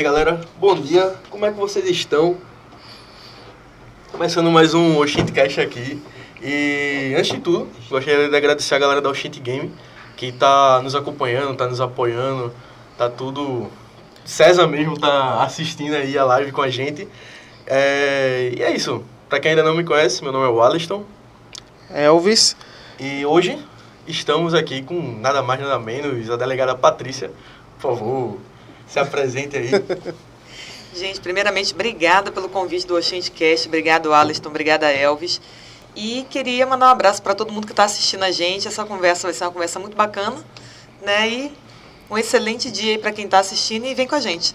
[0.00, 0.40] aí, galera?
[0.58, 1.14] Bom dia.
[1.28, 2.38] Como é que vocês estão?
[4.10, 6.02] Começando mais um Oshintcast aqui.
[6.42, 9.70] E antes de tudo, gostaria de agradecer a galera da Oshint Game
[10.16, 12.50] que está nos acompanhando, está nos apoiando,
[12.96, 13.66] tá tudo.
[14.24, 17.06] César mesmo tá assistindo aí a live com a gente.
[17.66, 18.54] É...
[18.56, 19.04] E é isso.
[19.28, 21.04] Para quem ainda não me conhece, meu nome é Walliston.
[21.90, 22.56] Elvis.
[22.98, 23.58] E hoje
[24.06, 27.30] estamos aqui com nada mais nada menos a delegada Patrícia.
[27.78, 28.38] Por favor,
[28.90, 29.70] se apresente aí.
[30.94, 33.68] Gente, primeiramente, obrigada pelo convite do Oxentcast.
[33.68, 34.48] Obrigado, Aliston.
[34.48, 35.40] Obrigada, Elvis.
[35.94, 38.66] E queria mandar um abraço para todo mundo que está assistindo a gente.
[38.66, 40.36] Essa conversa vai ser uma conversa muito bacana.
[41.00, 41.28] Né?
[41.28, 41.52] E
[42.10, 44.54] um excelente dia aí para quem está assistindo e vem com a gente.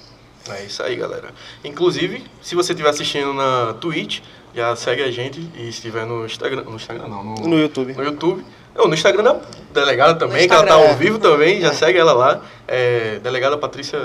[0.50, 1.34] É isso aí, galera.
[1.64, 4.20] Inclusive, se você estiver assistindo na Twitch,
[4.54, 6.64] já segue a gente e estiver no Instagram.
[6.64, 7.94] No Instagram não, no, no YouTube.
[7.94, 8.46] No YouTube.
[8.76, 11.74] Ou no Instagram da delegada também, que ela tá ao vivo também, já é.
[11.74, 12.42] segue ela lá.
[12.68, 13.98] É, delegada Patrícia.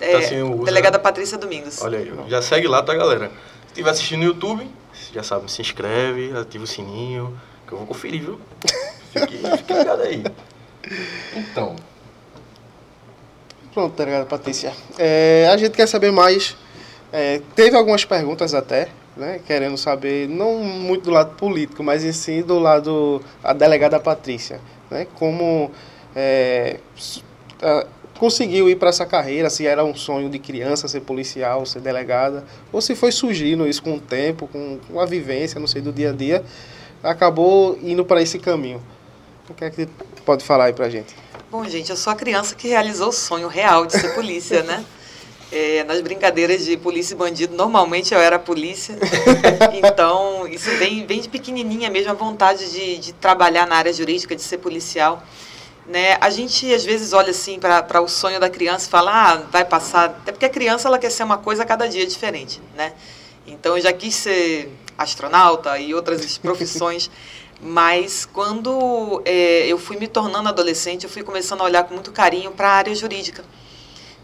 [0.00, 1.82] É, tá assim, usa, delegada Patrícia Domingos.
[1.82, 3.28] Olha aí, já segue lá, tá, galera?
[3.28, 4.68] Se estiver assistindo no YouTube,
[5.12, 8.40] já sabe, se inscreve, ativa o sininho, que eu vou conferir, viu?
[9.10, 10.22] Fique, fique ligado aí.
[11.34, 11.74] Então.
[13.72, 14.72] Pronto, delegada Patrícia.
[14.98, 16.54] É, a gente quer saber mais.
[17.10, 18.88] É, teve algumas perguntas até
[19.18, 23.98] né, querendo saber, não muito do lado político, mas em si do lado a delegada
[23.98, 24.60] Patrícia,
[24.90, 25.70] né, como
[26.14, 26.78] é,
[28.18, 32.44] conseguiu ir para essa carreira, se era um sonho de criança ser policial, ser delegada,
[32.72, 35.92] ou se foi surgindo isso com o tempo, com, com a vivência, não sei, do
[35.92, 36.44] dia a dia,
[37.02, 38.80] acabou indo para esse caminho.
[39.48, 39.88] O que é que
[40.24, 41.14] pode falar aí para gente?
[41.50, 44.84] Bom, gente, eu sou a criança que realizou o sonho real de ser polícia, né?
[45.50, 48.98] É, nas brincadeiras de polícia e bandido, normalmente eu era polícia.
[49.82, 54.36] então, isso vem, vem de pequenininha mesmo, a vontade de, de trabalhar na área jurídica,
[54.36, 55.22] de ser policial.
[55.86, 56.18] Né?
[56.20, 59.64] A gente, às vezes, olha assim para o sonho da criança e fala, ah, vai
[59.64, 60.10] passar.
[60.10, 62.60] Até porque a criança ela quer ser uma coisa a cada dia diferente.
[62.76, 62.92] Né?
[63.46, 67.10] Então, eu já quis ser astronauta e outras profissões.
[67.58, 72.12] Mas quando é, eu fui me tornando adolescente, eu fui começando a olhar com muito
[72.12, 73.42] carinho para a área jurídica.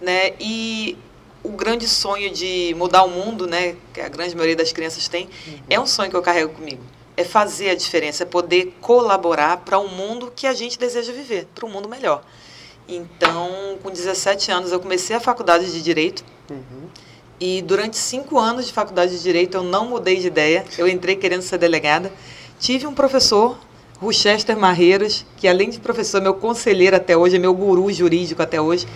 [0.02, 0.34] Né?
[0.38, 0.98] E
[1.44, 5.28] o grande sonho de mudar o mundo, né, que a grande maioria das crianças tem,
[5.46, 5.58] uhum.
[5.68, 6.82] é um sonho que eu carrego comigo.
[7.16, 11.46] É fazer a diferença, é poder colaborar para um mundo que a gente deseja viver,
[11.54, 12.24] para um mundo melhor.
[12.88, 16.24] Então, com 17 anos, eu comecei a faculdade de Direito.
[16.50, 16.88] Uhum.
[17.38, 20.64] E durante cinco anos de faculdade de Direito, eu não mudei de ideia.
[20.76, 22.12] Eu entrei querendo ser delegada.
[22.58, 23.58] Tive um professor,
[24.00, 28.42] Rochester Marreiros, que além de professor, é meu conselheiro até hoje, é meu guru jurídico
[28.42, 28.86] até hoje.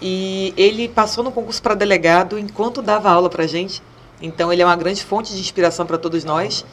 [0.00, 3.82] E ele passou no concurso para delegado enquanto dava aula para gente.
[4.20, 6.64] Então ele é uma grande fonte de inspiração para todos nós.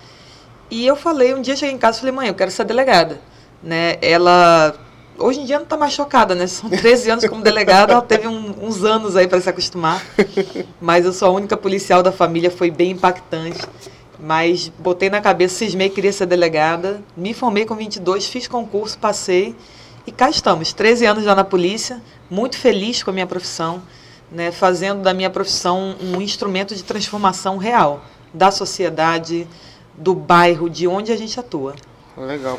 [0.69, 3.19] E eu falei, um dia cheguei em casa e falei, mãe, eu quero ser delegada.
[3.61, 3.97] Né?
[4.01, 4.75] Ela,
[5.17, 6.47] hoje em dia não está mais chocada, né?
[6.47, 10.03] São 13 anos como delegada, ela teve um, uns anos aí para se acostumar.
[10.81, 13.61] Mas eu sou a única policial da família, foi bem impactante.
[14.19, 17.01] Mas botei na cabeça, cismei, queria ser delegada.
[17.15, 19.55] Me formei com 22, fiz concurso, passei.
[20.07, 23.81] E cá estamos, 13 anos já na polícia, muito feliz com a minha profissão,
[24.31, 28.03] né, fazendo da minha profissão um instrumento de transformação real
[28.33, 29.47] da sociedade,
[29.95, 31.75] do bairro, de onde a gente atua.
[32.17, 32.57] Legal.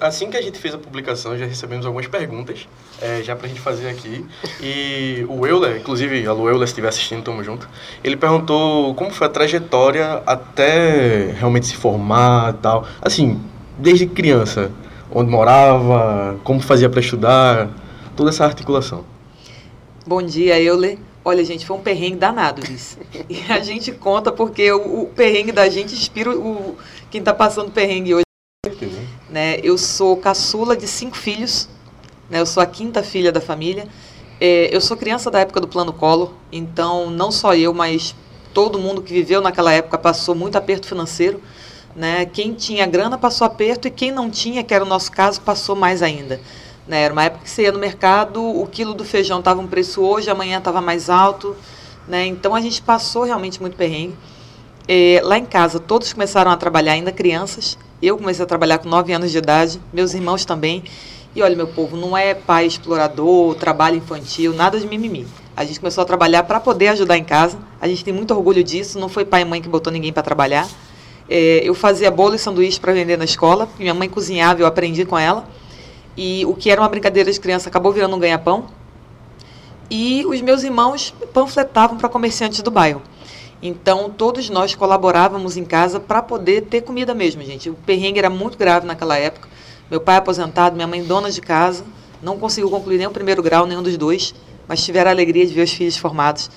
[0.00, 2.68] Assim que a gente fez a publicação, já recebemos algumas perguntas,
[3.00, 4.24] é, já para a gente fazer aqui.
[4.60, 7.68] E o Euler, inclusive, alô Euler, se estiver assistindo, tamo junto.
[8.02, 12.86] Ele perguntou como foi a trajetória até realmente se formar e tal.
[13.00, 13.40] Assim,
[13.78, 14.70] desde criança
[15.12, 17.68] onde morava, como fazia para estudar,
[18.18, 19.04] toda essa articulação.
[20.04, 20.98] Bom dia, Euler.
[21.24, 22.98] Olha, gente, foi um perrengue danado isso.
[23.30, 26.76] E a gente conta porque o, o perrengue da gente inspira o,
[27.12, 28.24] quem está passando perrengue hoje.
[29.30, 29.60] Né?
[29.62, 31.68] Eu sou caçula de cinco filhos,
[32.28, 32.40] né?
[32.40, 33.86] eu sou a quinta filha da família.
[34.40, 38.16] É, eu sou criança da época do Plano Collor, então não só eu, mas
[38.52, 41.40] todo mundo que viveu naquela época passou muito aperto financeiro.
[41.94, 42.26] Né?
[42.26, 45.76] Quem tinha grana passou aperto e quem não tinha, que era o nosso caso, passou
[45.76, 46.40] mais ainda.
[46.88, 47.02] Né?
[47.02, 50.00] Era uma época que você ia no mercado, o quilo do feijão estava um preço
[50.00, 51.54] hoje, amanhã estava mais alto.
[52.08, 52.26] Né?
[52.26, 54.16] Então a gente passou realmente muito perrengue.
[54.88, 57.76] É, lá em casa, todos começaram a trabalhar, ainda crianças.
[58.00, 60.82] Eu comecei a trabalhar com 9 anos de idade, meus irmãos também.
[61.36, 65.26] E olha, meu povo, não é pai explorador, trabalho infantil, nada de mimimi.
[65.54, 67.58] A gente começou a trabalhar para poder ajudar em casa.
[67.80, 68.98] A gente tem muito orgulho disso.
[68.98, 70.66] Não foi pai e mãe que botou ninguém para trabalhar.
[71.28, 73.68] É, eu fazia bolo e sanduíche para vender na escola.
[73.78, 75.46] Minha mãe cozinhava, eu aprendi com ela.
[76.20, 78.66] E o que era uma brincadeira de criança acabou virando um ganha-pão.
[79.88, 83.00] E os meus irmãos panfletavam para comerciantes do bairro.
[83.62, 87.70] Então, todos nós colaborávamos em casa para poder ter comida mesmo, gente.
[87.70, 89.48] O perrengue era muito grave naquela época.
[89.88, 91.84] Meu pai aposentado, minha mãe dona de casa,
[92.20, 94.34] não conseguiu concluir nem o primeiro grau, nenhum dos dois.
[94.66, 96.50] mas tiveram a alegria de ver os filhos formados.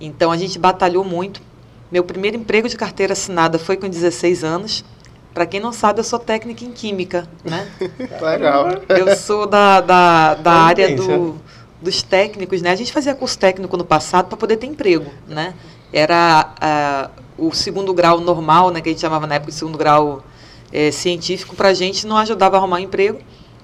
[0.00, 1.42] Então a gente batalhou muito.
[1.90, 4.84] Meu primeiro emprego de carteira assinada foi com 16 anos.
[5.32, 7.70] Para quem não sabe, eu sou técnica em química, né?
[8.20, 8.68] Legal.
[8.88, 11.36] Eu sou da, da, da área do,
[11.80, 12.70] dos técnicos, né?
[12.70, 15.54] A gente fazia curso técnico no passado para poder ter emprego, né?
[15.92, 18.80] Era uh, o segundo grau normal, né?
[18.80, 20.24] Que a gente chamava na época de segundo grau
[20.72, 23.20] é, científico, para a gente não ajudava a arrumar um emprego.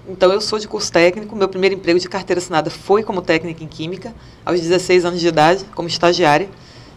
[0.08, 1.34] Então, eu sou de curso técnico.
[1.34, 4.14] Meu primeiro emprego de carteira assinada foi como técnica em Química,
[4.44, 6.48] aos 16 anos de idade, como estagiária.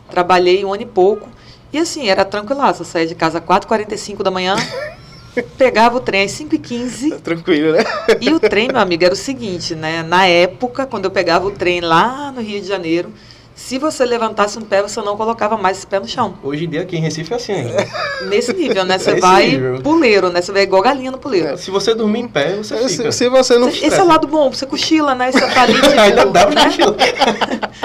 [0.10, 1.28] Trabalhei um ano e pouco.
[1.72, 2.82] E assim, era tranquilaço.
[2.82, 4.56] Eu saía de casa às 4h45 da manhã,
[5.58, 7.22] pegava o trem às 5h15.
[7.22, 7.84] Tranquilo, né?
[8.20, 10.04] E o trem, meu amigo, era o seguinte, né?
[10.04, 13.14] Na época, quando eu pegava o trem lá no Rio de Janeiro,
[13.60, 16.34] se você levantasse um pé, você não colocava mais esse pé no chão.
[16.42, 17.88] Hoje em dia aqui em Recife é assim ainda.
[18.30, 18.98] Nesse nível, né?
[18.98, 19.82] Você vai nível.
[19.82, 20.42] puleiro, né?
[20.42, 21.50] Você vai igual galinha no puleiro.
[21.50, 23.12] É, se você dormir em pé, você fica.
[23.12, 23.70] Se, se você não...
[23.70, 25.32] Você, esse é o lado bom, você cochila, né?
[25.32, 26.72] Você tá ali, tipo, Ainda dá pra né?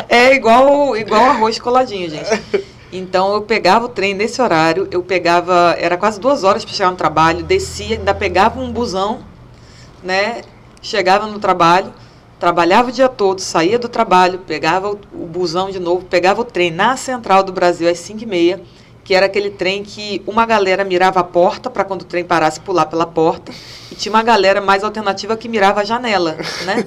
[0.08, 2.30] É igual, igual arroz coladinho, gente.
[2.96, 6.92] Então eu pegava o trem nesse horário, eu pegava, era quase duas horas para chegar
[6.92, 9.18] no trabalho, descia, ainda pegava um busão,
[10.00, 10.42] né?
[10.80, 11.92] Chegava no trabalho,
[12.38, 16.44] trabalhava o dia todo, saía do trabalho, pegava o, o busão de novo, pegava o
[16.44, 18.62] trem na central do Brasil às 5 e meia,
[19.04, 22.58] que era aquele trem que uma galera mirava a porta para quando o trem parasse
[22.58, 23.52] pular pela porta,
[23.92, 26.84] e tinha uma galera mais alternativa que mirava a janela, né?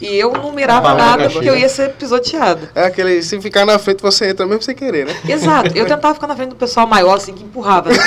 [0.00, 2.70] E eu não mirava nada porque eu ia ser pisoteada.
[2.74, 5.14] É aquele, se ficar na frente você entra mesmo sem querer, né?
[5.28, 5.76] Exato.
[5.76, 7.90] Eu tentava ficar na frente do pessoal maior, assim, que empurrava.
[7.90, 7.98] Né?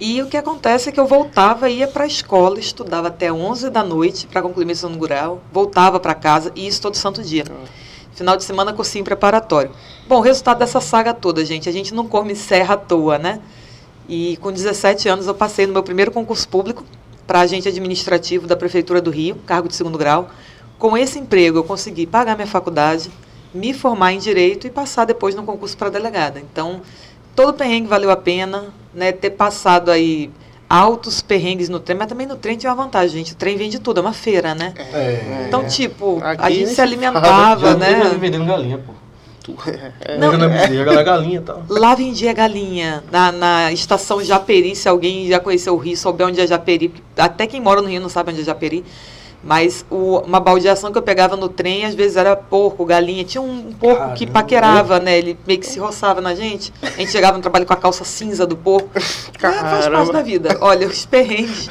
[0.00, 3.68] E o que acontece é que eu voltava, ia para a escola, estudava até 11
[3.68, 7.44] da noite para concluir meu segundo grau, voltava para casa, e isso todo santo dia.
[8.14, 9.72] Final de semana, cursinho preparatório.
[10.06, 13.40] Bom, o resultado dessa saga toda, gente, a gente não come serra à toa, né?
[14.08, 16.84] E com 17 anos eu passei no meu primeiro concurso público
[17.26, 20.30] para agente administrativo da Prefeitura do Rio, cargo de segundo grau.
[20.78, 23.10] Com esse emprego, eu consegui pagar minha faculdade,
[23.52, 26.38] me formar em direito e passar depois no concurso para delegada.
[26.38, 26.82] Então,
[27.34, 29.10] todo perrengue valeu a pena, né?
[29.10, 30.30] Ter passado aí
[30.74, 33.32] altos perrengues no trem, mas também no trem tinha uma vantagem, gente.
[33.32, 34.74] O trem vende tudo, é uma feira, né?
[34.92, 38.16] É, então, tipo, Aqui a gente se alimentava, já né?
[38.18, 38.92] vendendo galinha, pô.
[40.00, 41.62] É, não, é, galinha tal.
[41.68, 43.04] Lá vendia galinha.
[43.12, 47.46] Na, na estação Japeri, se alguém já conheceu o Rio, souber onde é Japeri, até
[47.46, 48.84] quem mora no Rio não sabe onde é Japeri.
[49.44, 53.24] Mas o, uma baldeação que eu pegava no trem, às vezes era porco, galinha.
[53.24, 54.16] Tinha um, porco Caramba.
[54.16, 55.18] que paquerava, né?
[55.18, 56.72] Ele meio que se roçava na gente.
[56.82, 58.88] A gente chegava no trabalho com a calça cinza do porco.
[58.94, 59.00] É,
[59.38, 60.56] faz parte da vida.
[60.60, 61.68] Olha, os perrengues,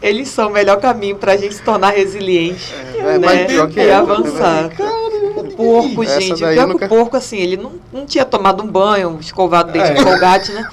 [0.00, 3.46] eles são o melhor caminho para a gente se tornar resiliente é, né?
[3.50, 4.70] e é, avançar.
[5.40, 6.32] O porco, gente.
[6.32, 6.78] O pior nunca...
[6.78, 9.94] que o porco, assim, ele não, não tinha tomado um banho, escovado dentro é.
[9.94, 10.68] de colgate, né?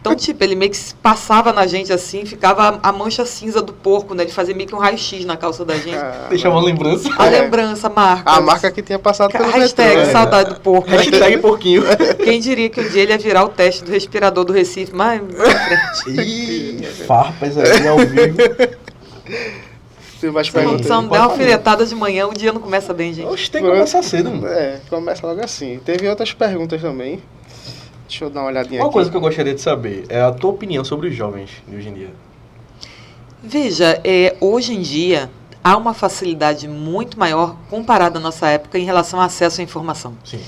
[0.00, 3.72] Então, tipo, ele meio que passava na gente assim, ficava a, a mancha cinza do
[3.72, 4.24] porco, né?
[4.24, 5.96] Ele fazia meio que um raio-x na calça da gente.
[5.96, 7.08] Ah, Deixa uma lembrança.
[7.16, 8.30] A lembrança, a marca.
[8.30, 10.88] A marca que tinha passado pelo Hashtag metrô, saudade do porco.
[10.88, 11.82] Hashtag porquinho.
[12.22, 15.20] Quem diria que um dia ele ia virar o teste do respirador do Recife, mas...
[16.06, 18.36] Ih, farpas aí ao vivo.
[20.20, 20.86] Tem mais perguntas?
[20.86, 23.28] Se não der alfinetada de manhã, o dia não começa bem, gente.
[23.28, 24.48] Oxe, tem que começar cedo, mano.
[24.48, 25.80] É, começa logo assim.
[25.84, 27.22] Teve outras perguntas também.
[28.08, 28.94] Deixa eu dar uma olhadinha uma aqui.
[28.94, 31.88] coisa que eu gostaria de saber é a tua opinião sobre os jovens de hoje
[31.88, 32.10] em dia.
[33.42, 35.30] Veja, é, hoje em dia
[35.62, 40.16] há uma facilidade muito maior comparada à nossa época em relação ao acesso à informação.
[40.24, 40.40] Sim.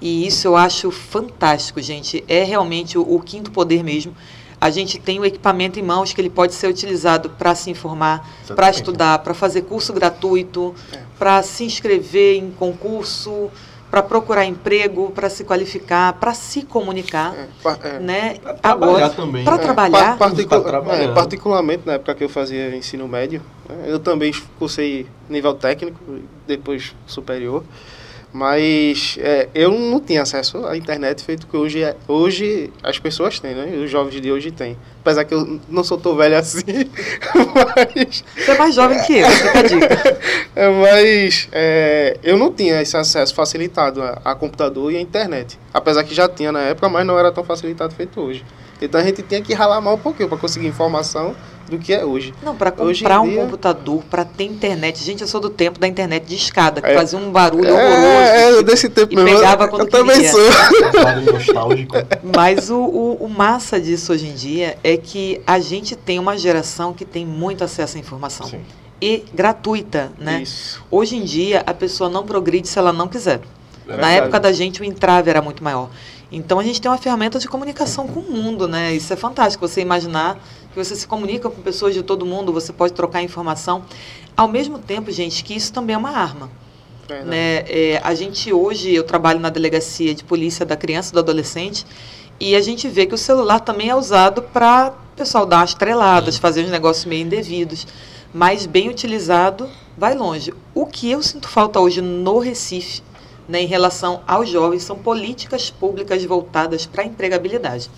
[0.00, 2.22] E isso eu acho fantástico, gente.
[2.28, 4.14] É realmente o, o quinto poder mesmo.
[4.60, 8.26] A gente tem o equipamento em mãos que ele pode ser utilizado para se informar,
[8.54, 10.98] para estudar, para fazer curso gratuito, é.
[11.18, 13.50] para se inscrever em concurso,
[13.90, 17.48] para procurar emprego, para se qualificar, para se comunicar, é,
[17.88, 18.34] é, né?
[18.38, 19.44] Pra Agora, também.
[19.44, 23.98] Para é, trabalhar, particu é, particularmente na época que eu fazia ensino médio, né, eu
[23.98, 25.98] também cursei nível técnico,
[26.46, 27.62] depois superior.
[28.32, 33.40] Mas é, eu não tinha acesso à internet feito que hoje, é, hoje as pessoas
[33.40, 33.78] têm, né?
[33.82, 34.76] Os jovens de hoje têm.
[35.00, 36.62] Apesar que eu não sou tão velho assim,
[37.94, 38.24] mas...
[38.36, 40.18] Você é mais jovem que eu, fica a dica.
[40.56, 45.58] É, mas é, eu não tinha esse acesso facilitado a, a computador e à internet.
[45.72, 48.42] Apesar que já tinha na época, mas não era tão facilitado feito hoje.
[48.80, 51.34] Então a gente tinha que ralar mal um pouquinho para conseguir informação
[51.68, 52.32] do que é hoje.
[52.42, 53.42] Não, para comprar um dia...
[53.42, 55.02] computador, para ter internet.
[55.02, 57.72] Gente, eu sou do tempo da internet de escada, que é, fazia um barulho é,
[57.72, 58.60] horroroso.
[58.60, 59.38] É, desse tempo e mesmo.
[59.38, 60.04] pegava quando eu queria.
[60.04, 61.32] também sou.
[61.32, 61.96] nostálgico.
[62.34, 66.38] Mas o, o, o, massa disso hoje em dia é que a gente tem uma
[66.38, 68.46] geração que tem muito acesso à informação.
[68.46, 68.60] Sim.
[69.00, 70.42] E gratuita, né?
[70.42, 70.82] Isso.
[70.90, 73.40] Hoje em dia, a pessoa não progride se ela não quiser.
[73.88, 75.90] É Na época da gente, o entrave era muito maior.
[76.30, 78.94] Então, a gente tem uma ferramenta de comunicação com o mundo, né?
[78.94, 80.38] Isso é fantástico, você imaginar
[80.72, 83.84] que você se comunica com pessoas de todo mundo, você pode trocar informação.
[84.36, 86.50] Ao mesmo tempo, gente, que isso também é uma arma.
[87.08, 87.64] Né?
[87.68, 91.86] É, a gente hoje, eu trabalho na delegacia de polícia da criança e do adolescente,
[92.38, 96.36] e a gente vê que o celular também é usado para o pessoal dar estreladas,
[96.36, 97.86] fazer uns negócios meio indevidos.
[98.34, 100.52] Mas bem utilizado, vai longe.
[100.74, 103.02] O que eu sinto falta hoje no Recife,
[103.48, 107.90] né, em relação aos jovens, são políticas públicas voltadas para a empregabilidade.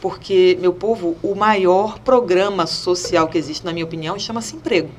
[0.00, 4.90] Porque, meu povo, o maior programa social que existe, na minha opinião, chama-se emprego.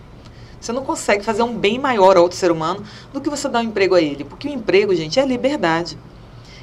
[0.60, 3.60] Você não consegue fazer um bem maior a outro ser humano do que você dar
[3.60, 4.24] um emprego a ele.
[4.24, 5.98] Porque o emprego, gente, é liberdade.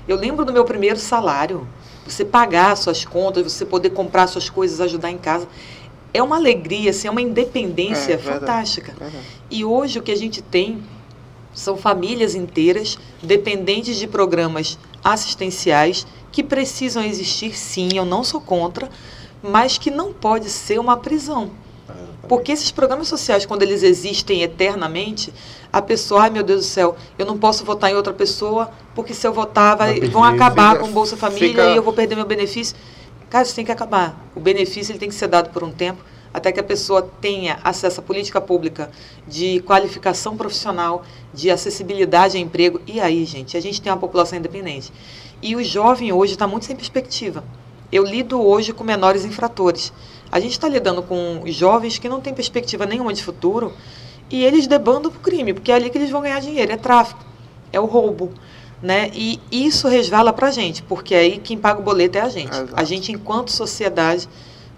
[0.09, 1.69] Eu lembro do meu primeiro salário.
[2.07, 5.47] Você pagar suas contas, você poder comprar suas coisas, ajudar em casa.
[6.15, 8.95] É uma alegria, assim, é uma independência É, fantástica.
[8.99, 9.23] verdade.
[9.51, 10.83] E hoje o que a gente tem
[11.53, 18.89] são famílias inteiras dependentes de programas assistenciais que precisam existir, sim, eu não sou contra,
[19.43, 21.51] mas que não pode ser uma prisão.
[22.29, 25.33] Porque esses programas sociais, quando eles existem eternamente,
[25.73, 29.13] a pessoa, ai meu Deus do céu, eu não posso votar em outra pessoa, porque
[29.13, 31.93] se eu votar, vai, vão acabar fica- com o Bolsa Família fica- e eu vou
[31.93, 32.77] perder meu benefício.
[33.29, 34.17] Cara, isso tem que acabar.
[34.37, 37.59] O benefício ele tem que ser dado por um tempo, até que a pessoa tenha
[37.65, 38.91] acesso à política pública
[39.27, 42.81] de qualificação profissional, de acessibilidade a emprego.
[42.87, 44.93] E aí, gente, a gente tem uma população independente.
[45.43, 47.43] E o jovem hoje está muito sem perspectiva.
[47.91, 49.93] Eu lido hoje com menores infratores.
[50.31, 53.73] A gente está lidando com jovens que não têm perspectiva nenhuma de futuro
[54.31, 56.77] e eles debandam para o crime, porque é ali que eles vão ganhar dinheiro, é
[56.77, 57.25] tráfico,
[57.73, 58.33] é o roubo.
[58.81, 59.11] Né?
[59.13, 62.51] E isso resvala para a gente, porque aí quem paga o boleto é a gente.
[62.51, 62.73] Exato.
[62.75, 64.29] A gente, enquanto sociedade,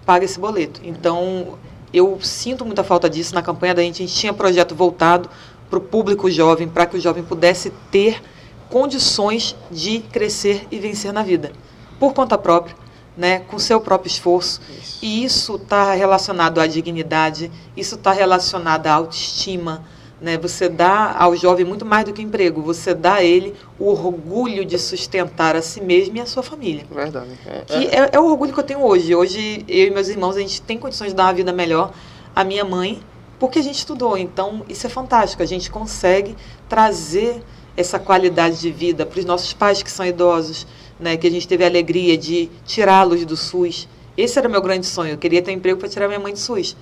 [0.05, 0.81] paga esse boleto.
[0.83, 1.57] Então,
[1.93, 3.35] eu sinto muita falta disso.
[3.35, 5.29] Na campanha da gente, a gente tinha projeto voltado
[5.69, 8.21] para o público jovem, para que o jovem pudesse ter
[8.69, 11.51] condições de crescer e vencer na vida,
[11.99, 12.75] por conta própria,
[13.15, 14.59] né, com seu próprio esforço.
[15.01, 19.83] E isso está relacionado à dignidade, isso está relacionado à autoestima.
[20.23, 20.37] Né?
[20.37, 24.63] Você dá ao jovem muito mais do que emprego, você dá a ele o orgulho
[24.63, 26.85] de sustentar a si mesmo e a sua família.
[26.89, 27.37] Verdade.
[27.45, 29.13] É, Que é, é o orgulho que eu tenho hoje.
[29.13, 31.91] Hoje, eu e meus irmãos, a gente tem condições de dar uma vida melhor
[32.33, 33.03] à minha mãe,
[33.37, 34.17] porque a gente estudou.
[34.17, 35.43] Então, isso é fantástico.
[35.43, 36.37] A gente consegue
[36.69, 37.43] trazer
[37.75, 40.65] essa qualidade de vida para os nossos pais que são idosos,
[40.97, 41.17] né?
[41.17, 43.89] que a gente teve a alegria de tirá-los do SUS.
[44.15, 45.11] Esse era o meu grande sonho.
[45.11, 46.77] Eu queria ter um emprego para tirar minha mãe do SUS.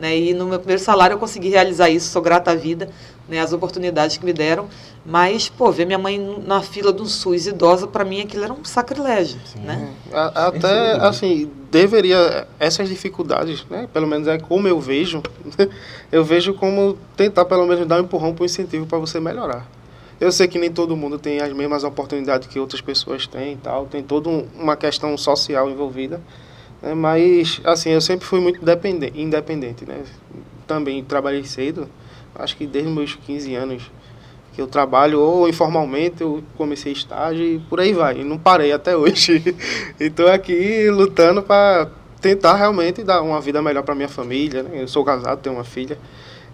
[0.00, 0.16] Né?
[0.18, 2.08] E no meu primeiro salário eu consegui realizar isso.
[2.10, 2.88] Sou grata à vida,
[3.28, 3.38] né?
[3.40, 4.66] as oportunidades que me deram.
[5.04, 8.64] Mas, pô, ver minha mãe na fila do SUS idosa, para mim aquilo era um
[8.64, 9.38] sacrilégio.
[9.56, 9.92] Né?
[10.12, 15.22] A- Até, assim, deveria, essas dificuldades, né, pelo menos é como eu vejo,
[16.12, 19.66] eu vejo como tentar pelo menos dar um empurrão para um incentivo para você melhorar.
[20.20, 23.56] Eu sei que nem todo mundo tem as mesmas oportunidades que outras pessoas têm e
[23.56, 26.20] tal, tem toda um- uma questão social envolvida,
[26.82, 30.02] né, mas, assim, eu sempre fui muito dependente, independente, né,
[30.66, 31.88] também trabalhei cedo,
[32.34, 33.90] acho que desde meus 15 anos,
[34.52, 38.20] que eu trabalho ou informalmente, eu comecei estágio e por aí vai.
[38.20, 39.54] E não parei até hoje.
[39.98, 41.88] Estou aqui lutando para
[42.20, 44.62] tentar realmente dar uma vida melhor para minha família.
[44.62, 44.82] Né?
[44.82, 45.98] Eu sou casado, tenho uma filha.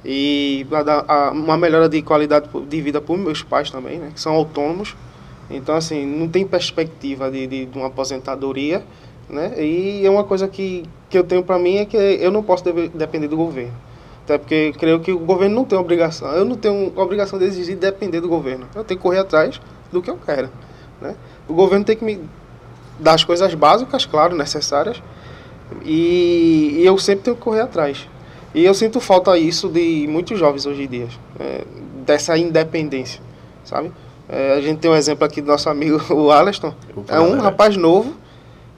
[0.05, 4.11] E para dar uma melhora de qualidade de vida para meus pais também, né?
[4.15, 4.95] que são autônomos.
[5.49, 8.85] Então, assim, não tem perspectiva de, de, de uma aposentadoria.
[9.29, 9.55] Né?
[9.59, 12.65] E é uma coisa que, que eu tenho para mim é que eu não posso
[12.95, 13.75] depender do governo.
[14.25, 16.29] Até porque creio que o governo não tem obrigação.
[16.33, 18.67] Eu não tenho obrigação de exigir depender do governo.
[18.75, 19.61] Eu tenho que correr atrás
[19.93, 20.51] do que eu quero.
[21.01, 21.15] Né?
[21.49, 22.21] O governo tem que me
[22.99, 25.03] dar as coisas básicas, claro, necessárias.
[25.85, 28.09] E, e eu sempre tenho que correr atrás.
[28.55, 31.09] E eu sinto falta isso de muitos jovens hoje em dia.
[31.39, 31.65] é,
[32.07, 33.21] dessa independência,
[33.65, 33.93] sabe?
[34.29, 36.73] É, a gente tem um exemplo aqui do nosso amigo, o Aleston.
[37.09, 38.15] É um rapaz novo,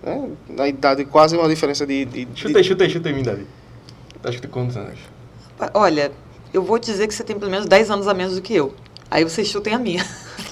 [0.08, 0.28] né?
[0.48, 2.04] na idade quase uma diferença de...
[2.04, 3.46] de, de Chuta aí, chuta aí, mim, Davi.
[4.24, 4.98] Acho que tem quantos anos?
[5.74, 6.12] Olha,
[6.52, 8.74] eu vou dizer que você tem pelo menos 10 anos a menos do que eu.
[9.10, 10.04] Aí vocês chutem a minha.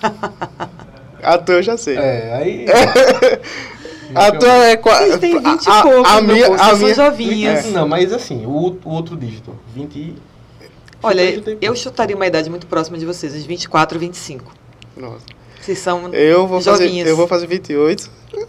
[1.22, 1.96] A tua eu já sei.
[1.96, 2.66] É, aí.
[4.14, 5.06] A tua é quase.
[5.06, 7.66] Vocês têm 20 e a, pouco, a, a minha, povo, a vocês minha, são jovinhos.
[7.72, 9.52] Não, mas assim, o, o outro dígito.
[9.75, 10.14] 20 e.
[11.02, 11.22] Olha,
[11.60, 14.52] eu chutaria uma idade muito próxima de vocês, uns 24, 25.
[14.96, 15.25] Nossa.
[15.66, 17.08] Vocês são Eu vou fazer, jovinhos.
[17.08, 18.08] eu vou fazer 28.
[18.32, 18.46] Eu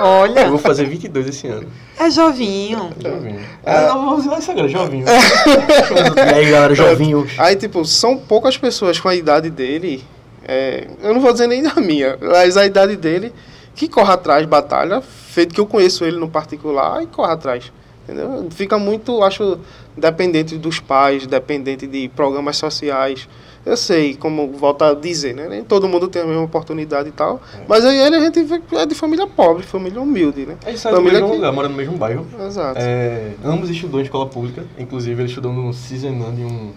[0.00, 1.68] Olha, vou fazer 22 esse ano.
[1.98, 2.90] é jovinho.
[2.98, 3.40] Jovinho.
[3.66, 5.04] Ah, não, vamos usar isso agora, jovinho.
[6.16, 7.32] e aí, galera, jovinhos.
[7.36, 10.02] Aí, tipo, são poucas pessoas com a idade dele.
[10.46, 13.30] é, eu não vou dizer nem da minha, mas a idade dele
[13.74, 17.70] que corre atrás, batalha, feito que eu conheço ele no particular e corre atrás.
[18.04, 18.46] Entendeu?
[18.50, 19.58] Fica muito, acho,
[19.94, 23.28] dependente dos pais, dependente de programas sociais.
[23.68, 25.46] Eu sei, como volta a dizer, né?
[25.46, 27.38] Nem todo mundo tem a mesma oportunidade e tal.
[27.68, 28.38] Mas aí ele a gente
[28.72, 30.56] é de família pobre, família humilde, né?
[30.64, 32.26] A gente sai do mesmo que- lugar, mora no mesmo bairro.
[32.46, 32.80] Exato.
[32.80, 36.72] É, ambos estudou em escola pública, inclusive ele estudou no Cisenando em um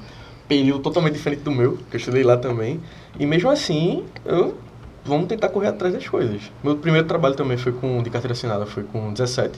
[0.50, 2.82] período totalmente diferente do meu, que eu estudei lá também.
[3.18, 4.56] E mesmo assim, eu
[5.06, 6.42] vamos tentar correr atrás das coisas.
[6.62, 9.58] Meu primeiro trabalho também foi com de carteira assinada, foi com 17.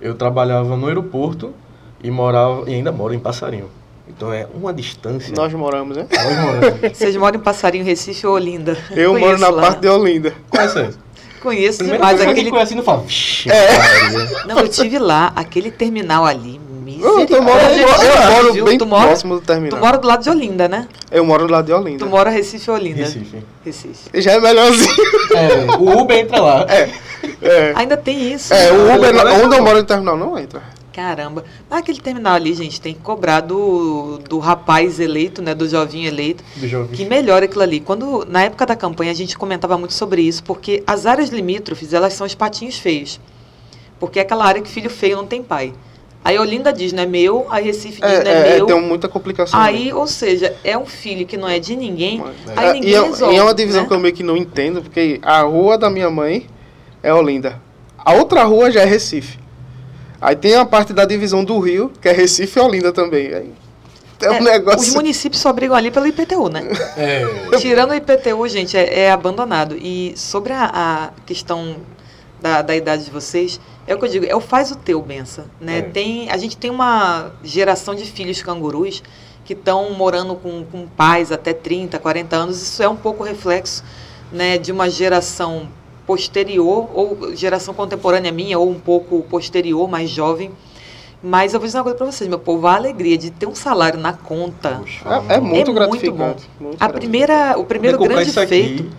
[0.00, 1.54] Eu trabalhava no aeroporto
[2.02, 3.68] e morava e ainda moro em Passarinho.
[4.08, 5.32] Então é uma distância.
[5.36, 6.06] Nós moramos, né?
[6.10, 6.80] Nós moramos.
[6.96, 8.76] Vocês moram em Passarinho, Recife ou Olinda?
[8.90, 9.62] Eu Conheço moro na lá.
[9.62, 10.34] parte de Olinda.
[10.50, 10.98] Conhece isso?
[11.40, 12.44] Conheço Primeira demais aquele...
[12.46, 13.68] que conhece não fala, "Vixe, É.
[13.78, 16.60] Maria." Não, eu tive lá, aquele terminal ali,
[17.00, 18.64] Eu, eu moro, eu moro Viu?
[18.64, 19.78] bem tu mora, próximo do Tu terminal.
[19.78, 20.88] mora do lado de Olinda, né?
[21.12, 22.04] Eu moro do lado de Olinda.
[22.04, 23.02] Tu mora Recife ou Olinda?
[23.04, 23.36] Recife.
[23.64, 24.20] Recife.
[24.20, 24.96] Já é melhorzinho.
[25.36, 26.66] É, o Uber entra lá.
[26.68, 28.52] É, Ainda tem isso.
[28.52, 30.60] é o Uber, onde eu moro no terminal não entra.
[30.98, 31.44] Caramba.
[31.70, 35.54] Mas aquele terminal ali, gente, tem que cobrar do, do rapaz eleito, né?
[35.54, 36.42] Do jovinho eleito.
[36.56, 36.90] Do jovem.
[36.90, 37.78] Que melhora aquilo ali.
[37.78, 41.92] Quando, na época da campanha, a gente comentava muito sobre isso, porque as áreas limítrofes,
[41.92, 43.20] elas são os patinhos feios.
[44.00, 45.72] Porque é aquela área que filho feio não tem pai.
[46.24, 48.66] Aí Olinda diz, não é meu, aí Recife diz, É, não é, é, meu.
[48.66, 49.60] tem muita complicação.
[49.60, 52.94] Aí, ou seja, é um filho que não é de ninguém, É, aí ninguém e,
[52.96, 53.34] é, resolve.
[53.36, 53.88] e é uma divisão né?
[53.88, 56.48] que eu meio que não entendo, porque a rua da minha mãe
[57.04, 57.62] é Olinda.
[57.96, 59.38] A outra rua já é Recife.
[60.20, 63.32] Aí tem a parte da divisão do Rio, que é Recife e Olinda também.
[63.32, 63.52] Aí
[64.20, 64.80] é um É, negócio.
[64.80, 66.62] Os municípios só brigam ali pelo IPTU, né?
[66.96, 67.24] É.
[67.58, 69.76] Tirando o IPTU, gente, é, é abandonado.
[69.76, 71.76] E sobre a, a questão
[72.40, 75.00] da, da idade de vocês, é o que eu digo, é o faz o teu,
[75.00, 75.44] benção.
[75.60, 75.78] Né?
[75.78, 75.82] É.
[75.82, 79.02] Tem, a gente tem uma geração de filhos cangurus
[79.44, 82.60] que estão morando com, com pais até 30, 40 anos.
[82.60, 83.82] Isso é um pouco reflexo
[84.32, 85.68] né, de uma geração
[86.08, 90.50] posterior, ou geração contemporânea minha, ou um pouco posterior, mais jovem.
[91.22, 93.54] Mas eu vou dizer uma coisa para vocês, meu povo, a alegria de ter um
[93.54, 94.80] salário na conta.
[95.28, 96.48] É, é muito É muito gratificante.
[96.58, 96.92] muito A gratificante.
[96.92, 98.90] primeira, o primeiro grande feito.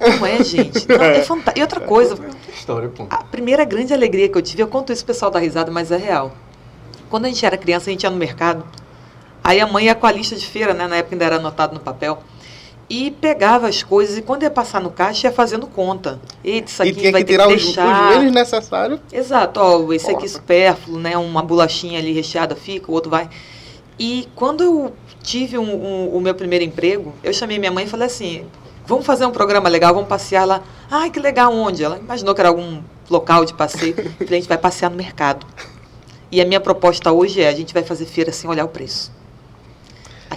[0.00, 0.88] Não é, gente?
[0.88, 1.58] Não, é fantástico.
[1.58, 2.18] E outra coisa,
[2.52, 3.06] História, pô.
[3.08, 5.92] a primeira grande alegria que eu tive, eu conto isso, o pessoal dá risada, mas
[5.92, 6.32] é real.
[7.08, 8.64] Quando a gente era criança, a gente ia no mercado,
[9.44, 10.88] aí a mãe ia com a lista de feira, né?
[10.88, 12.18] Na época ainda era anotado no papel,
[12.88, 16.20] e pegava as coisas, e quando ia passar no caixa, ia fazendo conta.
[16.44, 18.10] Eita, isso E aqui tinha vai que ter tirar que os, os deixar.
[18.10, 19.00] menos necessários.
[19.12, 20.28] Exato, ó, esse aqui Porra.
[20.28, 21.16] supérfluo, né?
[21.16, 23.28] Uma bolachinha ali recheada fica, o outro vai.
[23.98, 27.88] E quando eu tive um- um- o meu primeiro emprego, eu chamei minha mãe e
[27.88, 28.44] falei assim:
[28.86, 30.62] vamos fazer um programa legal, vamos passear lá.
[30.90, 31.82] Ai, que legal, onde?
[31.82, 33.94] Ela imaginou que era algum local de passeio.
[34.18, 35.44] Falei, a gente vai passear no mercado.
[36.30, 39.10] E a minha proposta hoje é: a gente vai fazer feira sem olhar o preço.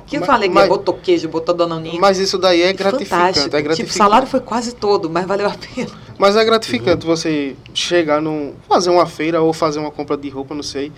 [0.10, 2.02] Aquilo Mas- foi uma alegria, mas- botou queijo, botou danoninho.
[2.02, 3.10] Mas isso daí é gratificante.
[3.10, 3.56] fantástico.
[3.56, 3.94] É gratificante.
[3.94, 5.88] Tipo, o salário foi quase todo, mas valeu a pena.
[6.18, 8.54] Mas é gratificante você chegar num.
[8.68, 10.92] fazer uma feira ou fazer uma compra de roupa, não sei.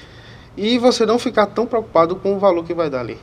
[0.55, 3.17] E você não ficar tão preocupado com o valor que vai dar ali.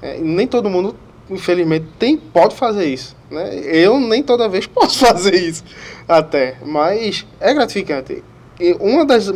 [0.00, 0.96] É, nem todo mundo,
[1.28, 3.14] infelizmente, tem, pode fazer isso.
[3.30, 3.60] Né?
[3.62, 5.62] Eu nem toda vez posso fazer isso.
[6.08, 6.56] Até.
[6.64, 8.24] Mas é gratificante.
[8.58, 9.30] E uma das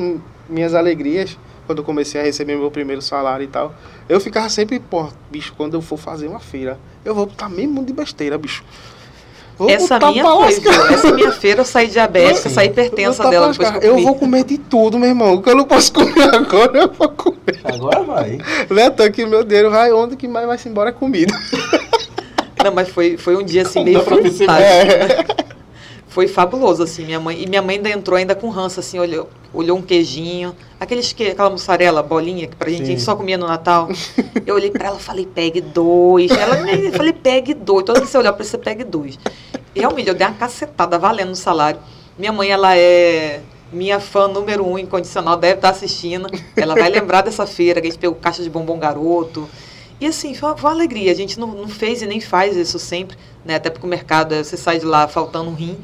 [0.49, 1.37] minhas alegrias,
[1.71, 3.73] quando eu comecei a receber meu primeiro salário e tal,
[4.09, 7.85] eu ficava sempre, pô, bicho, quando eu for fazer uma feira, eu vou botar mesmo
[7.85, 8.65] de besteira, bicho.
[9.57, 10.49] Vou Essa minha foi?
[10.93, 12.55] Essa minha feira eu saí diabética, Sim.
[12.57, 15.35] saí hipertensa dela depois que eu eu vou comer de tudo, meu irmão.
[15.35, 17.61] O que eu não posso comer agora, eu vou comer.
[17.63, 18.39] Agora vai.
[18.69, 21.33] Neto, que meu dinheiro vai onde que mais vai se embora é comida.
[22.65, 24.45] Não, mas foi, foi um dia assim Não meio fantástico.
[26.11, 27.41] Foi fabuloso, assim, minha mãe.
[27.41, 31.29] E minha mãe ainda entrou ainda com ranço, assim, olhou, olhou um queijinho, aqueles que,
[31.29, 33.89] aquela mussarela, bolinha, que pra gente, a gente só comia no Natal.
[34.45, 36.33] Eu olhei pra ela e falei, pegue dois.
[36.33, 37.85] Ela, eu falei, pegue dois.
[37.85, 39.19] Toda vez que você olhar pra você, pegue dois.
[39.73, 41.79] E realmente, eu dei uma cacetada valendo no salário.
[42.19, 43.41] Minha mãe, ela é
[43.73, 46.29] minha fã número um incondicional, deve estar assistindo.
[46.57, 49.49] Ela vai lembrar dessa feira, que a gente pegou caixa de bombom garoto.
[50.01, 51.13] E assim, foi uma, foi uma alegria.
[51.13, 53.57] A gente não, não fez e nem faz isso sempre, né?
[53.57, 55.79] Até porque o mercado, você sai de lá faltando um rim.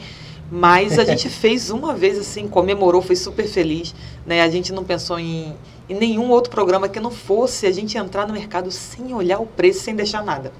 [0.50, 3.94] Mas a gente fez uma vez assim, comemorou, foi super feliz.
[4.24, 4.42] Né?
[4.42, 5.54] A gente não pensou em,
[5.88, 9.46] em nenhum outro programa que não fosse a gente entrar no mercado sem olhar o
[9.46, 10.50] preço, sem deixar nada.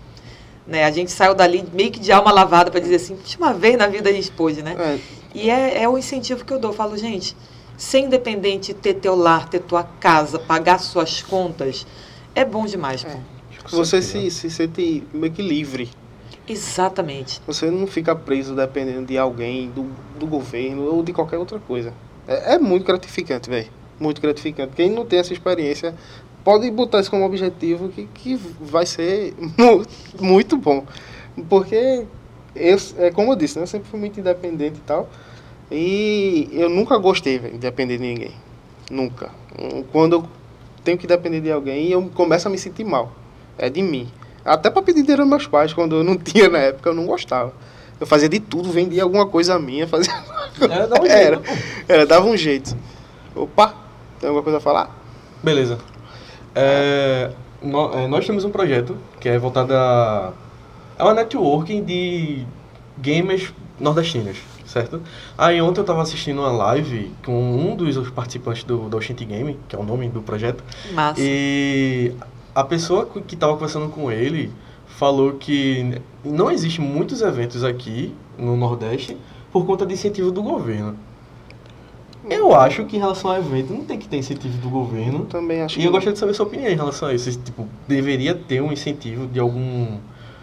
[0.66, 0.84] Né?
[0.84, 3.86] A gente saiu dali meio que de alma lavada para dizer assim, última vez na
[3.86, 4.76] vida a gente pôde, né?
[4.78, 4.98] É,
[5.34, 6.72] E é, é o incentivo que eu dou.
[6.72, 7.36] Eu falo, gente,
[7.76, 11.86] ser independente, ter teu lar, ter tua casa, pagar suas contas,
[12.34, 13.35] é bom demais, pô.
[13.70, 15.90] Você se, se sente meio que livre.
[16.48, 17.40] Exatamente.
[17.46, 19.84] Você não fica preso dependendo de alguém, do,
[20.18, 21.92] do governo ou de qualquer outra coisa.
[22.28, 23.68] É, é muito gratificante, velho.
[23.98, 24.72] Muito gratificante.
[24.76, 25.94] Quem não tem essa experiência
[26.44, 29.84] pode botar isso como objetivo que, que vai ser mu-
[30.20, 30.84] muito bom.
[31.48, 32.04] Porque,
[32.54, 35.08] eu, é como eu disse, né, eu sempre fui muito independente e tal.
[35.70, 38.32] E eu nunca gostei véio, de depender de ninguém.
[38.90, 39.30] Nunca.
[39.90, 40.24] Quando eu
[40.84, 43.10] tenho que depender de alguém, eu começo a me sentir mal.
[43.58, 44.08] É de mim.
[44.44, 47.06] Até para pedir dinheiro aos meus pais, quando eu não tinha na época, eu não
[47.06, 47.52] gostava.
[47.98, 50.12] Eu fazia de tudo, vendia alguma coisa minha, fazia.
[50.58, 51.52] É, dá um jeito, Era, pô.
[51.86, 52.74] era, dava um jeito.
[53.34, 53.74] Opa,
[54.18, 54.88] tem alguma coisa a falar?
[55.42, 55.78] Beleza.
[56.54, 57.30] É,
[57.62, 60.32] é, nós temos um projeto que é voltado a.
[60.98, 62.46] É uma networking de
[62.96, 65.02] gamers nordestinos, certo?
[65.36, 69.76] Aí ontem eu estava assistindo uma live com um dos participantes do, do Game, que
[69.76, 70.64] é o nome do projeto,
[70.94, 71.20] Massa.
[71.20, 72.14] e
[72.56, 74.50] a pessoa que estava conversando com ele
[74.86, 79.14] falou que não existe muitos eventos aqui no Nordeste
[79.52, 80.96] por conta de incentivo do governo.
[82.30, 85.26] Eu acho que em relação ao evento não tem que ter incentivo do governo.
[85.26, 87.30] Também acho E eu gostaria de saber sua opinião em relação a isso.
[87.30, 89.98] Se, Tipo, deveria ter um incentivo de algum,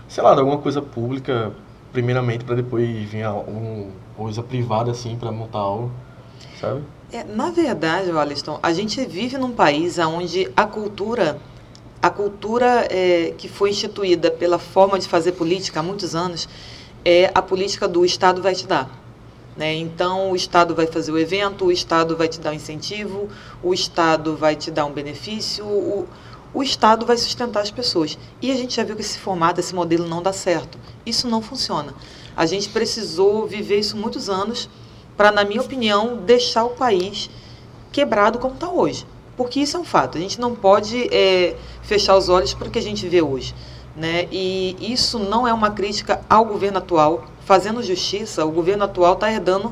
[0.07, 1.51] sei lá, de alguma coisa pública,
[1.91, 5.91] primeiramente, para depois vir alguma coisa privada, assim, para montar algo,
[6.61, 6.83] sabe?
[7.11, 11.39] É, na verdade, Alisson, a gente vive num país onde a cultura,
[12.03, 16.49] a cultura é, que foi instituída pela forma de fazer política há muitos anos,
[17.05, 18.89] é a política do Estado vai te dar.
[19.55, 19.75] Né?
[19.75, 23.29] Então, o Estado vai fazer o evento, o Estado vai te dar um incentivo,
[23.63, 26.05] o Estado vai te dar um benefício, o,
[26.53, 28.17] o Estado vai sustentar as pessoas.
[28.41, 30.77] E a gente já viu que esse formato, esse modelo não dá certo.
[31.05, 31.93] Isso não funciona.
[32.35, 34.69] A gente precisou viver isso muitos anos
[35.15, 37.29] para, na minha opinião, deixar o país
[37.93, 39.05] quebrado como está hoje.
[39.35, 40.17] Porque isso é um fato.
[40.17, 43.53] A gente não pode é, fechar os olhos para o que a gente vê hoje.
[43.95, 44.27] Né?
[44.31, 47.25] E isso não é uma crítica ao governo atual.
[47.45, 49.71] Fazendo justiça, o governo atual está herdando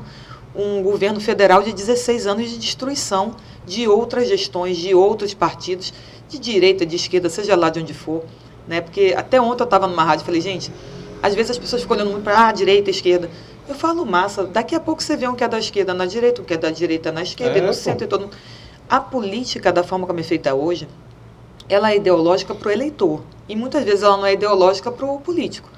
[0.56, 5.94] um governo federal de 16 anos de destruição de outras gestões, de outros partidos,
[6.28, 8.24] de direita, de esquerda, seja lá de onde for.
[8.68, 8.82] Né?
[8.82, 10.72] Porque até ontem eu estava numa rádio e falei, gente,
[11.22, 13.30] às vezes as pessoas ficam olhando muito para ah, direita, esquerda.
[13.68, 16.42] Eu falo, massa, daqui a pouco você vê um que é da esquerda na direita,
[16.42, 17.74] um que é da direita na esquerda, É, e no pô.
[17.74, 18.36] centro e todo mundo.
[18.92, 20.86] A política, da forma como é feita hoje,
[21.70, 23.22] ela é ideológica para o eleitor.
[23.48, 25.70] E muitas vezes ela não é ideológica para o político.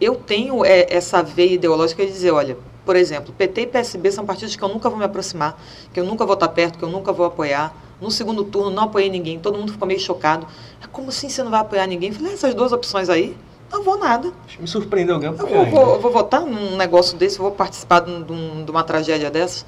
[0.00, 4.26] Eu tenho é, essa veia ideológica de dizer, olha, por exemplo, PT e PSB são
[4.26, 5.56] partidos que eu nunca vou me aproximar,
[5.94, 7.72] que eu nunca vou estar perto, que eu nunca vou apoiar.
[8.00, 10.44] No segundo turno não apoiei ninguém, todo mundo ficou meio chocado.
[10.82, 12.08] É como assim você não vai apoiar ninguém?
[12.08, 13.36] Eu falei, "Ah, essas duas opções aí,
[13.70, 14.32] não vou nada.
[14.58, 18.24] Me surpreendeu alguém Eu vou, vou, eu vou votar num negócio desse, vou participar de,
[18.24, 19.64] de um- de uma tragédia dessas.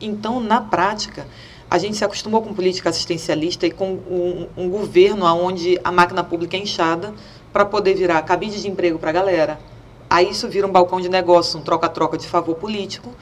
[0.00, 1.26] Então, na prática,
[1.70, 6.24] a gente se acostumou com política assistencialista e com um, um governo onde a máquina
[6.24, 7.14] pública é inchada
[7.52, 9.60] para poder virar cabide de emprego para a galera.
[10.08, 13.14] Aí isso vira um balcão de negócio, um troca-troca de favor político.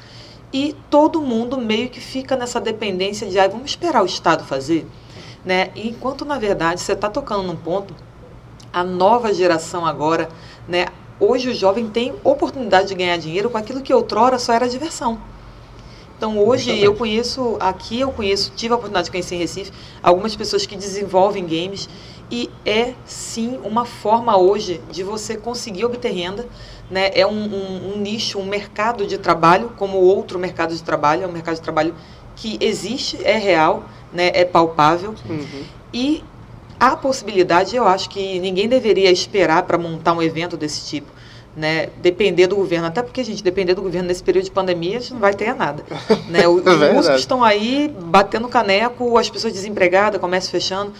[0.50, 4.86] E todo mundo meio que fica nessa dependência de, ah, vamos esperar o Estado fazer.
[5.44, 5.70] Né?
[5.76, 7.94] Enquanto, na verdade, você está tocando num ponto
[8.72, 10.28] a nova geração agora,
[10.66, 10.86] né?
[11.20, 15.18] Hoje o jovem tem oportunidade de ganhar dinheiro com aquilo que outrora só era diversão.
[16.18, 16.84] Então hoje Justamente.
[16.84, 19.70] eu conheço, aqui eu conheço, tive a oportunidade de conhecer em Recife,
[20.02, 21.88] algumas pessoas que desenvolvem games
[22.28, 26.44] e é sim uma forma hoje de você conseguir obter renda.
[26.90, 27.10] Né?
[27.14, 31.26] É um, um- um nicho, um mercado de trabalho, como outro mercado de trabalho, é
[31.26, 31.94] um mercado de trabalho
[32.34, 34.30] que existe, é real, né?
[34.34, 35.14] é palpável.
[35.28, 35.64] Uhum.
[35.92, 36.24] E
[36.80, 41.10] a possibilidade, eu acho que ninguém deveria esperar para montar um evento desse tipo.
[41.58, 41.88] Né?
[42.00, 45.12] Depender do governo, até porque, gente, depender do governo nesse período de pandemia, a gente
[45.14, 45.82] não vai ter nada.
[46.28, 46.46] Né?
[46.46, 46.94] O- Os verdade.
[46.94, 50.92] músicos estão aí batendo caneco, as pessoas desempregadas, comércio fechando,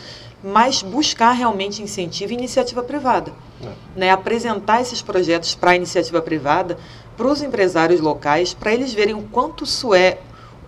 [0.42, 3.31] mas buscar realmente incentivo e iniciativa privada.
[3.62, 3.68] É.
[4.01, 4.11] Né?
[4.11, 6.77] Apresentar esses projetos para a iniciativa privada,
[7.16, 10.18] para os empresários locais, para eles verem o quanto isso é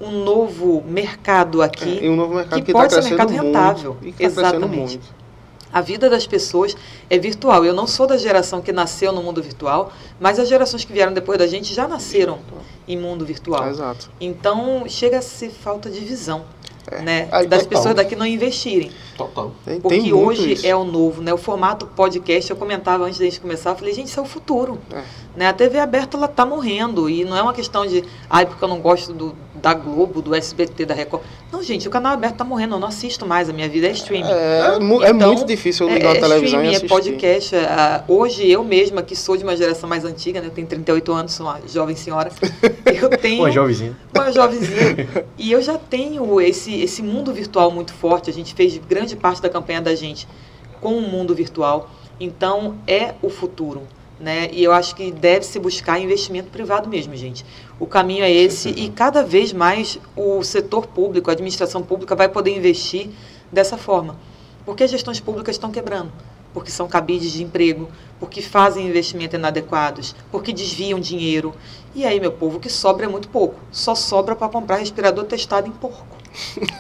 [0.01, 1.99] um novo mercado aqui.
[2.01, 3.45] É, um novo mercado que que pode está ser mercado muito.
[3.45, 3.97] rentável.
[4.03, 4.77] E que crescendo Exatamente.
[4.79, 5.20] muito.
[5.73, 6.77] A vida das pessoas
[7.09, 7.65] é virtual.
[7.65, 11.13] Eu não sou da geração que nasceu no mundo virtual, mas as gerações que vieram
[11.13, 12.39] depois da gente já nasceram
[12.87, 13.69] em mundo virtual.
[13.69, 14.11] Exato.
[14.21, 16.45] Então chega a ser falta de visão,
[17.03, 17.29] né?
[17.31, 17.79] Aí, das total.
[17.79, 18.91] pessoas daqui não investirem.
[19.17, 19.53] Total.
[19.65, 20.67] Tem, Porque tem hoje isso.
[20.67, 21.33] é o novo, né?
[21.33, 24.27] O formato podcast, eu comentava antes da gente começar, eu falei, gente, isso é o
[24.27, 24.79] futuro.
[24.93, 25.03] É.
[25.37, 25.47] Né?
[25.47, 27.09] A TV aberta, ela tá morrendo.
[27.09, 30.35] E não é uma questão de, ai, porque eu não gosto do, da Globo, do
[30.35, 31.23] SBT, da Record.
[31.53, 33.91] Não, gente, o canal aberto tá morrendo, eu não assisto mais, a minha vida é
[33.91, 34.29] streaming.
[34.31, 36.89] É, mu- é Então, muito difícil eu ligar a televisão streaming, e é assistir.
[36.89, 37.55] podcast.
[37.57, 40.47] é, ah, hoje, eu mesma, que sou de uma geração mais antiga, né?
[40.47, 42.31] Eu tenho 38 anos, sou uma jovem senhora.
[42.87, 43.97] Eu tenho Pô, jovenzinho.
[44.15, 45.25] uma jovenzinha.
[45.39, 48.29] E eu já tenho esse, esse mundo virtual muito forte.
[48.29, 50.27] A gente fez grande parte da campanha da gente
[50.81, 51.89] com o mundo virtual.
[52.19, 53.83] Então, é o futuro.
[54.21, 54.51] Né?
[54.53, 57.45] E eu acho que deve se buscar investimento privado mesmo, gente.
[57.79, 62.29] O caminho é esse e cada vez mais o setor público, a administração pública vai
[62.29, 63.09] poder investir
[63.51, 64.17] dessa forma.
[64.67, 66.13] Porque as gestões públicas estão quebrando,
[66.53, 71.55] porque são cabides de emprego, porque fazem investimentos inadequados, porque desviam dinheiro.
[71.95, 73.57] E aí, meu povo, o que sobra é muito pouco.
[73.73, 76.17] Só sobra para comprar respirador testado em porco.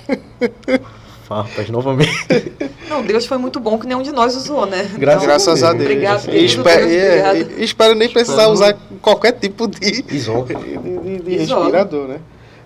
[1.30, 2.10] Farpas novamente.
[2.90, 4.90] Não, Deus foi muito bom que nenhum de nós usou, né?
[4.98, 5.84] Graças Graças a Deus.
[5.84, 7.36] Obrigado, querido espero, Deus, obrigado.
[7.60, 10.44] e- espero nem precisar usar qualquer tipo de, Isola.
[10.44, 12.18] de, de- de respirador, né?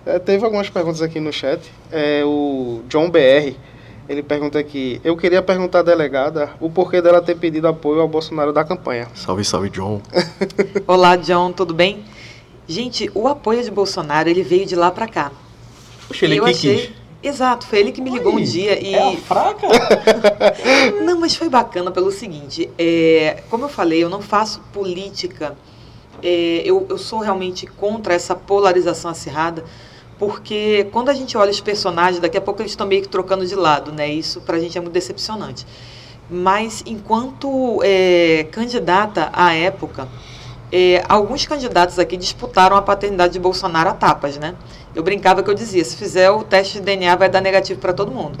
[0.03, 1.61] É, teve algumas perguntas aqui no chat.
[1.91, 3.53] É, o John BR,
[4.09, 8.07] Ele pergunta aqui: Eu queria perguntar à delegada o porquê dela ter pedido apoio ao
[8.07, 9.07] Bolsonaro da campanha.
[9.13, 10.01] Salve, salve, John.
[10.87, 12.03] Olá, John, tudo bem?
[12.67, 15.31] Gente, o apoio de Bolsonaro, ele veio de lá pra cá.
[16.07, 16.77] Poxa, ele eu que achei...
[16.87, 17.04] quis.
[17.25, 18.93] Exato, foi ele que me ligou um dia e.
[18.93, 19.67] É fraca?
[21.03, 25.57] Não, mas foi bacana pelo seguinte: é, como eu falei, eu não faço política,
[26.21, 29.65] é, eu, eu sou realmente contra essa polarização acirrada,
[30.19, 33.43] porque quando a gente olha os personagens, daqui a pouco eles estão meio que trocando
[33.43, 34.07] de lado, né?
[34.07, 35.65] Isso pra gente é muito decepcionante.
[36.29, 40.07] Mas enquanto é, candidata à época,
[40.71, 44.53] é, alguns candidatos aqui disputaram a paternidade de Bolsonaro a tapas, né?
[44.95, 47.91] Eu brincava que eu dizia, se fizer o teste de DNA vai dar negativo para
[47.91, 48.39] todo mundo.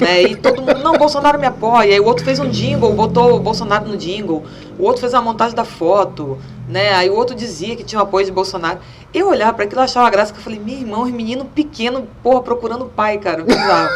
[0.00, 0.22] né?
[0.22, 1.94] E todo mundo, não, Bolsonaro me apoia.
[1.94, 4.44] Aí o outro fez um jingle, botou o Bolsonaro no jingle.
[4.76, 6.36] O outro fez a montagem da foto,
[6.68, 6.92] né?
[6.94, 8.80] Aí o outro dizia que tinha o apoio de Bolsonaro.
[9.14, 12.86] Eu olhava para aquilo, achava graça, que eu falei, meu irmão, menino pequeno, porra, procurando
[12.86, 13.44] pai, cara.
[13.44, 13.90] Bizarro.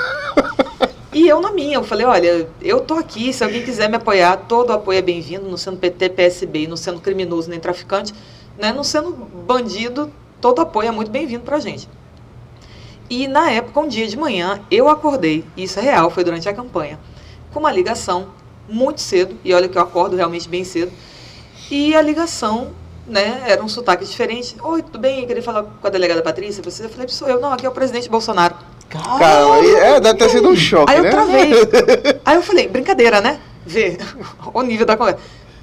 [1.12, 4.36] E eu na minha, eu falei, olha, eu tô aqui, se alguém quiser me apoiar,
[4.46, 8.14] todo apoio é bem-vindo, não sendo PT, PSB, não sendo criminoso nem traficante,
[8.56, 11.88] né, não sendo bandido, todo apoio é muito bem-vindo pra gente.
[13.10, 16.52] E na época, um dia de manhã, eu acordei, isso é real, foi durante a
[16.52, 16.98] campanha,
[17.52, 18.28] com uma ligação
[18.68, 20.92] muito cedo, e olha que eu acordo realmente bem cedo,
[21.70, 22.68] e a ligação,
[23.06, 24.56] né, era um sotaque diferente.
[24.62, 25.20] Oi, tudo bem?
[25.20, 26.84] Eu queria falar com a delegada Patrícia, você?
[26.84, 28.54] Eu falei, sou eu, não, aqui é o presidente Bolsonaro.
[28.88, 31.10] Cara, aí, é, deve ter sido um choque, Aí eu né?
[31.10, 31.52] travei.
[32.24, 33.38] Aí eu falei, brincadeira, né?
[33.66, 33.98] Vê
[34.52, 35.20] o nível da conversa.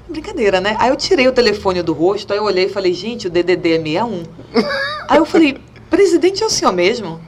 [0.08, 0.76] Brincadeira, né?
[0.78, 3.72] Aí eu tirei o telefone do rosto, aí eu olhei e falei, gente, o DDD
[3.72, 4.22] é 61.
[5.08, 7.20] Aí eu falei, presidente é o senhor mesmo?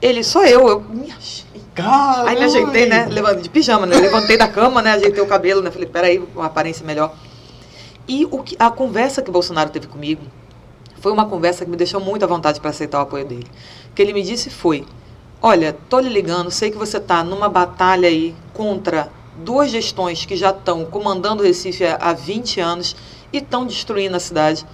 [0.00, 0.68] Ele, sou eu.
[0.68, 1.44] Eu me achei.
[1.74, 2.30] Caramba.
[2.30, 3.06] Aí me ajeitei, né?
[3.06, 3.96] Levantei de pijama, né?
[3.96, 4.92] Levantei da cama, né?
[4.92, 5.70] Ajeitei o cabelo, né?
[5.70, 7.14] Falei, peraí, uma aparência melhor.
[8.08, 10.22] E o que, a conversa que o Bolsonaro teve comigo
[11.00, 13.46] foi uma conversa que me deixou muito à vontade para aceitar o apoio dele.
[13.90, 14.86] O que ele me disse foi:
[15.42, 19.10] Olha, tô lhe ligando, sei que você está numa batalha aí contra
[19.44, 22.96] duas gestões que já estão comandando o Recife há, há 20 anos
[23.32, 24.66] e estão destruindo a cidade.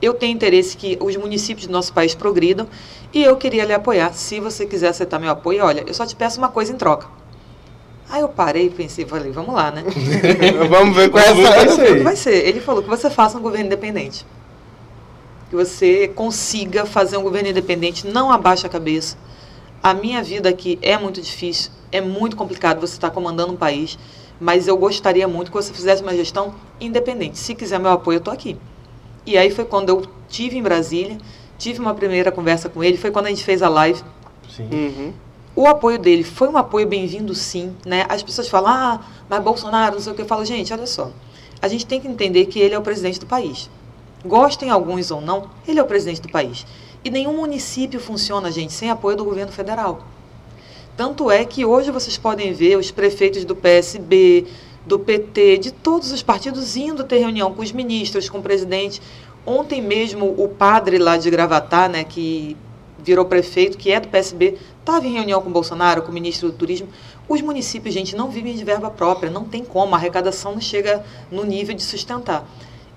[0.00, 2.66] Eu tenho interesse que os municípios do nosso país progridam
[3.12, 4.12] e eu queria lhe apoiar.
[4.14, 7.06] Se você quiser aceitar meu apoio, olha, eu só te peço uma coisa em troca.
[8.10, 9.84] Aí eu parei e pensei, falei, vamos lá, né?
[10.68, 11.76] Vamos ver qual é essa.
[11.76, 12.44] vai que vai ser?
[12.44, 14.26] Ele falou que você faça um governo independente.
[15.48, 19.16] Que você consiga fazer um governo independente, não abaixe a cabeça.
[19.80, 23.98] A minha vida aqui é muito difícil, é muito complicado você estar comandando um país,
[24.40, 27.38] mas eu gostaria muito que você fizesse uma gestão independente.
[27.38, 28.56] Se quiser meu apoio, eu estou aqui.
[29.26, 31.18] E aí foi quando eu tive em Brasília,
[31.58, 34.02] tive uma primeira conversa com ele, foi quando a gente fez a live.
[34.48, 34.68] Sim.
[34.72, 35.12] Uhum.
[35.54, 37.76] O apoio dele foi um apoio bem-vindo, sim.
[37.84, 38.06] Né?
[38.08, 40.22] As pessoas falam, ah, mas Bolsonaro, não sei o que.
[40.22, 41.10] Eu falo, gente, olha só.
[41.60, 43.68] A gente tem que entender que ele é o presidente do país.
[44.24, 46.66] Gostem alguns ou não, ele é o presidente do país.
[47.04, 50.02] E nenhum município funciona, gente, sem apoio do governo federal.
[51.00, 54.46] Tanto é que hoje vocês podem ver os prefeitos do PSB,
[54.84, 59.00] do PT, de todos os partidos indo ter reunião com os ministros, com o presidente.
[59.46, 62.54] Ontem mesmo o padre lá de Gravatá, né, que
[62.98, 66.50] virou prefeito, que é do PSB, estava em reunião com o Bolsonaro, com o ministro
[66.50, 66.88] do Turismo.
[67.26, 71.02] Os municípios, gente, não vivem de verba própria, não tem como, a arrecadação não chega
[71.32, 72.46] no nível de sustentar.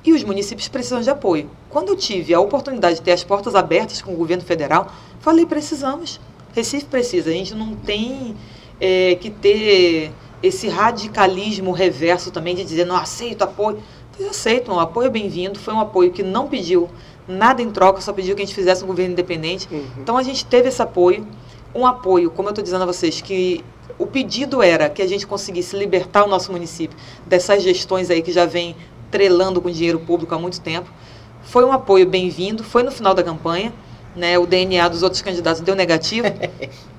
[0.04, 1.50] E os municípios precisam de apoio.
[1.70, 5.46] Quando eu tive a oportunidade de ter as portas abertas com o governo federal, falei,
[5.46, 6.20] precisamos.
[6.54, 8.36] Recife precisa, a gente não tem
[8.80, 10.12] é, que ter
[10.42, 13.82] esse radicalismo reverso também de dizer, não aceito apoio.
[14.16, 16.90] Pois aceito, um apoio é bem-vindo, foi um apoio que não pediu
[17.28, 19.68] nada em troca, só pediu que a gente fizesse um governo independente.
[19.72, 19.84] Uhum.
[20.00, 21.26] Então a gente teve esse apoio,
[21.74, 23.64] um apoio, como eu estou dizendo a vocês, que
[23.98, 28.32] o pedido era que a gente conseguisse libertar o nosso município dessas gestões aí que
[28.32, 28.76] já vem
[29.10, 30.92] trelando com dinheiro público há muito tempo.
[31.44, 33.74] Foi um apoio bem-vindo, foi no final da campanha.
[34.16, 36.28] Né, o DNA dos outros candidatos deu negativo.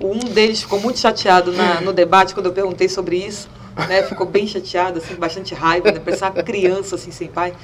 [0.00, 3.48] Um deles ficou muito chateado na, no debate quando eu perguntei sobre isso.
[3.88, 7.54] Né, ficou bem chateado, assim, bastante raiva, né, parecia uma criança assim, sem pai.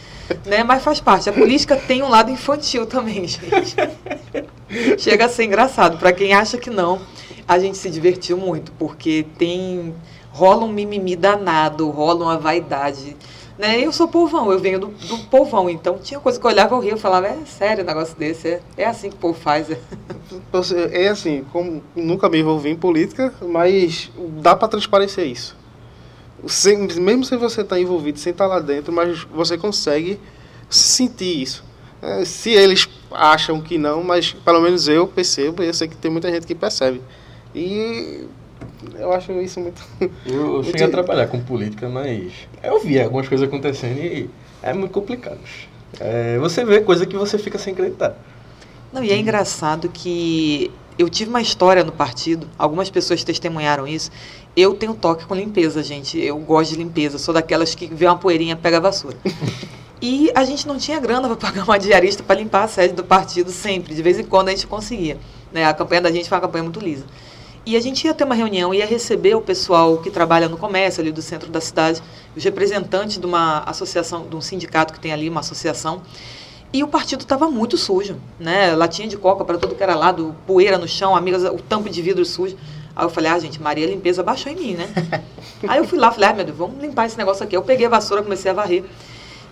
[0.46, 1.28] Né, mas faz parte.
[1.28, 3.76] A política tem um lado infantil também, gente.
[4.98, 5.98] Chega a ser engraçado.
[5.98, 7.00] Para quem acha que não,
[7.46, 9.94] a gente se divertiu muito, porque tem
[10.30, 13.16] rola um mimimi danado, rola uma vaidade.
[13.60, 13.78] Né?
[13.84, 16.80] Eu sou povão, eu venho do, do povão, então tinha coisa que eu olhava, eu
[16.80, 19.70] ria, eu falava, é sério um negócio desse, é, é assim que o povo faz.
[19.70, 19.78] É.
[20.50, 25.54] Você- É assim, como nunca me envolvi em política, mas dá para transparecer isso.
[26.46, 30.18] Sem- mesmo sem você estar envolvido, sem estar lá dentro, mas você consegue
[30.70, 31.62] sentir isso.
[32.00, 35.96] É, se eles acham que não, mas pelo menos eu percebo, e eu sei que
[35.98, 37.02] tem muita gente que percebe.
[37.54, 38.24] E
[38.98, 39.82] eu acho isso muito.
[40.26, 44.30] Eu, eu cheguei a trabalhar com política, mas eu vi algumas coisas acontecendo e
[44.62, 45.38] é muito complicado.
[45.98, 48.16] É, você vê coisa que você fica sem acreditar.
[48.92, 54.10] Não, e é engraçado que Eu tive uma história no partido, algumas pessoas testemunharam isso.
[54.56, 56.18] Eu tenho toque com limpeza, gente.
[56.18, 57.18] Eu gosto de limpeza.
[57.18, 59.16] Sou daquelas que vê uma poeirinha, pega a vassoura.
[60.02, 63.04] E a gente não tinha grana para pagar uma diarista para limpar a sede do
[63.04, 63.94] partido sempre.
[63.94, 65.18] De vez em quando a gente conseguia.
[65.52, 65.66] Né?
[65.66, 67.04] A campanha da gente foi uma campanha muito lisa.
[67.64, 71.02] E a gente ia ter uma reunião, ia receber o pessoal que trabalha no comércio
[71.02, 72.02] ali do centro da cidade,
[72.34, 76.02] os representantes de uma associação, de um sindicato que tem ali, uma associação.
[76.72, 78.74] E o partido estava muito sujo, né?
[78.74, 82.00] Latinha de coca para todo que era lado, poeira no chão, amigas, o tampo de
[82.00, 82.56] vidro sujo.
[82.94, 84.88] Aí eu falei, ah, gente, Maria Limpeza baixou em mim, né?
[85.68, 87.56] Aí eu fui lá, falei, ah, meu Deus, vamos limpar esse negócio aqui.
[87.56, 88.84] Eu peguei a vassoura, comecei a varrer.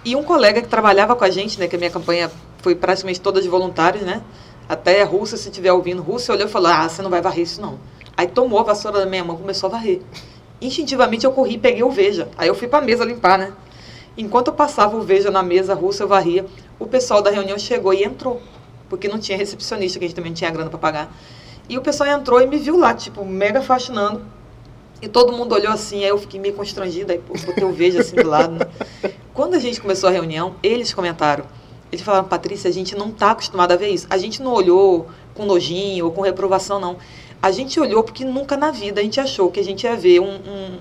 [0.05, 2.31] E um colega que trabalhava com a gente, né, que a minha campanha
[2.63, 4.23] foi praticamente toda de voluntários, né?
[4.69, 7.43] Até a Rússia, se estiver ouvindo, Rússia olhou e falou, ah, você não vai varrer
[7.43, 7.79] isso não.
[8.19, 10.01] Aí tomou a vassoura da minha mão, começou a varrer.
[10.61, 12.27] Instintivamente eu corri peguei o Veja.
[12.37, 13.53] Aí eu fui para a mesa limpar, né?
[14.17, 16.45] Enquanto eu passava o Veja na mesa, a Rússia eu varria,
[16.81, 18.43] o pessoal da reunião chegou e entrou.
[18.89, 21.17] Porque não tinha recepcionista, que a gente também não tinha grana para pagar.
[21.69, 24.21] E o pessoal entrou e me viu lá, tipo, mega fascinando.
[25.01, 28.17] E todo mundo olhou assim, aí eu fiquei meio constrangida, aí botei o vejo assim
[28.17, 28.51] do lado.
[28.55, 28.67] Né?
[29.33, 31.45] Quando a gente começou a reunião, eles comentaram.
[31.93, 34.09] Eles falaram, Patrícia, a gente não está acostumado a ver isso.
[34.11, 36.97] A gente não olhou com nojinho ou com reprovação, não.
[37.41, 40.21] A gente olhou porque nunca na vida a gente achou que a gente ia ver
[40.21, 40.79] um, um,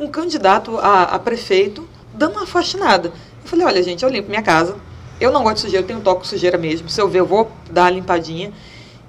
[0.00, 3.08] um candidato a, a, prefeito dando uma faxinada.
[3.08, 4.76] Eu falei, olha, gente, eu limpo minha casa.
[5.20, 6.88] Eu não gosto de sujeira, eu tenho toque sujeira mesmo.
[6.88, 8.50] Se eu ver, eu vou dar uma limpadinha.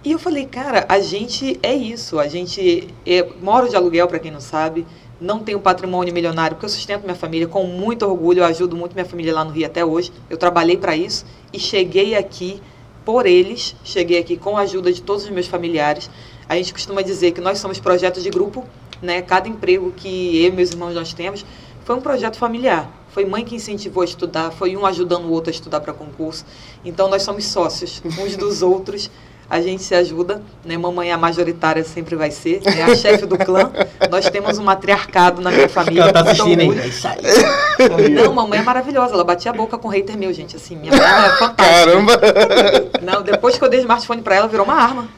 [0.04, 2.20] E eu falei, cara, a gente é isso.
[2.20, 4.86] A gente é, mora de aluguel, para quem não sabe.
[5.20, 8.40] Não tenho patrimônio milionário, porque eu sustento minha família com muito orgulho.
[8.40, 10.12] Eu ajudo muito minha família lá no Rio até hoje.
[10.30, 12.60] Eu trabalhei para isso e cheguei aqui
[13.06, 13.76] por eles.
[13.84, 16.10] Cheguei aqui com a ajuda de todos os meus familiares.
[16.52, 18.66] A gente costuma dizer que nós somos projetos de grupo.
[19.02, 19.22] Né?
[19.22, 21.46] Cada emprego que eu e meus irmãos nós temos
[21.86, 22.92] foi um projeto familiar.
[23.08, 26.46] Foi mãe que incentivou a estudar, foi um ajudando o outro a estudar para concurso.
[26.84, 29.10] Então nós somos sócios uns dos outros
[29.52, 30.78] a gente se ajuda, né?
[30.78, 33.70] Mamãe a majoritária sempre vai ser, é a chefe do clã.
[34.10, 36.04] Nós temos um matriarcado na minha família.
[36.04, 38.10] Ela tá assistindo aí.
[38.12, 40.94] Não, mamãe é maravilhosa, ela batia a boca com o hater meu, gente, assim, minha
[40.94, 41.56] mãe é fantástica.
[41.56, 42.22] Caramba!
[43.02, 45.10] Não, depois que eu dei smartphone pra ela, virou uma arma.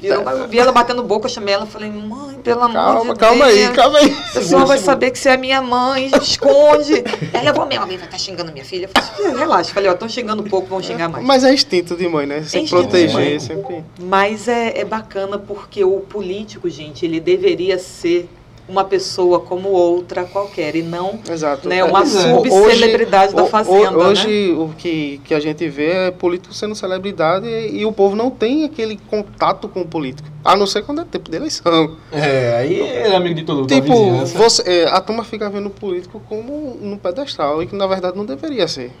[0.00, 3.00] Virou uma, eu vi ela batendo boca, eu chamei ela, falei, mãe, pelo amor calma,
[3.00, 3.18] de Deus.
[3.18, 4.16] Calma aí, calma aí.
[4.30, 7.04] A pessoa vai saber que você é minha mãe, esconde.
[7.32, 8.90] Ela, vou mesmo, alguém vai estar xingando minha filha.
[8.92, 11.24] Eu falei, relaxa, falei, ó, estão xingando pouco, vão xingar mais.
[11.24, 12.42] Mas é instinto de mãe, né?
[12.42, 13.67] Sempre é proteger, sempre.
[13.98, 18.28] Mas é, é bacana porque o político, gente, ele deveria ser
[18.68, 21.68] uma pessoa como outra qualquer e não Exato.
[21.68, 22.06] Né, uma é.
[22.06, 23.96] subcelebridade da fazenda.
[23.96, 24.58] Hoje né?
[24.58, 28.30] o que, que a gente vê é político sendo celebridade e, e, o povo não
[28.30, 30.28] tem aquele contato com o político.
[30.44, 31.96] A não ser quando é tempo de eleição.
[32.12, 33.68] É, aí é amigo de todo mundo.
[33.68, 37.86] Tipo, você, é, a turma fica vendo o político como no pedestal e que na
[37.86, 38.92] verdade não deveria ser.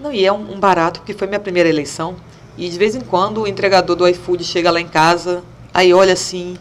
[0.00, 2.16] Não, e é um, um barato, porque foi minha primeira eleição.
[2.60, 5.42] E de vez em quando o entregador do iFood chega lá em casa,
[5.72, 6.58] aí olha assim,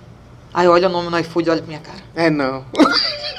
[0.54, 2.00] aí olha o nome no iFood e olha pra minha cara.
[2.16, 2.64] É não.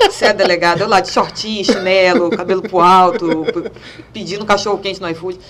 [0.04, 3.46] Você é delegado, eu lá de shortinho, chinelo, cabelo pro alto,
[4.12, 5.40] pedindo cachorro quente no iFood.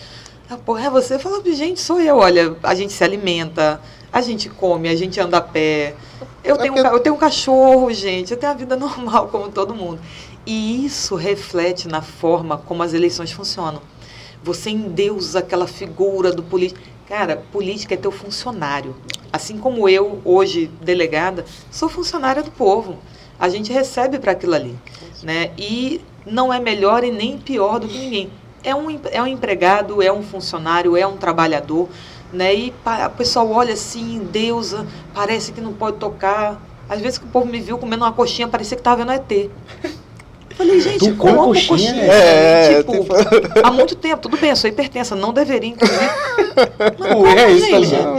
[0.49, 1.18] Ah, porra, é você?
[1.18, 2.16] Fala, gente, sou eu.
[2.18, 3.81] Olha, a gente se alimenta,
[4.12, 5.96] a gente come, a gente anda a pé.
[6.44, 9.49] Eu, é tenho, um, eu tenho um cachorro, gente, eu tenho a vida normal como
[9.51, 9.99] todo mundo.
[10.46, 13.83] E isso reflete na forma como as eleições funcionam.
[14.42, 16.81] Você endeusa aquela figura do político.
[17.11, 18.94] Cara, política é teu funcionário.
[19.33, 22.99] Assim como eu, hoje, delegada, sou funcionária do povo.
[23.37, 24.79] A gente recebe para aquilo ali.
[25.20, 25.51] Né?
[25.59, 28.31] E não é melhor e nem pior do que ninguém.
[28.62, 31.88] É um, é um empregado, é um funcionário, é um trabalhador.
[32.33, 32.55] Né?
[32.55, 36.62] E o pessoal olha assim, deusa, parece que não pode tocar.
[36.88, 39.51] Às vezes que o povo me viu comendo uma coxinha, parecia que estava vendo ET.
[40.57, 41.68] Falei, gente, tu como coxinha?
[41.68, 42.05] coxinha?
[42.05, 43.12] É, tipo, tipo,
[43.64, 45.99] há muito tempo, tudo bem, eu sou hipertensa, não deveria, inclusive.
[47.16, 48.14] o erro é isso, tá ligado?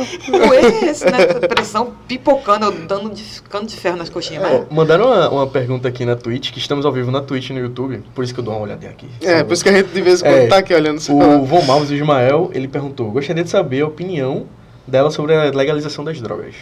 [0.49, 1.25] O erro é esse, né?
[1.47, 4.43] Pressão pipocando, eu dando de, ficando de ferro nas coxinhas.
[4.43, 7.59] É, mandaram uma, uma, pergunta aqui na Twitch, que estamos ao vivo na Twitch no
[7.59, 9.07] YouTube, por isso que eu dou uma olhadinha aqui.
[9.21, 10.99] É, por isso que a gente de vez em quando é, tá aqui olhando.
[11.09, 14.45] O Von Malves Ismael, ele perguntou, gostaria de saber a opinião
[14.87, 16.55] dela sobre a legalização das drogas.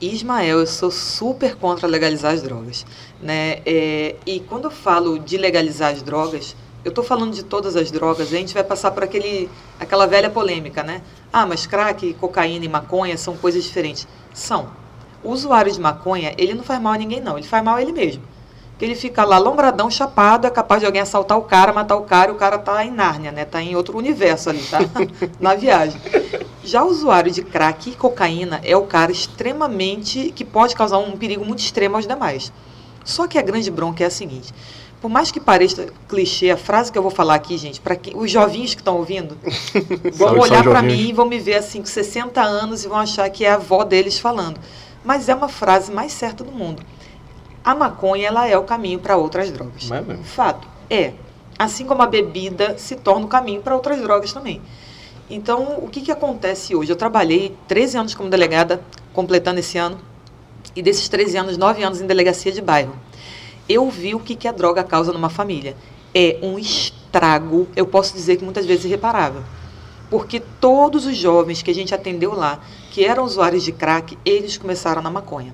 [0.00, 2.84] Ismael, eu sou super contra legalizar as drogas.
[3.20, 3.60] Né?
[3.64, 6.54] É, e quando eu falo de legalizar as drogas,
[6.86, 10.30] eu estou falando de todas as drogas, a gente vai passar por aquele, aquela velha
[10.30, 11.02] polêmica, né?
[11.32, 14.06] Ah, mas crack, cocaína e maconha são coisas diferentes.
[14.32, 14.68] São.
[15.20, 17.36] O usuário de maconha, ele não faz mal a ninguém, não.
[17.36, 18.22] Ele faz mal a ele mesmo.
[18.78, 22.02] Que ele fica lá lombradão, chapado, é capaz de alguém assaltar o cara, matar o
[22.02, 23.44] cara, e o cara tá em Nárnia, né?
[23.44, 24.78] Tá em outro universo ali, tá?
[25.40, 26.00] Na viagem.
[26.62, 31.16] Já o usuário de crack e cocaína é o cara extremamente que pode causar um
[31.16, 32.52] perigo muito extremo aos demais.
[33.04, 34.54] Só que a grande bronca é a seguinte:
[35.00, 38.30] por mais que pareça clichê, a frase que eu vou falar aqui, gente, para os
[38.30, 39.36] jovinhos que estão ouvindo,
[40.14, 42.98] vão Salve, olhar para mim e vão me ver assim com 60 anos e vão
[42.98, 44.58] achar que é a avó deles falando.
[45.04, 46.82] Mas é uma frase mais certa do mundo.
[47.64, 49.90] A maconha ela é o caminho para outras drogas.
[49.90, 50.24] É mesmo?
[50.24, 50.66] Fato.
[50.88, 51.12] É.
[51.58, 54.60] Assim como a bebida se torna o caminho para outras drogas também.
[55.28, 56.92] Então, o que, que acontece hoje?
[56.92, 58.80] Eu trabalhei 13 anos como delegada,
[59.12, 59.98] completando esse ano,
[60.74, 62.94] e desses 13 anos, 9 anos em delegacia de bairro.
[63.68, 65.76] Eu vi o que, que a droga causa numa família.
[66.14, 69.42] É um estrago, eu posso dizer que muitas vezes irreparável.
[70.08, 72.60] Porque todos os jovens que a gente atendeu lá,
[72.92, 75.52] que eram usuários de crack, eles começaram na maconha.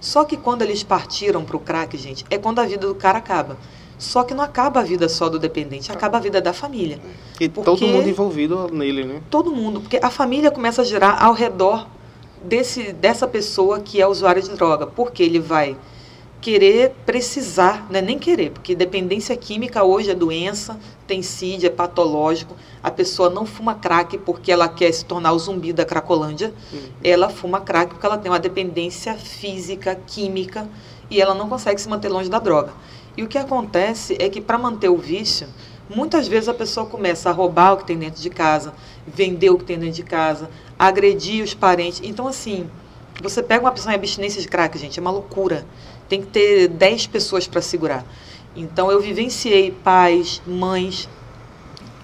[0.00, 3.18] Só que quando eles partiram para o crack, gente, é quando a vida do cara
[3.18, 3.56] acaba.
[3.98, 7.00] Só que não acaba a vida só do dependente, acaba a vida da família.
[7.40, 9.22] E Porque- todo mundo envolvido nele, né?
[9.30, 11.86] Todo mundo, porque a família começa a girar ao redor
[12.42, 14.86] desse, dessa pessoa que é usuária de droga.
[14.86, 15.74] Porque ele vai
[16.44, 21.70] querer precisar, não é nem querer, porque dependência química hoje é doença, tem CID, é
[21.70, 22.54] patológico.
[22.82, 26.52] A pessoa não fuma crack porque ela quer se tornar o zumbi da cracolândia.
[27.02, 30.68] Ela fuma crack porque ela tem uma dependência física, química,
[31.10, 32.74] e ela não consegue se manter longe da droga.
[33.16, 35.46] E o que acontece é que para manter o vício,
[35.88, 38.74] muitas vezes a pessoa começa a roubar o que tem dentro de casa,
[39.06, 42.02] vender o que tem dentro de casa, agredir os parentes.
[42.04, 42.68] Então, assim,
[43.22, 45.64] você pega uma pessoa em abstinência de crack, gente, é uma loucura.
[46.08, 48.04] Tem que ter 10 pessoas para segurar.
[48.54, 51.08] Então, eu vivenciei pais, mães,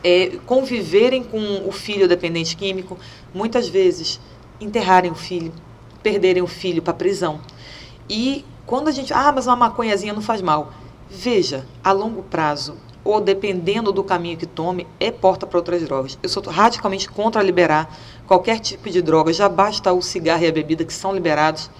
[0.02, 2.98] é, conviverem com o filho dependente químico,
[3.34, 4.20] muitas vezes
[4.60, 5.52] enterrarem o filho,
[6.02, 7.40] perderem o filho para prisão.
[8.08, 10.72] E quando a gente, ah, mas uma maconhazinha não faz mal.
[11.08, 16.18] Veja, a longo prazo, ou dependendo do caminho que tome, é porta para outras drogas.
[16.22, 17.96] Eu sou radicalmente contra liberar
[18.26, 21.70] qualquer tipo de droga, já basta o cigarro e a bebida que são liberados,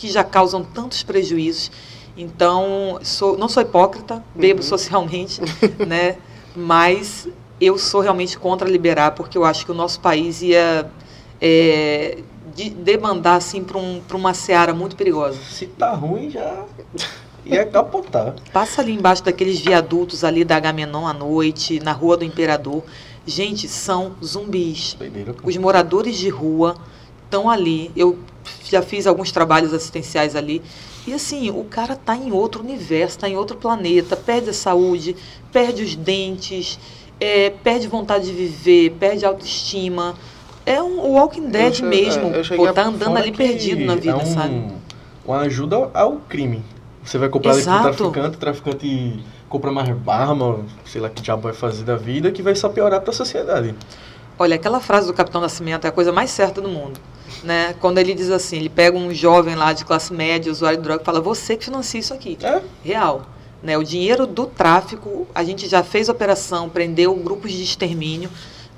[0.00, 1.70] que já causam tantos prejuízos.
[2.16, 5.40] Então, sou, não sou hipócrita, bebo socialmente,
[5.86, 6.16] né?
[6.56, 7.28] Mas
[7.60, 10.90] eu sou realmente contra liberar, porque eu acho que o nosso país ia
[11.38, 12.18] é,
[12.56, 15.38] de- demandar assim, para um, pra uma seara muito perigosa.
[15.50, 16.64] Se tá ruim, já
[17.44, 18.34] ia capotar.
[18.52, 22.82] Passa ali embaixo daqueles viadutos ali da Agamenon à noite, na Rua do Imperador.
[23.26, 24.96] Gente, são zumbis.
[25.44, 26.74] Os moradores de rua
[27.24, 27.90] estão ali.
[27.94, 28.18] Eu
[28.64, 30.62] já fiz alguns trabalhos assistenciais ali.
[31.06, 35.16] E assim, o cara tá em outro universo, tá em outro planeta, perde a saúde,
[35.52, 36.78] perde os dentes,
[37.18, 40.14] é, perde vontade de viver, perde a autoestima.
[40.66, 42.28] É um Walking Dead mesmo.
[42.34, 44.66] é, eu cheguei Pô, tá a- andando ali perdido na vida, é um- sabe?
[45.24, 46.62] Uma ajuda ao crime.
[47.02, 51.42] Você vai comprar ali pro traficante, o traficante compra mais arma, sei lá que diabo
[51.42, 53.74] vai fazer da vida, que vai só piorar pra sociedade.
[54.38, 57.00] Olha, aquela frase do Capitão Nascimento é a coisa mais certa do mundo.
[57.42, 57.74] Né?
[57.80, 61.02] Quando ele diz assim, ele pega um jovem lá de classe média, usuário de droga,
[61.02, 62.36] e fala, você que financia isso aqui.
[62.42, 62.60] É?
[62.84, 63.22] Real.
[63.62, 63.76] Né?
[63.78, 68.30] O dinheiro do tráfico, a gente já fez operação, prendeu grupos de extermínio,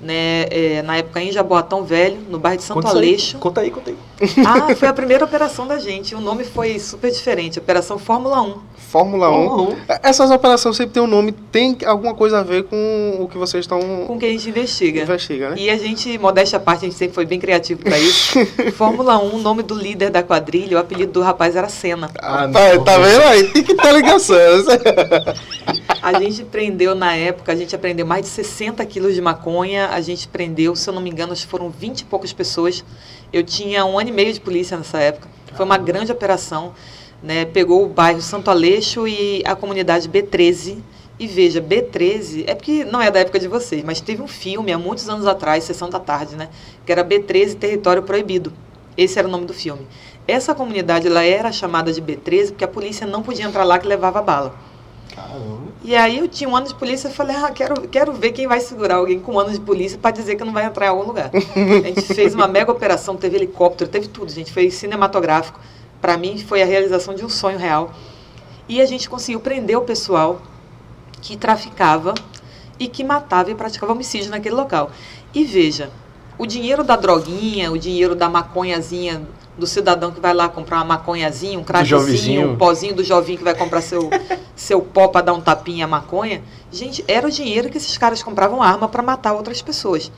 [0.03, 0.45] né?
[0.51, 3.37] É, na época em Jaboatão Velho, no bairro de Santo Conta isso aí, Aleixo.
[3.39, 3.97] Conta aí, conta aí.
[4.45, 6.13] Ah, foi a primeira operação da gente.
[6.15, 8.55] O nome foi super diferente, Operação Fórmula 1.
[8.77, 9.33] Fórmula 1.
[9.33, 9.75] Uhum.
[10.03, 13.63] Essas operações sempre tem um nome, tem alguma coisa a ver com o que vocês
[13.63, 15.01] estão Com que a gente investiga.
[15.01, 15.61] investigando, né?
[15.61, 18.37] E a gente, modéstia à parte, a gente sempre foi bem criativo para isso.
[18.77, 22.09] Fórmula 1, o nome do líder da quadrilha, o apelido do rapaz era Senna.
[22.19, 22.83] Ah, tá, não.
[22.83, 23.43] tá vendo aí?
[23.49, 24.37] Tem que ter ligação.
[26.01, 29.87] A gente prendeu na época, a gente aprendeu mais de 60 quilos de maconha.
[29.87, 32.83] A gente prendeu, se eu não me engano, acho que foram 20 e poucas pessoas.
[33.31, 35.27] Eu tinha um ano meio de polícia nessa época.
[35.55, 36.73] Foi uma grande operação.
[37.21, 37.45] Né?
[37.45, 40.77] Pegou o bairro Santo Aleixo e a comunidade B13.
[41.19, 44.73] E veja, B13 é porque não é da época de vocês, mas teve um filme
[44.73, 46.49] há muitos anos atrás, Sessão da Tarde, né?
[46.85, 48.51] Que era B13 Território Proibido.
[48.97, 49.87] Esse era o nome do filme.
[50.27, 53.87] Essa comunidade ela era chamada de B13 porque a polícia não podia entrar lá que
[53.87, 54.55] levava bala.
[55.13, 55.71] Caramba.
[55.83, 58.47] E aí eu tinha um ano de polícia e falei, ah, quero, quero ver quem
[58.47, 60.89] vai segurar alguém com um ano de polícia para dizer que não vai entrar em
[60.89, 61.29] algum lugar.
[61.33, 64.51] a gente fez uma mega operação, teve helicóptero, teve tudo, gente.
[64.51, 65.59] Foi cinematográfico.
[66.01, 67.93] Para mim foi a realização de um sonho real.
[68.67, 70.41] E a gente conseguiu prender o pessoal
[71.21, 72.13] que traficava
[72.79, 74.89] e que matava e praticava homicídio naquele local.
[75.33, 75.91] E veja,
[76.37, 79.21] o dinheiro da droguinha, o dinheiro da maconhazinha
[79.57, 82.51] do cidadão que vai lá comprar uma maconhazinha, um jovenzinho.
[82.51, 84.09] um pozinho do jovinho que vai comprar seu,
[84.55, 86.41] seu pó para dar um tapinha à maconha,
[86.71, 90.11] gente, era o dinheiro que esses caras compravam arma para matar outras pessoas.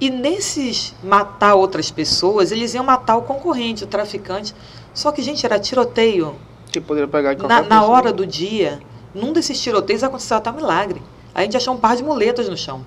[0.00, 4.54] E nesses matar outras pessoas, eles iam matar o concorrente, o traficante.
[4.94, 6.36] Só que, gente, era tiroteio.
[6.72, 8.80] Que poderia pegar de Na, na hora do dia,
[9.14, 11.02] num desses tiroteios aconteceu até um milagre.
[11.34, 12.84] A gente achou um par de muletas no chão.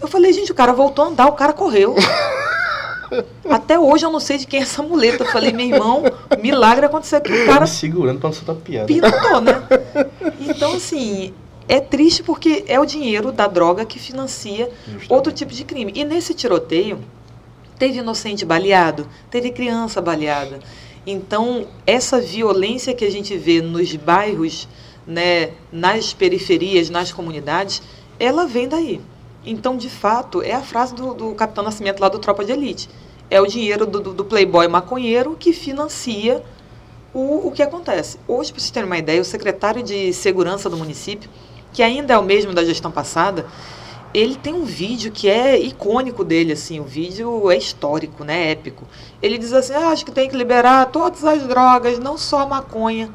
[0.00, 1.94] Eu falei, gente, o cara voltou a andar, o cara correu.
[3.48, 5.24] Até hoje eu não sei de quem é essa muleta.
[5.24, 6.02] Eu falei, meu irmão,
[6.40, 8.86] milagre aconteceu que o Cara, cara me segurando pra não soltar piada.
[8.86, 9.62] pilotou, né?
[10.40, 11.32] Então, assim,
[11.68, 15.12] é triste porque é o dinheiro da droga que financia Justamente.
[15.12, 15.92] outro tipo de crime.
[15.94, 16.98] E nesse tiroteio,
[17.78, 20.58] teve inocente baleado, teve criança baleada.
[21.06, 24.68] Então, essa violência que a gente vê nos bairros,
[25.06, 27.80] né, nas periferias, nas comunidades,
[28.18, 29.00] ela vem daí.
[29.50, 32.88] Então, de fato, é a frase do, do Capitão Nascimento lá do Tropa de Elite.
[33.28, 36.40] É o dinheiro do, do- do playboy maconheiro que financia
[37.12, 38.16] o, o que acontece.
[38.28, 41.28] Hoje, para vocês terem uma ideia, o secretário de Segurança do município,
[41.72, 43.44] que ainda é o mesmo da gestão passada,
[44.14, 48.50] ele tem um vídeo que é icônico dele, assim, o vídeo é histórico, né, é
[48.52, 48.84] épico.
[49.20, 52.46] Ele diz assim, ah, acho que tem que liberar todas as drogas, não só a
[52.46, 53.10] maconha.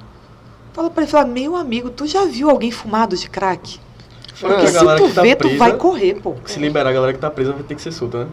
[0.73, 3.79] Fala pra ele, fala, meu amigo, tu já viu alguém fumado de crack?
[4.35, 6.15] Fora Ah, que Porque a se galera tu que tá vê, tu presa, vai correr,
[6.21, 6.35] pô.
[6.45, 8.27] Se liberar a galera que tá presa, vai ter que ser solta, né?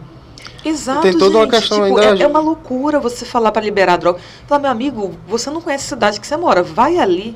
[0.65, 1.51] Exato, Tem toda uma gente.
[1.55, 4.19] questão tipo, ainda- é, é uma loucura você falar para liberar droga.
[4.47, 6.63] Falar, meu amigo, você não conhece a cidade que você mora.
[6.63, 7.35] Vai ali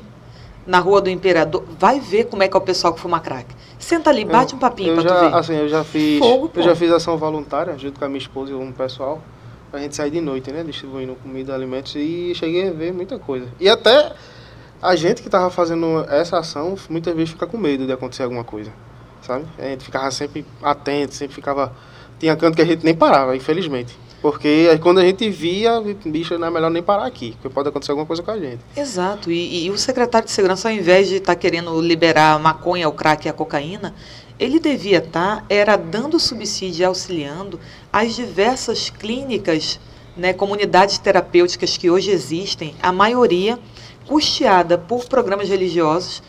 [0.66, 3.46] na Rua do Imperador, vai ver como é que é o pessoal que fuma crack.
[3.78, 5.34] Senta ali, bate um papinho eu pra tu já, ver.
[5.36, 8.52] assim, eu já fiz, Fogo, eu já fiz ação voluntária junto com a minha esposa
[8.52, 9.22] e um pessoal.
[9.72, 13.46] A gente sair de noite, né, distribuindo comida, alimentos e cheguei a ver muita coisa.
[13.60, 14.12] E até
[14.82, 18.44] a gente que tava fazendo essa ação, muitas vezes fica com medo de acontecer alguma
[18.44, 18.72] coisa,
[19.22, 19.44] sabe?
[19.58, 21.74] A gente ficava sempre atento, sempre ficava
[22.18, 23.96] tinha canto que a gente nem parava, infelizmente.
[24.20, 27.92] Porque quando a gente via, bicho, não é melhor nem parar aqui, porque pode acontecer
[27.92, 28.58] alguma coisa com a gente.
[28.76, 29.30] Exato.
[29.30, 32.92] E, e o secretário de segurança, ao invés de estar querendo liberar a maconha, o
[32.92, 33.94] crack e a cocaína,
[34.38, 37.60] ele devia estar era dando subsídio e auxiliando
[37.92, 39.78] as diversas clínicas,
[40.16, 43.56] né, comunidades terapêuticas que hoje existem, a maioria
[44.08, 46.22] custeada por programas religiosos,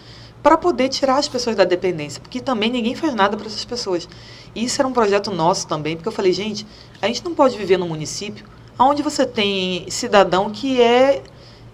[0.43, 4.07] para poder tirar as pessoas da dependência, porque também ninguém faz nada para essas pessoas.
[4.53, 6.65] E isso era um projeto nosso também, porque eu falei, gente,
[7.01, 8.45] a gente não pode viver num município
[8.77, 11.21] onde você tem cidadão que é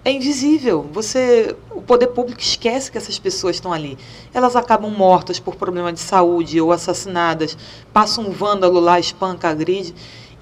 [0.06, 0.88] é invisível.
[0.94, 3.98] Você, o poder público esquece que essas pessoas estão ali.
[4.32, 7.58] Elas acabam mortas por problema de saúde ou assassinadas.
[7.92, 9.96] Passa um vândalo lá, espanca, agride.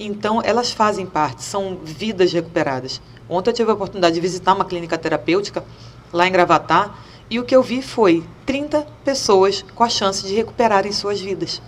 [0.06, 3.02] Então, elas fazem parte, são vidas recuperadas.
[3.30, 5.64] Ontem eu tive a oportunidade de visitar uma clínica terapêutica
[6.12, 7.00] lá em Gravatar
[7.30, 11.62] e o que eu vi foi 30 pessoas com a chance de recuperarem suas vidas.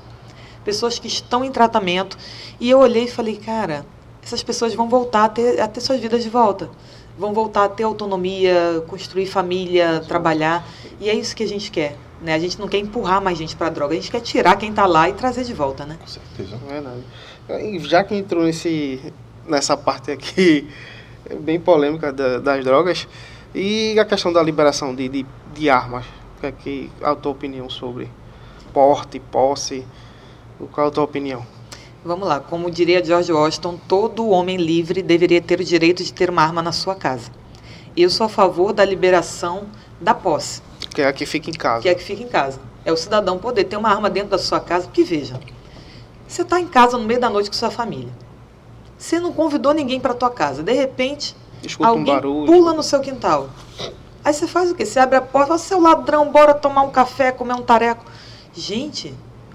[0.64, 2.18] Pessoas que estão em tratamento.
[2.60, 3.86] E eu olhei e falei, cara,
[4.22, 6.70] essas pessoas vão voltar a ter, a ter suas vidas de volta
[7.18, 10.68] vão voltar a ter autonomia, construir família, trabalhar.
[11.00, 11.98] E é isso que a gente quer.
[12.22, 12.34] Né?
[12.34, 14.86] A gente não quer empurrar mais gente para droga, a gente quer tirar quem está
[14.86, 15.86] lá e trazer de volta.
[15.86, 15.98] Né?
[16.00, 16.60] Com certeza.
[16.68, 17.04] É verdade.
[17.84, 19.00] Já que entrou nesse,
[19.48, 20.68] nessa parte aqui
[21.42, 23.08] bem polêmica da- das drogas,
[23.54, 26.06] e a questão da liberação de, de, de armas,
[26.40, 28.10] que é que a tua opinião sobre
[28.74, 29.86] porte, posse,
[30.72, 31.46] qual a tua opinião?
[32.04, 36.30] Vamos lá, como diria George Washington, todo homem livre deveria ter o direito de ter
[36.30, 37.32] uma arma na sua casa.
[37.96, 39.68] Eu sou a favor da liberação
[40.02, 40.62] da posse,
[40.94, 41.82] Que é a que fica em casa.
[41.82, 42.60] que é que fica em casa.
[42.84, 45.40] É o cidadão poder ter uma arma dentro da sua casa, porque veja,
[46.28, 48.12] você está em casa no meio da noite com sua família.
[48.98, 50.64] Você não convidou ninguém para tua casa.
[50.64, 52.46] De repente, Escuta um Alguém barulho.
[52.46, 53.50] pula no seu quintal.
[54.24, 54.86] Aí você faz o quê?
[54.86, 58.06] Você abre a porta, fala, seu ladrão, bora tomar um café, comer um tareco.
[58.54, 59.14] Gente,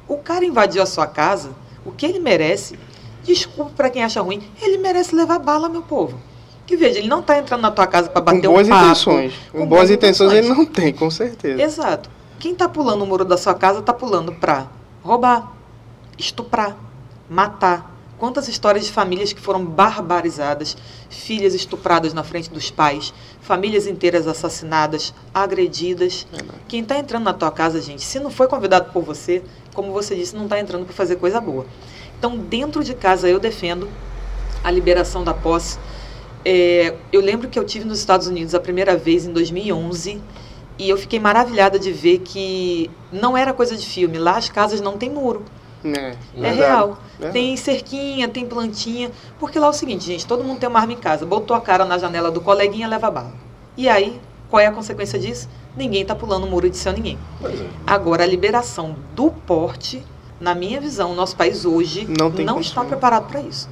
[0.08, 1.50] o cara invadiu a sua casa,
[1.84, 2.78] o que ele merece,
[3.22, 6.18] desculpa pra quem acha ruim, ele merece levar bala, meu povo.
[6.66, 8.84] Que veja, ele não tá entrando na tua casa Com bater boas um papo.
[8.84, 9.32] intenções.
[9.50, 11.60] Com, boas intenções ele não tem, com certeza.
[11.60, 12.08] Exato.
[12.38, 14.66] Quem tá pulando o muro da sua casa tá pulando pra
[15.02, 15.50] roubar,
[16.18, 16.76] estuprar,
[17.28, 17.98] matar.
[18.18, 20.76] Quantas histórias de famílias que foram barbarizadas,
[21.08, 26.26] filhas estupradas na frente dos pais, famílias inteiras assassinadas, agredidas.
[26.68, 29.42] Quem está entrando na tua casa, gente, se não foi convidado por você,
[29.72, 31.64] como você disse, não está entrando para fazer coisa boa.
[32.18, 33.88] Então, dentro de casa, eu defendo
[34.62, 35.78] a liberação da posse.
[36.44, 40.20] É, eu lembro que eu tive nos Estados Unidos a primeira vez em 2011
[40.78, 44.18] e eu fiquei maravilhada de ver que não era coisa de filme.
[44.18, 45.44] Lá as casas não têm muro.
[45.84, 46.98] É, É real.
[47.18, 47.32] Verdade.
[47.32, 49.10] Tem cerquinha, tem plantinha.
[49.38, 51.24] Porque lá é o seguinte, gente, todo mundo tem uma arma em casa.
[51.24, 53.32] Botou a cara na janela do coleguinha, leva bala.
[53.76, 55.48] E aí, qual é a consequência disso?
[55.76, 57.18] Ninguém tá pulando o muro de seu ninguém.
[57.40, 57.66] Pois é.
[57.86, 60.04] Agora, a liberação do porte,
[60.40, 63.68] na minha visão, o nosso país hoje Não tem não está preparado para isso.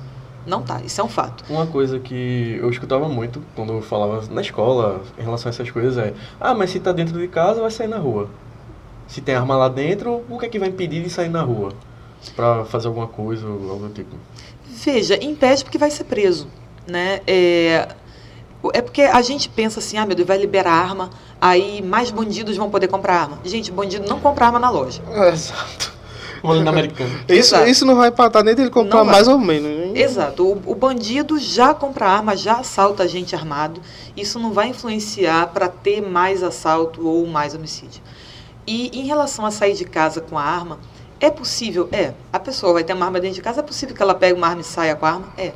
[0.47, 1.45] Não tá, isso é um fato.
[1.51, 5.71] Uma coisa que eu escutava muito quando eu falava na escola em relação a essas
[5.71, 8.31] coisas é: ah, mas se tá dentro de casa, vai sair na rua.
[9.07, 11.73] Se tem arma lá dentro, o que é que vai impedir de sair na rua?
[12.35, 14.17] Pra fazer alguma coisa ou algo do tipo.
[14.67, 16.47] Veja, impede porque vai ser preso,
[16.87, 17.21] né?
[17.27, 17.89] É,
[18.73, 21.11] é porque a gente pensa assim, ah, meu Deus, vai liberar arma,
[21.41, 23.39] aí mais bandidos vão poder comprar arma.
[23.45, 25.01] Gente, bandido não compra arma na loja.
[25.13, 25.99] É, exato.
[26.43, 27.11] Vou ali na americana.
[27.29, 27.69] Isso, Exato.
[27.69, 29.69] isso não vai empatar nem dele comprar mais ou menos.
[29.69, 29.93] hein?
[29.97, 30.45] Exato.
[30.47, 33.81] O, o bandido já compra arma, já assalta a gente armado.
[34.17, 38.01] Isso não vai influenciar para ter mais assalto ou mais homicídio.
[38.65, 40.79] E em relação a sair de casa com a arma,
[41.21, 41.89] é possível?
[41.93, 42.13] É.
[42.33, 44.47] A pessoa vai ter uma arma dentro de casa, é possível que ela pegue uma
[44.47, 45.29] arma e saia com a arma?
[45.37, 45.53] É.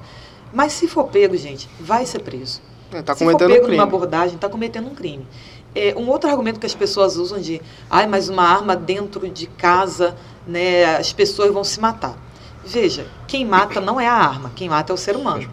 [0.53, 2.61] Mas se for pego, gente, vai ser preso.
[2.93, 3.77] É, tá se for pego crime.
[3.77, 5.27] numa abordagem, está cometendo um crime.
[5.75, 9.47] É, um outro argumento que as pessoas usam de, ai, mas uma arma dentro de
[9.47, 10.15] casa,
[10.47, 12.19] né, as pessoas vão se matar.
[12.65, 15.49] Veja, quem mata não é a arma, quem mata é o ser As humano.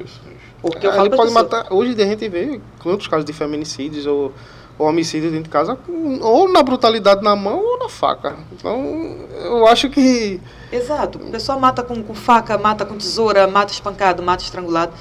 [0.62, 1.68] Porque eu É, falo ele pras pode pessoas, matar.
[1.72, 4.34] Hoje a gente vê quantos casos de feminicídios ou,
[4.80, 5.78] ou homicídios dentro de casa,
[6.22, 8.38] ou na brutalidade na mão ou na faca.
[8.54, 10.40] Então, eu acho que.
[10.72, 11.20] Exato.
[11.28, 14.94] A pessoa mata com, com faca, mata com tesoura, mata espancado, mata estrangulado.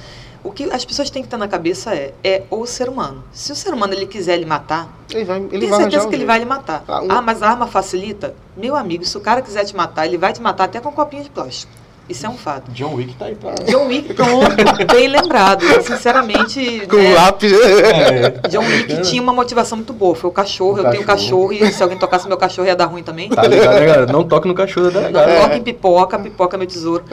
[0.43, 3.23] O que as pessoas têm que ter na cabeça é, é o ser humano.
[3.33, 6.25] Se o ser humano ele quiser lhe matar, Ele vai, ele tem certeza que ele
[6.25, 6.85] vai lhe matar.
[6.87, 8.35] Ah, um- Ah, mas a arma facilita?
[8.57, 10.93] Meu amigo, se o cara quiser te matar, ele vai te matar até com um
[10.93, 11.73] copinho de plástico.
[12.09, 12.71] Isso é um fato.
[12.73, 13.55] John Wick tá aí pra.
[13.67, 14.57] John Wick, pronto,
[14.95, 15.63] bem lembrado.
[15.83, 17.53] Sinceramente, Com né, lápis.
[17.53, 18.49] É.
[18.49, 20.15] John Wick tinha uma motivação muito boa.
[20.15, 20.77] Foi o cachorro.
[20.77, 21.49] O eu tenho cachorro.
[21.49, 23.29] cachorro e se alguém tocasse meu cachorro ia dar ruim também.
[23.29, 24.07] Tá ligado, né, galera?
[24.07, 25.41] Não toque no cachorro da Não delegada.
[25.43, 27.05] toque em pipoca, pipoca é meu tesouro.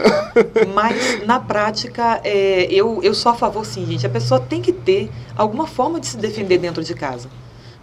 [0.74, 4.06] Mas, na prática, é, eu, eu sou a favor, sim, gente.
[4.06, 7.28] A pessoa tem que ter alguma forma de se defender dentro de casa.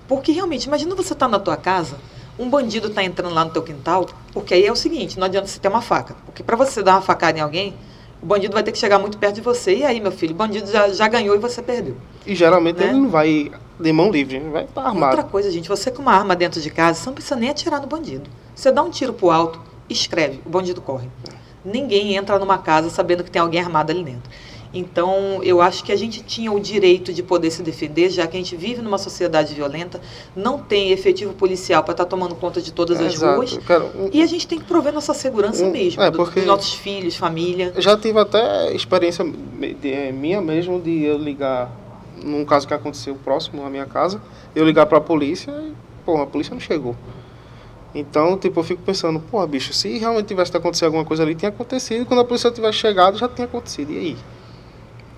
[0.09, 1.97] Porque, realmente, imagina você estar na tua casa,
[2.39, 5.47] um bandido está entrando lá no teu quintal, porque aí é o seguinte, não adianta
[5.47, 6.15] você ter uma faca.
[6.25, 7.75] Porque para você dar uma facada em alguém,
[8.23, 9.77] o bandido vai ter que chegar muito perto de você.
[9.77, 11.97] E aí, meu filho, o bandido já, já ganhou e você perdeu.
[12.27, 12.87] E geralmente Né?
[12.87, 15.17] ele não vai de mão livre, ele vai estar armado.
[15.17, 17.81] Outra coisa, gente, você com uma arma dentro de casa, você não precisa nem atirar
[17.81, 18.31] no bandido.
[18.55, 19.61] Você dá um tiro pro alto,
[19.91, 21.09] escreve, o bandido corre.
[21.65, 24.31] Ninguém entra numa casa sabendo que tem alguém armado ali dentro.
[24.75, 28.37] Então, eu acho que a gente tinha o direito de poder se defender, já que
[28.37, 30.01] a gente vive numa sociedade violenta,
[30.35, 33.37] não tem efetivo policial para estar tomando conta de todas as Exato.
[33.37, 33.59] ruas.
[33.67, 36.41] Cara, um- E a gente tem que prover nossa segurança Um- mesmo, é, do- porque-
[36.41, 37.73] dos nossos filhos, família.
[37.77, 39.23] Já tive até experiência
[39.83, 41.71] eh, minha mesmo de eu ligar,
[42.25, 44.23] num caso que aconteceu próximo à minha casa,
[44.57, 45.75] eu ligar pra polícia e,
[46.07, 46.97] porra, a polícia não chegou.
[47.95, 51.51] Então, tipo, eu fico pensando, porra, bicho, se realmente tivesse acontecido alguma coisa ali, tinha
[51.51, 53.93] acontecido, quando a polícia tivesse chegado, já tinha acontecido.
[53.93, 54.17] E aí?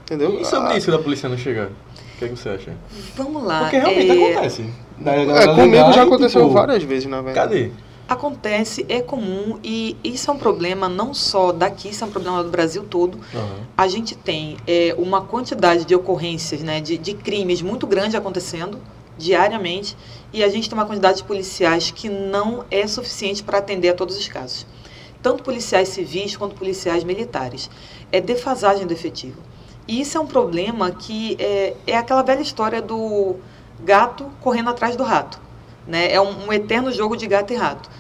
[0.05, 0.41] Entendeu?
[0.41, 1.67] E sobre Ah, isso da polícia não chegar?
[1.67, 2.73] O que, é que você acha?
[3.17, 3.61] Vamos lá.
[3.61, 4.71] Porque realmente é, acontece.
[4.99, 7.49] Da É, galera comigo ligar já e, aconteceu tipo, várias vezes, na verdade.
[7.49, 7.71] Cadê?
[8.07, 12.45] Acontece, é comum e isso é um problema não só daqui, isso é um problema
[12.45, 13.19] do Brasil todo.
[13.35, 13.61] Aham.
[13.77, 18.79] A gente tem é, uma quantidade de ocorrências, né, de, de crimes muito grande acontecendo
[19.17, 19.97] diariamente
[20.35, 23.95] e a gente tem uma quantidade de policiais que não é suficiente para atender a
[23.95, 24.67] todos os casos.
[25.23, 27.71] Tanto policiais civis quanto policiais militares.
[28.13, 29.41] É defasagem do efetivo.
[29.87, 33.37] E isso é um problema que é, é aquela velha história do
[33.81, 35.41] gato correndo atrás do rato.
[35.87, 36.13] Né?
[36.13, 37.91] É um, um eterno jogo de gato e rato.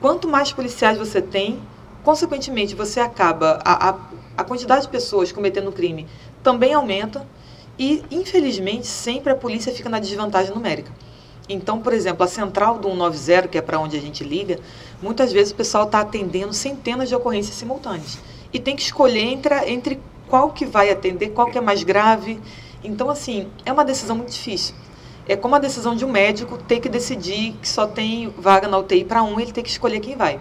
[0.00, 1.60] Quanto mais policiais você tem,
[2.02, 3.96] consequentemente você acaba a, a,
[4.38, 6.06] a quantidade de pessoas cometendo crime
[6.42, 7.26] também aumenta
[7.78, 10.92] e infelizmente sempre a polícia fica na desvantagem numérica.
[11.46, 14.58] Então, por exemplo, a central do 190, que é para onde a gente liga,
[15.02, 18.18] muitas vezes o pessoal está atendendo centenas de ocorrências simultâneas
[18.52, 20.00] e tem que escolher entre, entre
[20.34, 22.40] qual que vai atender, qual que é mais grave.
[22.82, 24.74] Então, assim, é uma decisão muito difícil.
[25.28, 28.76] É como a decisão de um médico ter que decidir que só tem vaga na
[28.76, 30.40] UTI para um, ele tem que escolher quem vai.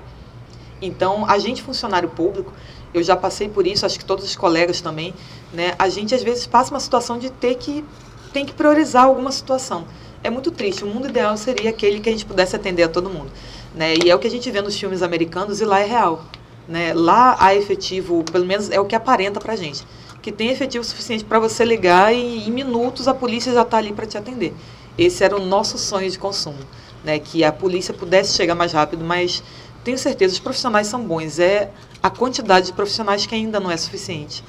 [0.81, 2.51] Então, a gente, funcionário público,
[2.91, 5.13] eu já passei por isso, acho que todos os colegas também,
[5.53, 5.75] né?
[5.77, 7.85] A gente, às vezes, passa uma situação de ter que,
[8.33, 9.85] tem que priorizar alguma situação.
[10.23, 10.83] É muito triste.
[10.83, 13.31] O mundo ideal seria aquele que a gente pudesse atender a todo mundo.
[13.75, 13.93] Né?
[14.03, 16.25] E é o que a gente vê nos filmes americanos e lá é real.
[16.67, 16.93] Né?
[16.93, 19.85] Lá há efetivo, pelo menos é o que aparenta pra gente,
[20.21, 23.91] que tem efetivo suficiente para você ligar e em minutos a polícia já está ali
[23.91, 24.53] para te atender.
[24.97, 26.59] Esse era o nosso sonho de consumo,
[27.03, 27.19] né?
[27.19, 29.43] que a polícia pudesse chegar mais rápido, mas
[29.83, 31.39] tenho certeza, os profissionais são bons.
[31.39, 31.69] É
[32.01, 34.43] a quantidade de profissionais que ainda não é suficiente.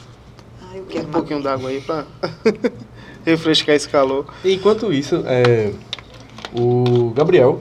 [0.62, 2.04] Ah, eu quero Um pouquinho d'água aí pra
[3.26, 4.26] refrescar esse calor.
[4.44, 5.72] Enquanto isso, é,
[6.56, 7.60] o Gabriel,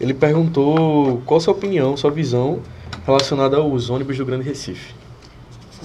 [0.00, 2.60] ele perguntou qual a sua opinião, sua visão
[3.04, 4.94] relacionada aos ônibus do Grande Recife.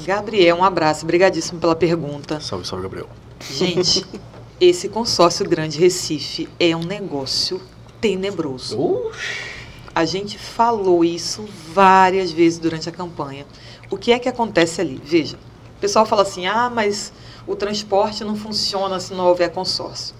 [0.06, 2.40] Gabriel, um abraço, obrigadíssimo pela pergunta.
[2.40, 3.10] Salve, salve, Gabriel.
[3.40, 4.06] Gente,
[4.62, 7.60] esse consórcio Grande Recife é um negócio
[8.00, 8.80] tenebroso.
[8.80, 9.58] Oxi.
[9.98, 11.44] A gente falou isso
[11.74, 13.48] várias vezes durante a campanha.
[13.90, 15.02] O que é que acontece ali?
[15.04, 15.38] Veja,
[15.76, 17.12] o pessoal fala assim: ah, mas
[17.48, 20.14] o transporte não funciona se não houver consórcio.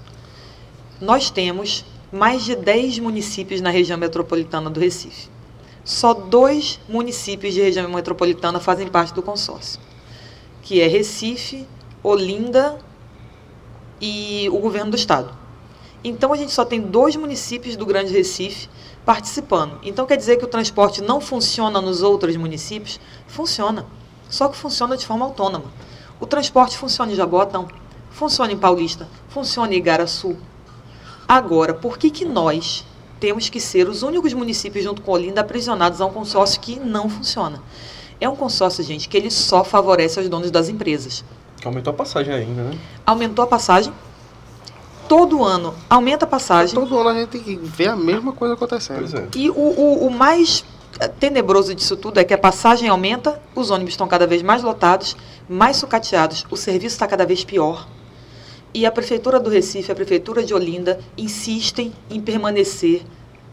[1.00, 5.30] Nós temos mais de 10 municípios na região metropolitana do Recife.
[5.88, 9.80] Só dois municípios de região metropolitana fazem parte do consórcio,
[10.62, 11.66] que é Recife,
[12.04, 12.78] Olinda
[14.02, 15.34] e o governo do estado.
[16.04, 18.68] Então a gente só tem dois municípios do Grande Recife
[19.06, 19.80] participando.
[19.82, 23.00] Então quer dizer que o transporte não funciona nos outros municípios?
[23.26, 23.86] Funciona.
[24.30, 25.72] Só que funciona de forma autônoma.
[26.20, 27.66] O transporte funciona em Jaboatão,
[28.12, 30.36] funciona em Paulista, funciona em Igaraçu.
[31.26, 32.84] Agora, por que, que nós
[33.20, 37.10] temos que ser os únicos municípios, junto com Olinda, aprisionados a um consórcio que não
[37.10, 37.62] funciona?
[38.20, 41.24] É um consórcio, gente, que ele só favorece os donos das empresas.
[41.64, 42.78] Aumentou a passagem ainda, né?
[43.06, 43.94] Aumentou a passagem.
[45.08, 46.76] Todo ano aumenta a passagem.
[46.76, 49.00] Todo ano a gente vê a mesma coisa acontecendo.
[49.00, 49.28] Pois é.
[49.36, 50.66] E o, o, o mais
[51.00, 54.64] eh, tenebroso disso tudo é que a passagem aumenta, os ônibus estão cada vez mais
[54.64, 55.16] lotados,
[55.48, 57.88] mais sucateados, o serviço está cada vez pior.
[58.78, 63.02] E a Prefeitura do Recife, a Prefeitura de Olinda, insistem em permanecer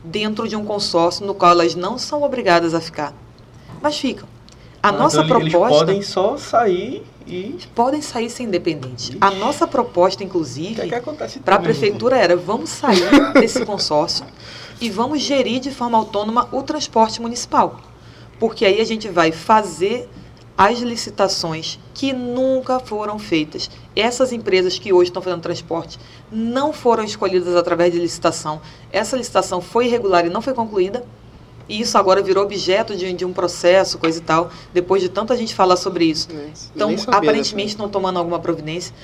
[0.04, 3.14] dentro de um consórcio no qual elas não são obrigadas a ficar.
[3.80, 4.28] Mas ficam.
[4.82, 5.76] A Ah, nossa então proposta.
[5.76, 7.56] Eles podem só sair e.
[7.74, 9.16] podem sair ser independentes.
[9.18, 14.26] A nossa proposta, inclusive, é para a também, prefeitura era vamos sair desse consórcio
[14.78, 17.80] e vamos gerir de forma autônoma o transporte municipal.
[18.38, 20.06] Porque aí a gente vai fazer
[20.56, 23.70] as licitações que nunca foram feitas.
[23.94, 25.98] Essas empresas que hoje estão fazendo transporte
[26.30, 28.60] não foram escolhidas através de licitação.
[28.92, 31.04] Essa licitação foi irregular e não foi concluída.
[31.68, 35.36] E isso agora virou objeto de, de um processo, coisa e tal, depois de tanta
[35.36, 36.28] gente falar sobre isso.
[36.74, 38.94] Então, aparentemente estão tomando alguma providência,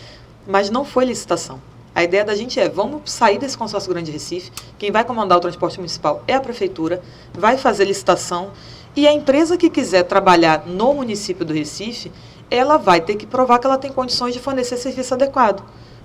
[0.47, 1.61] mas não foi licitação.
[1.95, 5.41] A ideia da gente é, vamos sair desse consórcio Grande Recife, quem vai comandar o
[5.41, 8.53] transporte municipal é a prefeitura, vai fazer licitação,
[8.97, 12.11] e a empresa que quiser trabalhar no município do Recife,
[12.51, 15.62] ela vai ter que provar que ela tem condições de fornecer serviço adequado.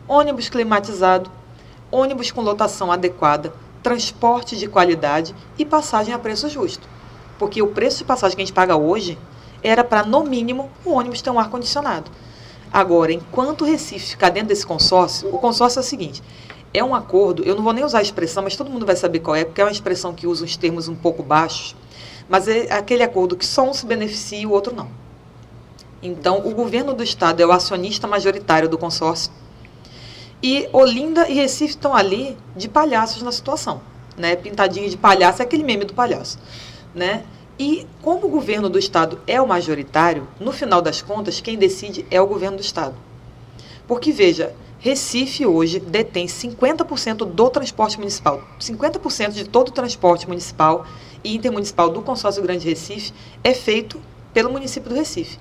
[0.08, 1.32] Ônibus climatizado,
[1.92, 6.88] ônibus com lotação adequada, transporte de qualidade e passagem a preço justo.
[7.40, 9.18] Porque o preço de passagem que a gente paga hoje
[9.64, 12.12] era para, no mínimo, o ônibus ter um ar-condicionado.
[12.72, 16.22] Agora, enquanto o Recife ficar dentro desse consórcio, o consórcio é o seguinte:
[16.72, 19.20] é um acordo, eu não vou nem usar a expressão, mas todo mundo vai saber
[19.20, 21.76] qual é, porque é uma expressão que usa uns termos um pouco baixos,
[22.30, 24.90] mas é aquele acordo que só um se beneficia e o outro não.
[26.02, 29.32] Então, o governo do estado é o acionista majoritário do consórcio
[30.44, 33.82] e Olinda e Recife estão ali de palhaços na situação,
[34.16, 34.36] né?
[34.36, 36.38] Pintadinho de palhaço, é aquele meme do palhaço,
[36.94, 37.24] né?
[37.58, 42.06] E como o governo do estado é o majoritário, no final das contas, quem decide
[42.12, 42.96] é o governo do estado.
[43.88, 48.44] Porque veja, Recife hoje detém 50% do transporte municipal.
[48.60, 50.86] 50% de todo o transporte municipal
[51.26, 53.12] e intermunicipal do consórcio Grande Recife
[53.44, 54.00] é feito
[54.34, 55.40] pelo município do Recife.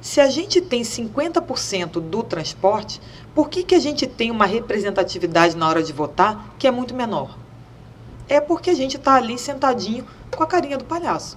[0.00, 3.00] Se a gente tem 50% do transporte,
[3.34, 6.94] por que, que a gente tem uma representatividade na hora de votar que é muito
[6.94, 7.36] menor?
[8.28, 11.36] É porque a gente está ali sentadinho com a carinha do palhaço.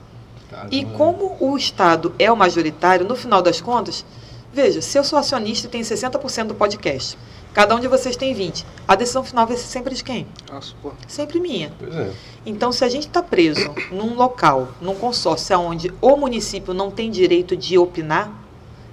[0.70, 4.06] E como o Estado é o majoritário, no final das contas,
[4.54, 7.18] veja, se eu sou acionista e tenho 60% do podcast,
[7.54, 10.28] cada um de vocês tem 20%, a decisão final vai ser sempre de quem?
[10.52, 10.74] Nossa.
[11.08, 11.72] Sempre minha.
[11.78, 12.14] Pois é.
[12.46, 17.10] Então, se a gente está preso num local, num consórcio onde o município não tem
[17.10, 18.32] direito de opinar,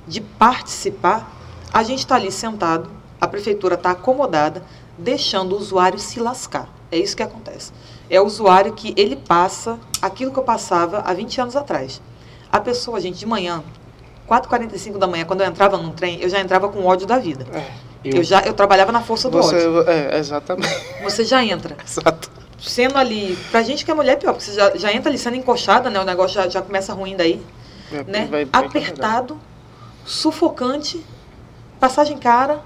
[0.07, 1.37] de participar,
[1.73, 2.91] a gente está ali sentado,
[3.21, 4.63] a prefeitura está acomodada,
[4.97, 6.69] deixando o usuário se lascar.
[6.91, 7.73] É isso que acontece.
[8.09, 12.01] É o usuário que ele passa aquilo que eu passava há 20 anos atrás.
[12.51, 13.63] A pessoa, gente, de manhã,
[14.29, 17.47] 4h45 da manhã, quando eu entrava num trem, eu já entrava com ódio da vida.
[17.53, 17.71] É,
[18.15, 19.89] Eu, já eu trabalhava na força do você, ódio.
[19.91, 20.69] é, exatamente.
[21.03, 22.31] Você já entra Exato.
[22.59, 25.19] sendo ali, pra gente que é mulher é pior, porque você já, já entra ali
[25.19, 26.01] sendo encoxada, né?
[26.01, 27.41] O negócio já, já começa ruim daí,
[27.93, 28.29] É, né?
[28.31, 29.39] vai bem Apertado,
[30.05, 31.05] sufocante,
[31.79, 32.61] passagem cara,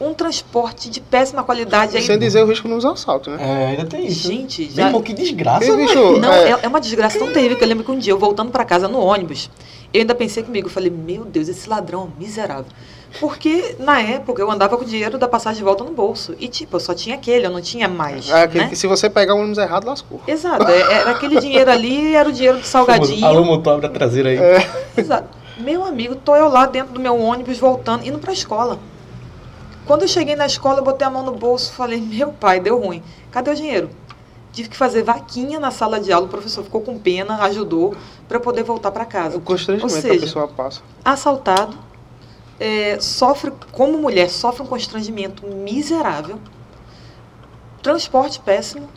[0.00, 2.02] um transporte de péssima qualidade aí.
[2.04, 3.38] Sem dizer o risco nos assaltos, né?
[3.40, 4.28] É, ainda tem isso.
[4.28, 4.86] Gente, já.
[4.86, 5.86] irmão, que desgraça, Ei, mano.
[5.86, 8.12] bicho, Não, é, é, é uma desgraça tão terrível que eu lembro que um dia
[8.12, 9.50] eu voltando pra casa no ônibus,
[9.92, 12.66] eu ainda pensei comigo, eu falei, meu Deus, esse ladrão é miserável.
[13.20, 16.34] Porque na época eu andava com o dinheiro da passagem de volta no bolso.
[16.38, 18.28] E tipo, eu só tinha aquele, eu não tinha mais.
[18.28, 18.70] é aquele né?
[18.70, 20.20] que se você pegar o ônibus errado, lascou.
[20.26, 23.24] Exato, é- era aquele dinheiro ali, era o dinheiro do salgadinho.
[23.24, 24.36] Alô, motor, abre a traseira aí.
[24.36, 24.70] É.
[24.96, 25.28] Exato.
[25.58, 28.78] Meu amigo, tô eu lá dentro do meu ônibus voltando, indo pra escola.
[29.86, 32.78] Quando eu cheguei na escola, eu botei a mão no bolso, falei, meu pai, deu
[32.78, 33.02] ruim.
[33.30, 33.90] Cadê o dinheiro?
[34.52, 37.94] Tive que fazer vaquinha na sala de aula, o professor ficou com pena, ajudou
[38.28, 39.36] para eu poder voltar para casa.
[39.36, 40.80] O constrangimento Ou que a seja, pessoa passa.
[41.04, 41.76] Assaltado,
[42.58, 46.38] é, sofre, como mulher, sofre um constrangimento miserável,
[47.82, 48.88] transporte péssimo.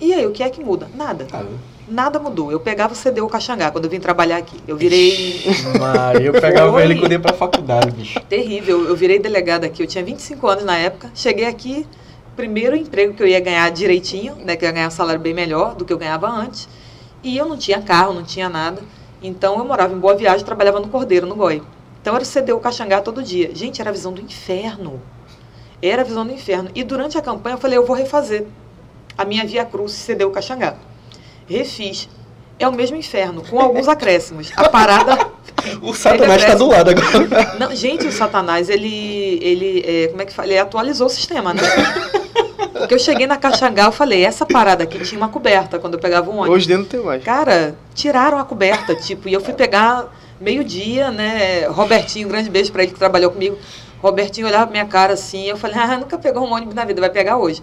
[0.00, 0.88] E aí, o que é que muda?
[0.94, 1.26] Nada.
[1.32, 1.44] Ah,
[1.90, 2.52] Nada mudou.
[2.52, 4.56] Eu pegava o CDU Caxangá quando eu vim trabalhar aqui.
[4.66, 5.42] Eu virei
[5.78, 6.84] Maria, eu pegava Foi.
[6.84, 8.20] ele quando ia pra faculdade, bicho.
[8.28, 8.84] Terrível.
[8.86, 9.82] Eu virei delegada aqui.
[9.82, 11.10] Eu tinha 25 anos na época.
[11.14, 11.84] Cheguei aqui,
[12.36, 14.54] primeiro emprego que eu ia ganhar direitinho, né?
[14.54, 16.68] Que eu ia ganhar um salário bem melhor do que eu ganhava antes.
[17.24, 18.80] E eu não tinha carro, não tinha nada.
[19.20, 21.60] Então eu morava em Boa Viagem, trabalhava no Cordeiro, no Goi.
[22.00, 23.50] Então era o CDU Caxangá todo dia.
[23.54, 25.00] Gente, era a visão do inferno.
[25.82, 26.70] Era a visão do inferno.
[26.74, 28.46] E durante a campanha eu falei, eu vou refazer
[29.16, 30.76] a minha Via Cruz CDU Caxangá.
[31.46, 32.08] Refiz.
[32.58, 34.52] É o mesmo inferno, com alguns acréscimos.
[34.54, 35.30] A parada,
[35.82, 37.56] O Satanás está do lado agora.
[37.58, 40.48] Não, gente, o Satanás, ele, ele é, como é que fala?
[40.48, 41.62] Ele atualizou o sistema, né?
[42.72, 46.00] Porque eu cheguei na Caxangá, eu falei, essa parada aqui tinha uma coberta quando eu
[46.00, 46.56] pegava um ônibus.
[46.56, 47.22] Hoje dentro não tem mais.
[47.22, 50.08] Cara, tiraram a coberta, tipo, e eu fui pegar
[50.40, 51.66] meio-dia, né?
[51.66, 53.58] Robertinho, um grande beijo para ele que trabalhou comigo.
[54.02, 57.00] Robertinho olhava pra minha cara assim, eu falei, ah, nunca pegou um ônibus na vida,
[57.00, 57.62] vai pegar hoje.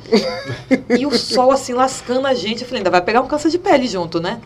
[0.97, 3.57] e o sol assim lascando a gente, eu falei, ainda vai pegar um câncer de
[3.57, 4.39] pele junto, né?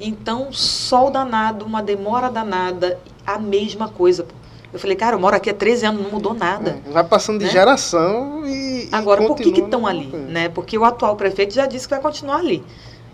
[0.00, 4.24] Então, sol danado, uma demora danada, a mesma coisa.
[4.72, 6.80] Eu falei, cara, eu moro aqui há 13 anos, não mudou nada.
[6.86, 7.50] É, vai passando de né?
[7.50, 8.88] geração e.
[8.90, 10.06] Agora, e por que estão ali?
[10.06, 10.48] Né?
[10.48, 12.64] Porque o atual prefeito já disse que vai continuar ali.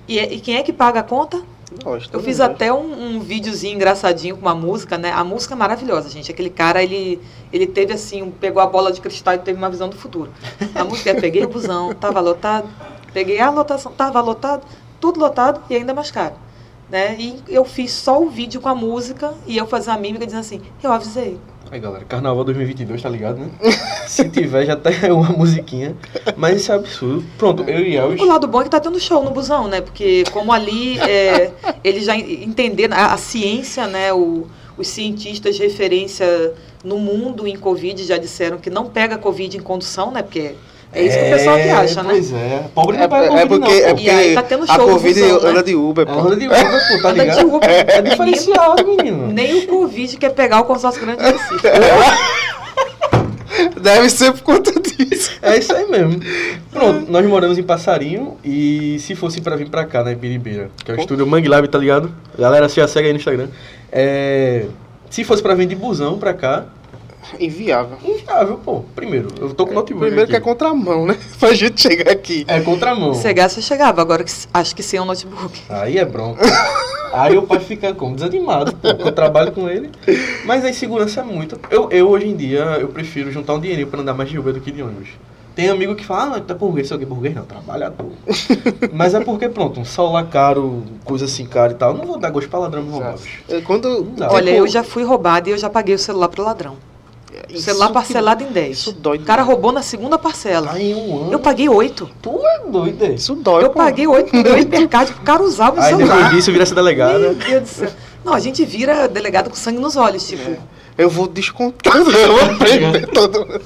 [0.06, 1.42] E, é- e quem é que paga a conta?
[2.06, 5.12] Eu todos fiz até um, um videozinho engraçadinho com uma música, né?
[5.12, 6.30] A música é maravilhosa, gente.
[6.30, 7.20] Aquele cara, ele,
[7.52, 10.30] ele teve assim, um- pegou a bola de cristal e teve uma visão do futuro.
[10.74, 12.68] A música é Peguei o busão, tava lotado,
[13.12, 14.66] peguei a lotação, tava lotado,
[15.00, 16.34] tudo lotado e ainda mais caro.
[16.88, 17.16] Né?
[17.18, 20.40] E eu fiz só o vídeo com a música e eu fazia a mímica dizendo
[20.40, 21.38] assim, eu avisei.
[21.70, 23.48] Aí, galera, Carnaval 2022, tá ligado, né?
[24.08, 25.94] Se tiver, já tem uma musiquinha.
[26.36, 27.24] Mas isso é absurdo.
[27.36, 28.20] Pronto, eu e Elvis...
[28.20, 29.82] O lado bom é que tá tendo show no busão, né?
[29.82, 31.50] Porque como ali é,
[31.84, 34.12] eles já en- entenderam a, a ciência, né?
[34.14, 34.46] O,
[34.78, 39.60] os cientistas de referência no mundo em Covid já disseram que não pega Covid em
[39.60, 40.22] condução, né?
[40.22, 40.54] Porque
[40.92, 42.08] é isso que o pessoal que acha, né?
[42.10, 42.64] Pois é.
[42.74, 44.86] Pobre não É, pega é porque, não, é porque E aí tá tendo a show
[44.86, 45.48] no Covid busão, né?
[45.50, 46.20] anda de Uber, É pô.
[46.20, 46.58] roda de Uber,
[46.88, 47.54] pô, tá Anda de ligado?
[47.54, 47.70] Uber.
[47.70, 49.26] É diferenciado, menino.
[49.28, 51.68] Nem o Covid quer pegar o consórcio grande de Recife.
[53.80, 55.32] Deve ser por conta disso.
[55.42, 56.20] É isso aí mesmo.
[56.70, 60.92] Pronto, nós moramos em Passarinho e se fosse pra vir pra cá, na Ibiribeira, que
[60.92, 62.12] é o estúdio Mangue Lab, tá ligado?
[62.38, 63.48] Galera, se já segue aí no Instagram.
[63.90, 64.66] É,
[65.10, 66.66] se fosse pra vir de busão pra cá,
[67.38, 67.98] Inviável.
[68.04, 68.82] inviável, pô.
[68.94, 70.32] Primeiro, eu tô com notebook Primeiro aqui.
[70.32, 71.16] que é contramão, né?
[71.38, 72.44] Pra gente chegar aqui.
[72.48, 73.14] É contramão.
[73.14, 74.00] Chegar, você chegava.
[74.00, 74.24] Agora
[74.54, 75.60] acho que sem um notebook.
[75.68, 76.42] Aí é bronca.
[77.12, 78.14] Aí o pai fica como?
[78.14, 79.90] Desanimado, pô, porque eu trabalho com ele.
[80.44, 81.58] Mas a insegurança é muito.
[81.70, 84.52] Eu, eu hoje em dia, eu prefiro juntar um dinheirinho pra andar mais de Uber
[84.52, 85.08] do que de ônibus.
[85.58, 88.12] Tem amigo que fala, ah, não, tu é burguês, sei o que, burguês não, trabalhador.
[88.92, 92.16] Mas é porque, pronto, um celular caro, coisa assim cara e tal, eu não vou
[92.16, 93.14] dar gosto pra ladrão me roubar.
[93.14, 93.22] Exato.
[93.24, 93.42] bicho.
[93.48, 94.06] É, Quando.
[94.30, 96.76] Olha, tipo, eu já fui roubada e eu já paguei o celular pro ladrão.
[97.56, 98.78] Celular que- parcelado em 10.
[98.78, 99.18] Isso dói.
[99.18, 100.72] O cara roubou na segunda parcela.
[100.72, 101.32] Aí em um ano.
[101.32, 102.08] Eu paguei 8.
[102.22, 103.08] Tu é doido, é?
[103.12, 103.78] Isso dói, Eu pô.
[103.78, 106.30] paguei 8 no meu hipercard pro cara usar o meu Aí depois celular.
[106.30, 107.34] disso vira essa Meu delegada.
[107.34, 107.90] Deus do céu.
[108.24, 110.56] Não, a gente vira delegado com sangue nos olhos, tipo.
[110.98, 113.60] Eu vou descontar, eu vou prender todo mundo.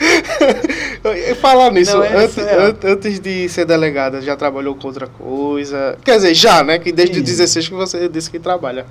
[1.40, 5.96] Falar nisso, é antes, an- antes de ser delegada, já trabalhou com outra coisa?
[6.04, 6.78] Quer dizer, já, né?
[6.78, 7.20] Que desde Sim.
[7.22, 8.86] os 16 que você disse que trabalha.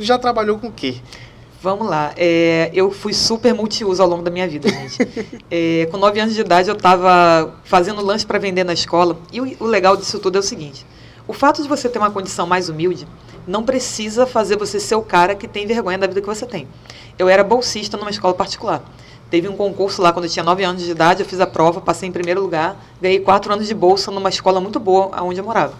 [0.00, 0.96] Já trabalhou com o quê?
[1.66, 2.12] Vamos lá.
[2.16, 4.98] É, eu fui super multiuso ao longo da minha vida, gente.
[5.50, 9.18] É, com 9 anos de idade, eu estava fazendo lanche para vender na escola.
[9.32, 10.86] E o, o legal disso tudo é o seguinte:
[11.26, 13.04] o fato de você ter uma condição mais humilde
[13.48, 16.68] não precisa fazer você ser o cara que tem vergonha da vida que você tem.
[17.18, 18.80] Eu era bolsista numa escola particular.
[19.28, 21.80] Teve um concurso lá quando eu tinha 9 anos de idade, eu fiz a prova,
[21.80, 25.44] passei em primeiro lugar, ganhei 4 anos de bolsa numa escola muito boa onde eu
[25.44, 25.74] morava.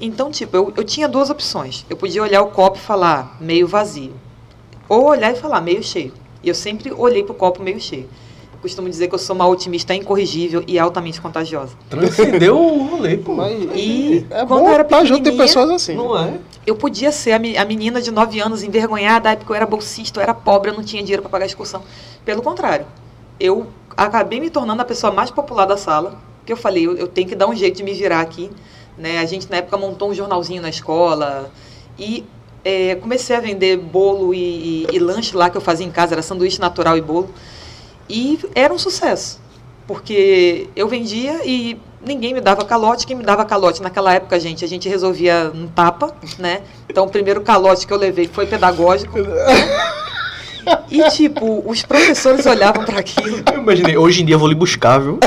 [0.00, 1.86] Então, tipo, eu, eu tinha duas opções.
[1.88, 4.25] Eu podia olhar o copo e falar meio vazio.
[4.88, 6.12] Ou olhar e falar meio cheio.
[6.42, 8.08] E eu sempre olhei para o copo meio cheio.
[8.52, 11.72] Eu costumo dizer que eu sou uma otimista incorrigível e altamente contagiosa.
[11.90, 13.34] Transcendeu o rolê, pô.
[13.34, 15.94] Mas E é quando bom eu era estar junto de pessoas assim.
[15.94, 16.34] Não é?
[16.66, 20.18] Eu podia ser a, me- a menina de 9 anos envergonhada, porque eu era bolsista,
[20.18, 21.82] eu era pobre, eu não tinha dinheiro para pagar a excursão.
[22.24, 22.86] Pelo contrário,
[23.38, 23.66] eu
[23.96, 27.28] acabei me tornando a pessoa mais popular da sala, que eu falei, eu, eu tenho
[27.28, 28.50] que dar um jeito de me virar aqui.
[28.98, 29.18] Né?
[29.18, 31.50] A gente, na época, montou um jornalzinho na escola
[31.98, 32.24] e
[32.68, 36.14] é, comecei a vender bolo e, e- e lanche lá que eu fazia em casa,
[36.14, 37.30] era sanduíche natural e bolo.
[38.10, 39.40] E era um sucesso,
[39.86, 43.06] porque eu vendia e ninguém me dava calote.
[43.06, 46.62] Quem me dava calote naquela época, gente, a gente resolvia um tapa, né?
[46.88, 49.16] Então, o primeiro calote que eu levei foi pedagógico.
[50.90, 53.42] E, tipo, os professores olhavam para aquilo.
[53.52, 55.18] Eu imaginei, hoje em dia eu vou lhe buscar, viu?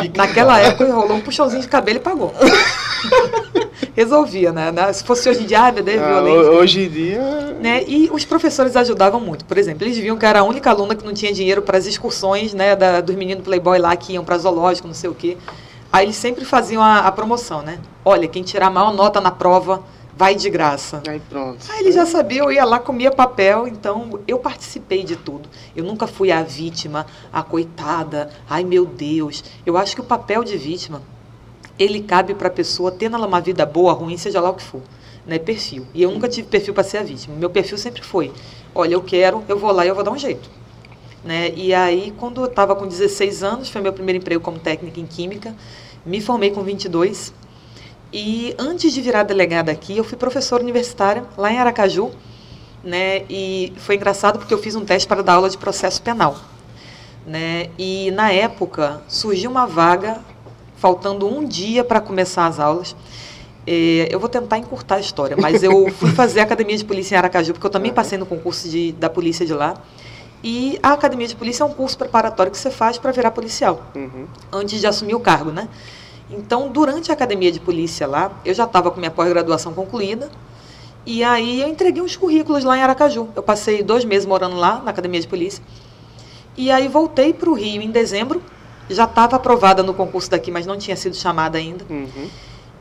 [0.00, 2.32] Fica Naquela época, rolou um puxãozinho de cabelo e pagou.
[3.94, 4.70] Resolvia, né?
[4.70, 6.50] Na- Se fosse hoje em dia, ah, Dedé, Ah, violência.
[6.50, 7.56] ho- hoje em dia.
[7.60, 7.82] né?
[7.86, 9.44] E os professores ajudavam muito.
[9.44, 11.78] Por exemplo, eles viam que eu era a única aluna que não tinha dinheiro para
[11.78, 15.14] as excursões, né, da, dos meninos Playboy lá que iam para zoológico, não sei o
[15.14, 15.36] quê.
[15.92, 17.78] Aí eles sempre faziam a, a promoção, né?
[18.04, 19.82] Olha, quem tirar a maior nota na prova
[20.16, 21.02] vai de graça.
[21.06, 21.64] Aí pronto.
[21.70, 25.48] Aí eles já sabiam, eu ia lá, comia papel, então eu participei de tudo.
[25.74, 29.44] Eu nunca fui a vítima, a coitada, ai meu Deus.
[29.66, 31.02] Eu acho que o papel de vítima,
[31.78, 34.62] ele cabe para a pessoa, tendo ela uma vida boa, ruim, seja lá o que
[34.62, 34.82] for.
[35.26, 35.86] Né, perfil.
[35.94, 37.34] E eu nunca tive perfil para ser a vítima.
[37.34, 38.30] Meu perfil sempre foi:
[38.74, 40.50] olha, eu quero, eu vou lá e eu vou dar um jeito.
[41.24, 41.50] Né?
[41.56, 45.06] E aí, quando eu estava com 16 anos, foi meu primeiro emprego como técnica em
[45.06, 45.56] química.
[46.04, 47.32] Me formei com 22.
[48.16, 52.12] E antes de virar delegada aqui, eu fui professora universitária lá em Aracaju.
[52.84, 53.24] né?
[53.28, 56.36] E foi engraçado porque eu fiz um teste para dar aula de processo penal,
[57.26, 57.70] né?
[57.78, 60.20] E na época surgiu uma vaga,
[60.76, 62.94] faltando um dia para começar as aulas.
[63.66, 67.14] É, eu vou tentar encurtar a história, mas eu fui fazer a academia de polícia
[67.14, 69.74] em Aracaju porque eu também passei no concurso de, da polícia de lá.
[70.42, 73.82] E a academia de polícia é um curso preparatório que você faz para virar policial,
[73.96, 74.26] Uhum.
[74.52, 75.68] antes de assumir o cargo, né?
[76.30, 80.30] Então, durante a academia de polícia lá, eu já estava com minha pós-graduação concluída.
[81.06, 83.28] E aí eu entreguei uns currículos lá em Aracaju.
[83.36, 85.62] Eu passei dois meses morando lá, na academia de polícia.
[86.56, 88.42] E aí voltei para o Rio em dezembro.
[88.88, 91.84] Já estava aprovada no concurso daqui, mas não tinha sido chamada ainda.
[91.90, 92.28] Uhum.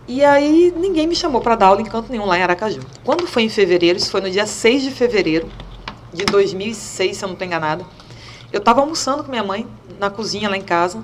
[0.08, 2.82] E aí ninguém me chamou para dar aula em canto nenhum lá em Aracaju.
[3.04, 5.50] Quando foi em fevereiro, isso foi no dia 6 de fevereiro
[6.14, 7.86] de 2006, se eu não estou enganada.
[8.52, 9.66] Eu estava almoçando com minha mãe
[10.00, 11.04] na cozinha lá em casa.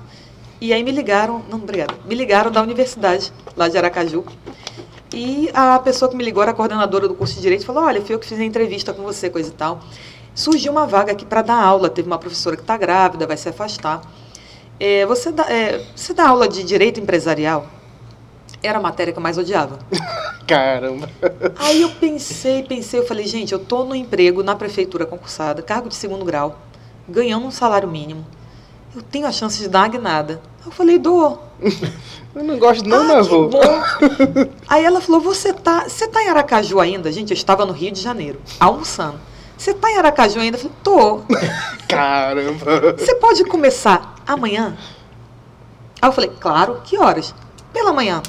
[0.60, 4.24] E aí me ligaram, não, obrigada, me ligaram da universidade lá de Aracaju.
[5.12, 8.00] E a pessoa que me ligou era a coordenadora do curso de Direito falou: Olha,
[8.00, 9.80] fui eu que fiz a entrevista com você, coisa e tal.
[10.34, 11.90] Surgiu uma vaga aqui para dar aula.
[11.90, 14.02] Teve uma professora que está grávida, vai se afastar.
[14.78, 17.66] É, você, dá, é, você dá aula de direito empresarial?
[18.62, 19.78] Era a matéria que eu mais odiava.
[20.46, 21.08] Caramba.
[21.58, 25.88] Aí eu pensei, pensei, eu falei, gente, eu tô no emprego na prefeitura concursada, cargo
[25.88, 26.58] de segundo grau,
[27.08, 28.24] ganhando um salário mínimo.
[28.94, 30.40] Eu tenho a chance de dar uma guinada.
[30.64, 31.42] Eu falei, dou.
[32.34, 33.50] Eu não gosto não, ah, mas vou.
[34.68, 37.10] Aí ela falou, você tá, você tá em Aracaju ainda?
[37.10, 39.18] Gente, eu estava no Rio de Janeiro, almoçando.
[39.58, 40.56] Você tá em Aracaju ainda?
[40.56, 41.20] Eu falei, tô.
[41.88, 42.94] Caramba.
[42.96, 44.76] Você pode começar amanhã?
[46.00, 47.34] Aí eu falei, claro, que horas?
[47.72, 48.22] Pela manhã.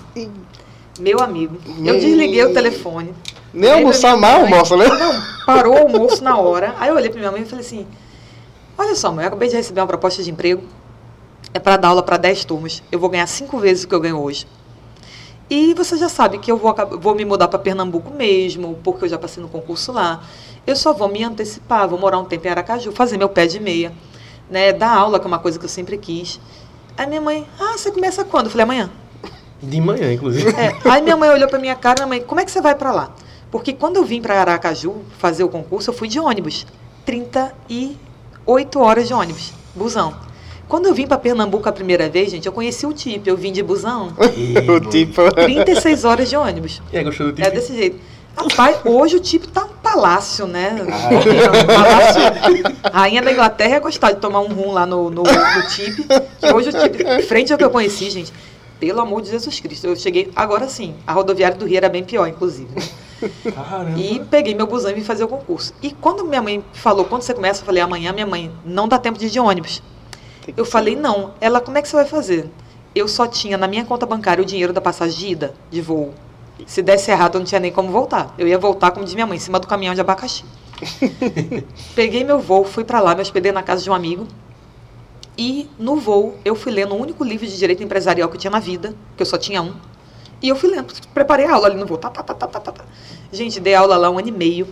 [0.99, 3.13] Meu amigo, eu desliguei o telefone.
[3.53, 4.87] Nem almoçar mal, almoça, né?
[4.87, 6.73] Não, parou o almoço na hora.
[6.79, 7.85] Aí eu olhei pra minha mãe e falei assim:
[8.77, 10.63] Olha só, mãe, eu acabei de receber uma proposta de emprego.
[11.53, 12.81] É para dar aula para 10 turmas.
[12.91, 14.47] Eu vou ganhar cinco vezes o que eu ganho hoje.
[15.49, 19.09] E você já sabe que eu vou, vou me mudar para Pernambuco mesmo, porque eu
[19.09, 20.23] já passei no concurso lá.
[20.65, 23.59] Eu só vou me antecipar, vou morar um tempo em Aracaju, fazer meu pé de
[23.59, 23.91] meia,
[24.49, 24.71] né?
[24.71, 26.39] Dar aula, que é uma coisa que eu sempre quis.
[26.97, 28.45] Aí minha mãe, ah, você começa quando?
[28.45, 28.89] Eu falei, amanhã.
[29.61, 30.49] De manhã, inclusive.
[30.51, 32.75] É, aí minha mãe olhou pra minha cara, minha mãe, como é que você vai
[32.75, 33.11] pra lá?
[33.51, 36.65] Porque quando eu vim pra Aracaju fazer o concurso, eu fui de ônibus.
[38.45, 40.15] 38 horas de ônibus, busão.
[40.67, 43.51] Quando eu vim pra Pernambuco a primeira vez, gente, eu conheci o TIP, eu vim
[43.51, 44.13] de busão.
[44.17, 45.31] o tipo.
[45.33, 46.81] 36 horas de ônibus.
[46.91, 47.47] E aí, gostou do tipo?
[47.47, 47.99] É desse jeito.
[48.35, 50.77] Rapaz, hoje o TIP tá um palácio, né?
[50.81, 50.87] Um
[51.67, 52.21] palácio.
[52.83, 56.69] A rainha da Inglaterra ia gostar de tomar um rum lá no, no, no hoje
[56.69, 58.31] o TIP, frente ao que eu conheci, gente,
[58.79, 62.05] pelo amor de Jesus Cristo, eu cheguei, agora sim, a rodoviária do Rio era bem
[62.05, 62.69] pior, inclusive.
[63.53, 63.99] Caramba.
[63.99, 65.73] E peguei meu busão e vim fazer o concurso.
[65.81, 68.97] E quando minha mãe falou, quando você começa, eu falei, amanhã minha mãe, não dá
[68.97, 69.81] tempo de ir de ônibus.
[70.55, 70.71] Eu ser.
[70.71, 71.33] falei, não.
[71.39, 72.49] Ela, como é que você vai fazer?
[72.93, 76.13] Eu só tinha na minha conta bancária o dinheiro da passagem de ida, de voo.
[76.65, 78.33] Se desse errado, eu não tinha nem como voltar.
[78.37, 80.43] Eu ia voltar, como diz minha mãe, em cima do caminhão de abacaxi.
[81.95, 84.27] Peguei meu voo, fui pra lá, me hospedei na casa de um amigo.
[85.37, 88.51] E no voo, eu fui lendo o único livro de direito empresarial que eu tinha
[88.51, 89.73] na vida, que eu só tinha um.
[90.41, 91.97] E eu fui lendo, preparei a aula ali no voo.
[91.97, 92.83] Tá, tá, tá, tá, tá, tá.
[93.31, 94.67] Gente, dei aula lá um ano e meio.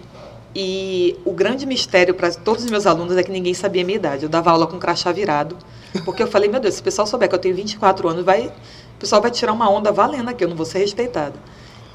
[0.56, 3.98] E o grande mistério para todos os meus alunos é que ninguém sabia a minha
[3.98, 4.24] idade.
[4.24, 5.56] Eu dava aula com crachá virado.
[6.04, 8.48] Porque eu falei, meu Deus, se o pessoal souber que eu tenho 24 anos, vai,
[8.48, 11.36] o pessoal vai tirar uma onda valendo aqui, eu não vou ser respeitada.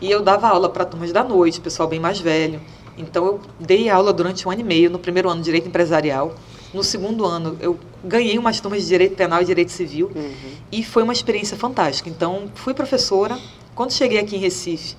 [0.01, 2.61] E eu dava aula para turmas da noite, pessoal bem mais velho.
[2.97, 6.35] Então eu dei aula durante um ano e meio, no primeiro ano Direito Empresarial.
[6.72, 10.11] No segundo ano, eu ganhei umas turmas de Direito Penal e Direito Civil.
[10.14, 10.33] Uhum.
[10.72, 12.11] E foi uma experiência fantástica.
[12.11, 13.39] Então, fui professora.
[13.75, 14.97] Quando cheguei aqui em Recife,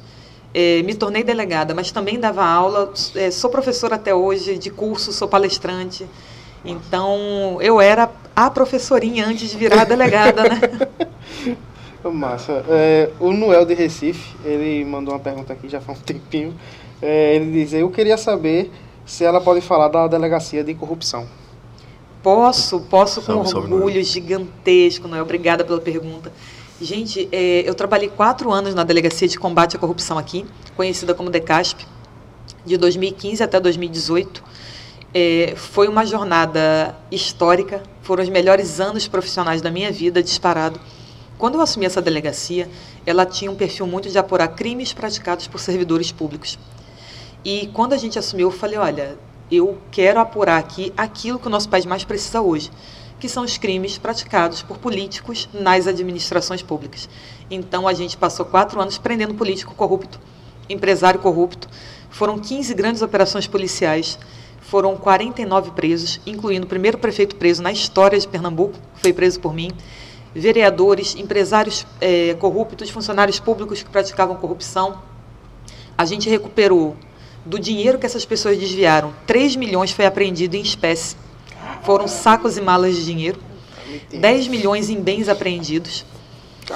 [0.53, 2.93] eh, me tornei delegada, mas também dava aula.
[3.15, 6.05] Eh, sou professora até hoje, de curso, sou palestrante.
[6.63, 10.61] Então, eu era a professorinha antes de virar delegada, né?
[12.11, 12.63] Massa.
[12.69, 16.53] É, o Noel de Recife, ele mandou uma pergunta aqui já faz um tempinho.
[17.01, 18.71] É, ele diz, eu queria saber
[19.05, 21.27] se ela pode falar da delegacia de corrupção.
[22.21, 25.23] Posso, posso com Salve, salve, orgulho gigantesco, Noel.
[25.23, 26.31] Obrigada pela pergunta.
[26.81, 30.45] Gente, eh, eu trabalhei quatro anos na Delegacia de Combate à Corrupção aqui,
[30.75, 31.87] conhecida como DECASP,
[32.65, 34.43] de 2015 até 2018.
[35.13, 40.77] Eh, foi uma jornada histórica, foram os melhores anos profissionais da minha vida, disparado.
[41.37, 42.67] Quando eu assumi essa delegacia,
[43.05, 46.59] ela tinha um perfil muito de apurar crimes praticados por servidores públicos.
[47.45, 49.17] E quando a gente assumiu, eu falei, olha,
[49.49, 52.69] eu quero apurar aqui aquilo que o nosso país mais precisa hoje,
[53.19, 57.09] que são os crimes praticados por políticos nas administrações públicas.
[57.49, 60.19] Então a gente passou quatro anos prendendo político corrupto,
[60.69, 61.69] empresário corrupto.
[62.09, 64.17] Foram 15 grandes operações policiais,
[64.61, 69.53] foram 49 presos, incluindo o primeiro prefeito preso na história de Pernambuco, foi preso por
[69.53, 69.71] mim,
[70.33, 75.01] vereadores, empresários eh, corruptos, funcionários públicos que praticavam corrupção.
[75.97, 76.95] A gente recuperou
[77.45, 81.15] Do dinheiro que essas pessoas desviaram, 3 milhões foi apreendido em espécie.
[81.83, 83.39] Foram sacos e malas de dinheiro.
[84.11, 86.05] 10 milhões em bens apreendidos.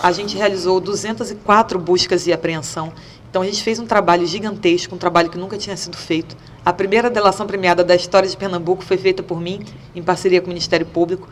[0.02, 2.94] A gente realizou 204 buscas e apreensão.
[3.30, 6.36] Então a gente fez um trabalho gigantesco, um trabalho que nunca tinha sido feito.
[6.66, 9.64] A primeira delação premiada da história de Pernambuco foi feita por mim,
[9.96, 11.30] em parceria com o Ministério Público.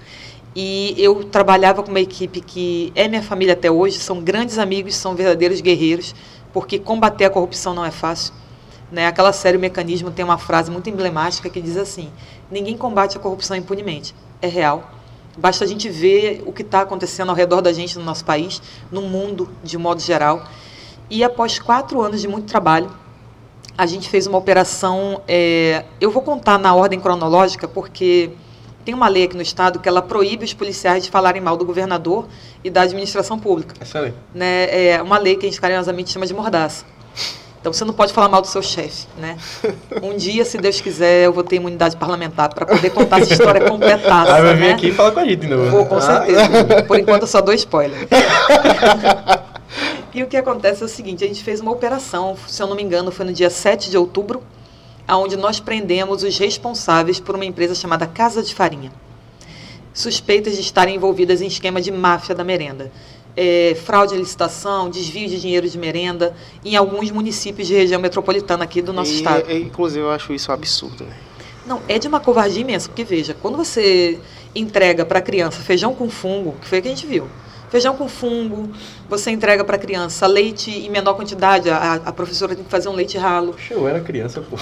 [0.55, 4.95] E eu trabalhava com uma equipe que é minha família até hoje, são grandes amigos,
[4.95, 6.16] são verdadeiros guerreiros,
[6.53, 8.34] porque combater a corrupção não é fácil.
[8.91, 9.05] Né?
[9.05, 12.10] Aquela série o Mecanismo tem uma frase muito emblemática que diz assim:
[12.50, 14.14] ninguém combate a corrupção impunemente.
[14.41, 14.91] É real.
[15.38, 18.62] Basta a gente ver o que está acontecendo ao redor da gente no nosso país,
[18.91, 20.43] no mundo de modo geral.
[21.10, 22.91] E após quatro anos de muito trabalho,
[23.78, 25.22] a gente fez uma operação.
[25.28, 28.32] É, eu vou contar na ordem cronológica, porque
[28.84, 31.66] tem uma lei aqui no estado que ela proíbe os policiais de falarem mal do
[31.66, 32.28] governador
[32.64, 33.76] e da administração pública.
[33.80, 34.14] Essa lei.
[34.34, 34.93] Né?
[34.93, 36.84] É uma lei que a gente carinhosamente chama de mordaça.
[37.68, 39.38] Então você não pode falar mal do seu chefe, né?
[40.01, 43.70] Um dia, se Deus quiser, eu vou ter imunidade parlamentar para poder contar essa história
[43.70, 44.36] completaça.
[44.36, 44.72] Aí vai vir né?
[44.72, 45.70] aqui e falar com a gente de novo.
[45.70, 46.43] Vou, com certeza.
[46.43, 46.84] Ah.
[46.84, 48.07] Por enquanto eu só dou spoiler.
[50.15, 52.76] e o que acontece é o seguinte, a gente fez uma operação, se eu não
[52.76, 54.41] me engano, foi no dia 7 de outubro,
[55.09, 58.93] onde nós prendemos os responsáveis por uma empresa chamada Casa de Farinha.
[59.93, 62.89] Suspeitas de estarem envolvidas em esquema de máfia da merenda
[63.38, 66.34] é, fraude à licitação, desvio de dinheiro de merenda
[66.66, 69.50] em alguns municípios de região metropolitana aqui do nosso E, estado.
[69.52, 71.04] e, inclusive, eu acho isso absurdo.
[71.04, 71.14] Né?
[71.66, 74.18] Não, é de uma covardia imensa, porque veja, quando você
[74.56, 77.28] entrega para a criança feijão com fungo, que foi o que a gente viu,
[77.70, 78.70] feijão com fungo,
[79.10, 82.90] você entrega para a criança leite em menor quantidade, a, a professora tem que fazer
[82.90, 83.52] um leite ralo.
[83.52, 84.58] Poxa, eu era criança, pô.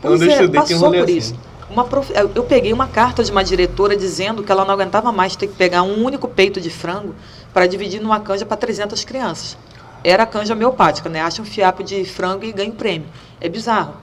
[0.00, 1.16] Pois Quando eu é, estudei, tinha um passou por assim.
[1.16, 1.34] isso.
[1.70, 2.12] Uma prof...
[2.14, 5.46] eu- Eu peguei uma carta de uma diretora dizendo que ela não aguentava mais ter
[5.48, 7.14] que pegar um único peito de frango
[7.54, 9.56] para dividir numa canja para 300 crianças.
[10.02, 11.22] Era canja homeopática, né?
[11.22, 13.08] Acha um fiapo de frango e ganha um prêmio.
[13.40, 13.94] É bizarro.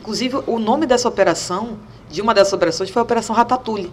[0.00, 1.78] Inclusive, o nome dessa operação,
[2.10, 3.90] de uma dessas operações, foi a Operação Ratatouille,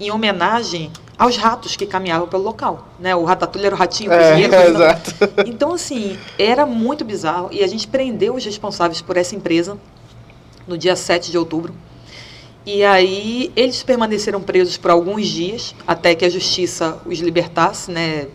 [0.00, 2.88] em homenagem aos ratos que caminhavam pelo local.
[2.98, 3.14] Né?
[3.14, 4.52] O Ratatouille era o ratinho É, cozinheiro.
[4.56, 5.14] cozinhando- exato.
[5.46, 9.76] então, assim, era muito bizarro e a gente prendeu os responsáveis por essa empresa
[10.66, 11.74] no dia 7 de outubro.
[12.64, 18.26] E aí eles permaneceram presos por alguns dias até que a justiça os libertasse, né,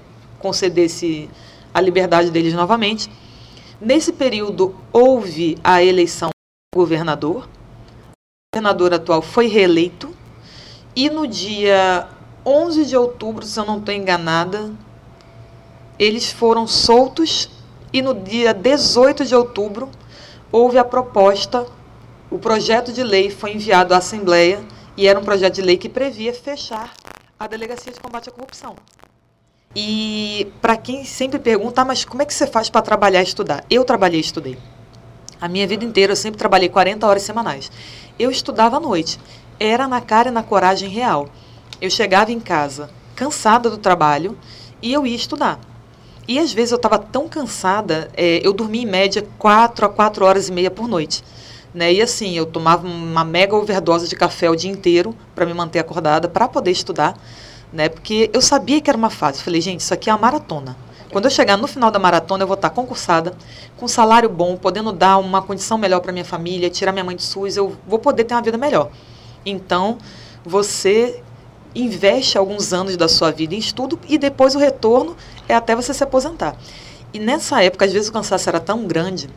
[0.44, 1.30] concedesse
[1.74, 3.10] a liberdade deles novamente.
[3.80, 6.30] Nesse período houve a eleição
[6.74, 7.48] do governador.
[7.48, 10.14] O governador atual foi reeleito
[10.94, 12.08] e no dia
[12.46, 14.72] 11 de outubro, se eu não estou enganada,
[15.98, 17.50] eles foram soltos
[17.92, 19.90] e no dia 18 de outubro
[20.52, 21.66] houve a proposta,
[22.30, 24.64] o projeto de lei foi enviado à Assembleia
[24.98, 26.94] e era um projeto de lei que previa fechar
[27.40, 28.76] a Delegacia de Combate à Corrupção.
[29.76, 33.24] E para quem sempre pergunta, ah, mas como é que você faz para trabalhar e
[33.24, 33.66] estudar?
[33.70, 34.58] Eu trabalhei e estudei.
[35.42, 37.72] A minha vida inteira eu sempre trabalhei 40 horas semanais.
[38.18, 39.20] Eu estudava à noite.
[39.60, 41.28] Era na cara e na coragem real.
[41.82, 44.38] Eu chegava em casa cansada do trabalho
[44.82, 45.60] e eu ia estudar.
[46.28, 50.26] E às vezes eu estava tão cansada, eh, eu dormia em média 4 a 4
[50.26, 51.24] horas e meia por noite.
[51.74, 51.94] Né?
[51.94, 55.80] E assim, eu tomava uma mega overdose de café o dia inteiro para me manter
[55.80, 57.18] acordada, para poder estudar.
[57.74, 57.90] Né?
[57.90, 59.40] Porque eu sabia que era uma fase.
[59.40, 60.78] Eu falei, gente, isso aqui é uma maratona.
[61.12, 63.34] Quando eu chegar no final da maratona, eu vou estar concursada,
[63.78, 67.22] com salário bom, podendo dar uma condição melhor para minha família, tirar minha mãe do
[67.22, 68.90] SUS, eu vou poder ter uma vida melhor.
[69.46, 69.98] Então,
[70.44, 71.22] você
[71.76, 75.16] investe alguns anos da sua vida em estudo e depois o retorno
[75.48, 76.56] é até você se aposentar.
[77.14, 79.30] E nessa época, às vezes o cansaço era tão grande,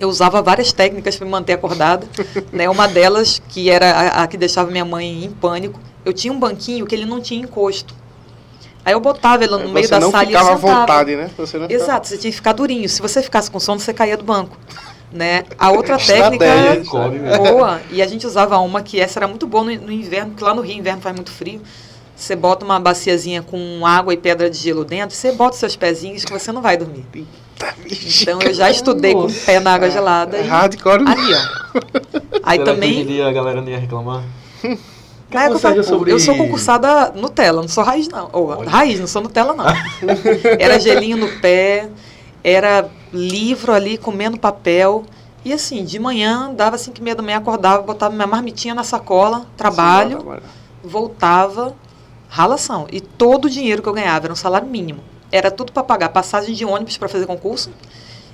[0.00, 2.06] eu usava várias técnicas para me manter acordada.
[2.52, 2.68] né?
[2.68, 6.38] Uma delas, que era a, a que deixava minha mãe em pânico, eu tinha um
[6.38, 7.94] banquinho que ele não tinha encosto.
[8.84, 10.56] Aí eu botava ele no meio Você da sala e eu à sentava.
[10.56, 11.30] vontade, né?
[11.38, 12.86] Você não ficava- Exato, você tinha que ficar durinho.
[12.88, 14.58] Se você ficasse com sono, você caía do banco.
[15.10, 15.44] Né?
[15.58, 16.44] A outra técnica
[17.38, 20.44] boa, e a gente usava uma que essa era muito boa no, no inverno, porque
[20.44, 21.62] lá no Rio, inverno faz muito frio.
[22.16, 25.76] Você bota uma baciazinha com água e pedra de gelo dentro, você bota os seus
[25.76, 27.04] pezinhos que você não vai dormir.
[28.20, 30.36] Então eu já estudei com o pé na água gelada.
[30.36, 31.04] É E hardcore.
[31.06, 31.38] ali, ó.
[32.42, 33.06] Aí Será que hoje em também.
[33.06, 34.22] dia a galera não ia reclamar?
[35.58, 38.28] Sérgio, eu, sobre- eu sou concursada Nutella, não sou raiz, não.
[38.32, 38.68] Ou, Olha.
[38.70, 39.64] raiz, não sou Nutella, não.
[40.58, 41.88] era gelinho no pé,
[42.42, 45.04] era livro ali comendo papel.
[45.44, 48.82] E assim, de manhã, dava 5 e meia da manhã, acordava, botava minha marmitinha na
[48.84, 50.40] sacola, trabalho,
[50.82, 51.74] voltava,
[52.28, 52.86] ralação.
[52.90, 55.00] E todo o dinheiro que eu ganhava era um salário mínimo.
[55.30, 57.70] Era tudo para pagar passagem de ônibus para fazer concurso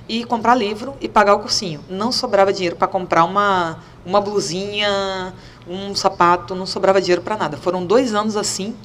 [0.07, 1.81] e comprar livro e pagar o cursinho.
[1.89, 5.33] Não sobrava dinheiro para comprar uma, uma blusinha,
[5.71, 7.57] um sapato, não sobrava dinheiro para nada.
[7.57, 8.75] Foram dois anos assim,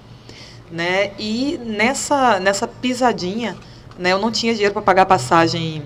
[0.70, 1.12] né?
[1.18, 3.56] E nessa, nessa pisadinha,
[3.98, 5.82] né, eu não tinha dinheiro para pagar passagem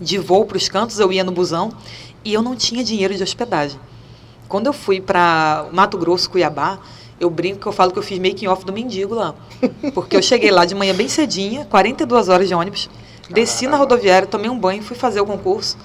[0.00, 1.72] de voo para os cantos, eu ia no busão
[2.24, 3.80] e eu não tinha dinheiro de hospedagem.
[4.48, 6.78] Quando eu fui para Mato Grosso, Cuiabá,
[7.18, 9.34] eu brinco que eu falo que eu fiz making off do mendigo lá.
[9.94, 12.90] Porque eu cheguei lá de manhã bem cedinha, 42 horas de ônibus,
[13.28, 15.76] desci na rodoviária, tomei um banho, fui fazer o concurso,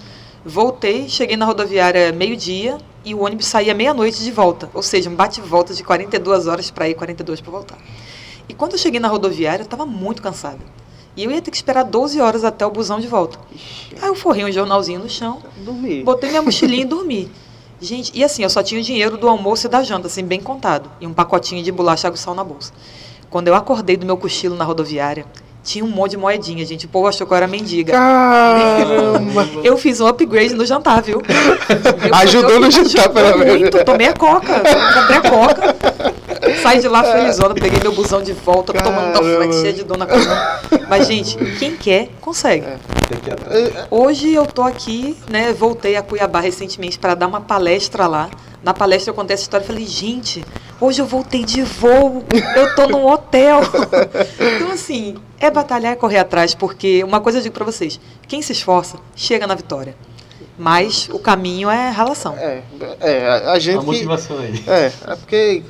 [0.44, 4.70] voltei, cheguei na rodoviária meio-dia e o ônibus saía meia-noite de volta.
[4.74, 7.78] Ou seja, um bate-volta de 42 horas para ir, 42 para voltar.
[8.50, 10.60] E quando eu cheguei na rodoviária, eu estava muito cansada.
[11.16, 13.40] E eu ia ter que esperar 12 horas até o busão de volta.
[14.02, 16.04] Aí eu forrei um jornalzinho no chão, Dormir.
[16.04, 17.32] botei minha mochilinha e dormi.
[17.80, 20.42] Gente, e assim, eu só tinha o dinheiro do almoço e da janta, assim, bem
[20.42, 20.90] contado.
[21.00, 22.74] E um pacotinho de bolacha água e sal na bolsa.
[23.30, 25.26] Quando eu acordei do meu cochilo na rodoviária,
[25.66, 26.86] tinha um monte de moedinha, gente.
[26.86, 27.92] O povo achou que eu era mendiga.
[27.92, 29.46] Caramba!
[29.66, 31.22] Eu fiz um upgrade no jantar, viu?
[31.28, 33.60] Eu- Ajudou eu- no jantar, pelo menos.
[33.60, 33.84] muito.
[33.84, 34.62] Tomei a coca.
[34.62, 35.76] Comprei a coca.
[36.62, 39.20] Saí de lá felizona, peguei meu busão de volta, tomando Caramba.
[39.22, 40.60] Dorflex cheia de dor na coluna.
[40.88, 42.66] Mas, gente, quem quer, consegue.
[43.90, 45.52] Hoje eu tô aqui, né?
[45.54, 48.30] Voltei a Cuiabá recentemente para dar uma palestra lá.
[48.64, 50.44] Na palestra eu contei essa história e falei, gente,
[50.80, 52.24] hoje eu voltei de voo,
[52.56, 53.62] eu tô num hotel.
[54.56, 58.42] Então, assim, é batalhar e correr atrás, porque uma coisa eu digo para vocês: quem
[58.42, 59.96] se esforça, chega na vitória.
[60.58, 62.36] Mas o caminho é relação.
[62.38, 62.62] É,
[63.02, 64.64] é, a, a gente A motivação aí.
[64.68, 65.64] É, é porque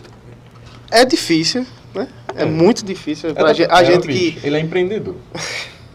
[0.91, 2.07] é difícil, né?
[2.36, 2.45] É, É.
[2.45, 3.34] muito difícil.
[3.34, 4.45] Pra Até gente, porque, a é, gente bicho, que...
[4.48, 5.15] Ele é empreendedor.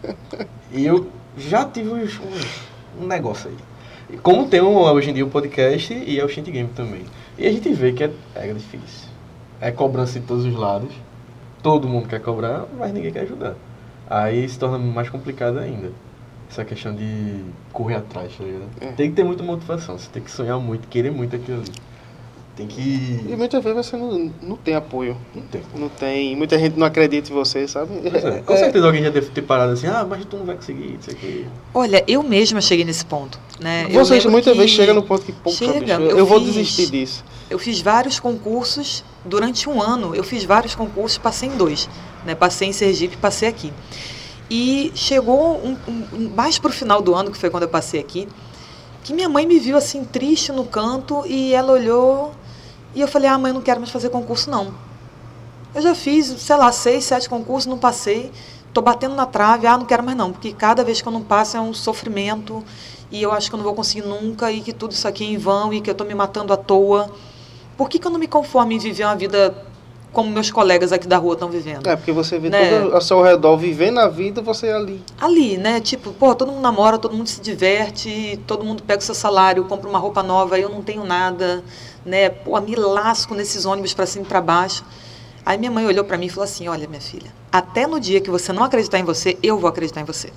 [0.73, 1.07] e eu
[1.37, 4.17] já tive uns- um, um negócio aí.
[4.21, 7.05] Como tem um, hoje em dia o podcast e é o Shint Game também.
[7.37, 9.00] E a gente vê que é, é difícil.
[9.61, 10.91] É cobrança de todos os lados.
[11.61, 13.55] Todo mundo quer cobrar, mas ninguém quer ajudar.
[14.09, 15.91] Aí se torna mais complicado ainda.
[16.49, 18.65] Essa questão de correr atrás, tá ligado?
[18.81, 18.91] É.
[18.93, 19.97] Tem que ter muita motivação.
[19.97, 21.71] Você tem que sonhar muito, querer muito aquilo ali.
[22.67, 23.35] Tem E que.
[23.35, 25.17] muitas vezes você não, não tem apoio.
[25.35, 25.61] Não tem.
[25.75, 26.35] Não tem.
[26.35, 27.91] Muita gente não acredita em você, sabe?
[28.05, 30.55] É, Com É, certeza alguém já deve ter parado assim, ah, mas tu não vai
[30.55, 31.45] conseguir, isso aqui.
[31.73, 33.39] Olha, eu mesma cheguei nesse ponto.
[33.59, 33.87] Né?
[33.91, 37.23] Vocês muitas que vezes chegam no ponto que, Chega, eu, eu vou fiz- desistir disso.
[37.49, 40.15] Eu fiz vários concursos durante um ano.
[40.15, 41.87] Eu fiz vários concursos, passei em dois.
[42.25, 42.33] Né?
[42.33, 43.71] Passei em Sergipe, passei aqui.
[44.49, 47.99] E chegou um- um- mais para o final do ano, que foi quando eu passei
[47.99, 48.27] aqui,
[49.03, 52.31] que minha mãe me viu assim triste no canto e ela olhou
[52.93, 54.73] e eu falei: "Ah, mãe, eu não quero mais fazer concurso não".
[55.73, 58.31] Eu já fiz, sei lá, seis, sete concursos, não passei.
[58.73, 61.21] Tô batendo na trave, ah, não quero mais não, porque cada vez que eu não
[61.21, 62.63] passo é um sofrimento
[63.11, 65.27] e eu acho que eu não vou conseguir nunca e que tudo isso aqui é
[65.27, 67.09] em vão e que eu tô me matando à toa.
[67.77, 69.53] Por que, que eu não me conformo em viver uma vida
[70.11, 71.87] como meus colegas aqui da rua estão vivendo?
[71.87, 72.81] É, porque você vê Né?
[72.81, 75.01] todo ao seu redor vivendo a vida, você ali.
[75.19, 75.79] Ali, né?
[75.79, 79.63] Tipo, pô, todo mundo namora, todo mundo se diverte, todo mundo pega o seu salário,
[79.65, 81.63] compra uma roupa nova, eu não tenho nada,
[82.05, 82.29] né?
[82.29, 84.83] Pô, me lasco nesses ônibus para cima e para baixo.
[85.45, 88.19] Aí minha mãe olhou para mim e falou assim: "Olha, minha filha, até no dia
[88.21, 90.29] que você não acreditar em você, eu vou acreditar em você.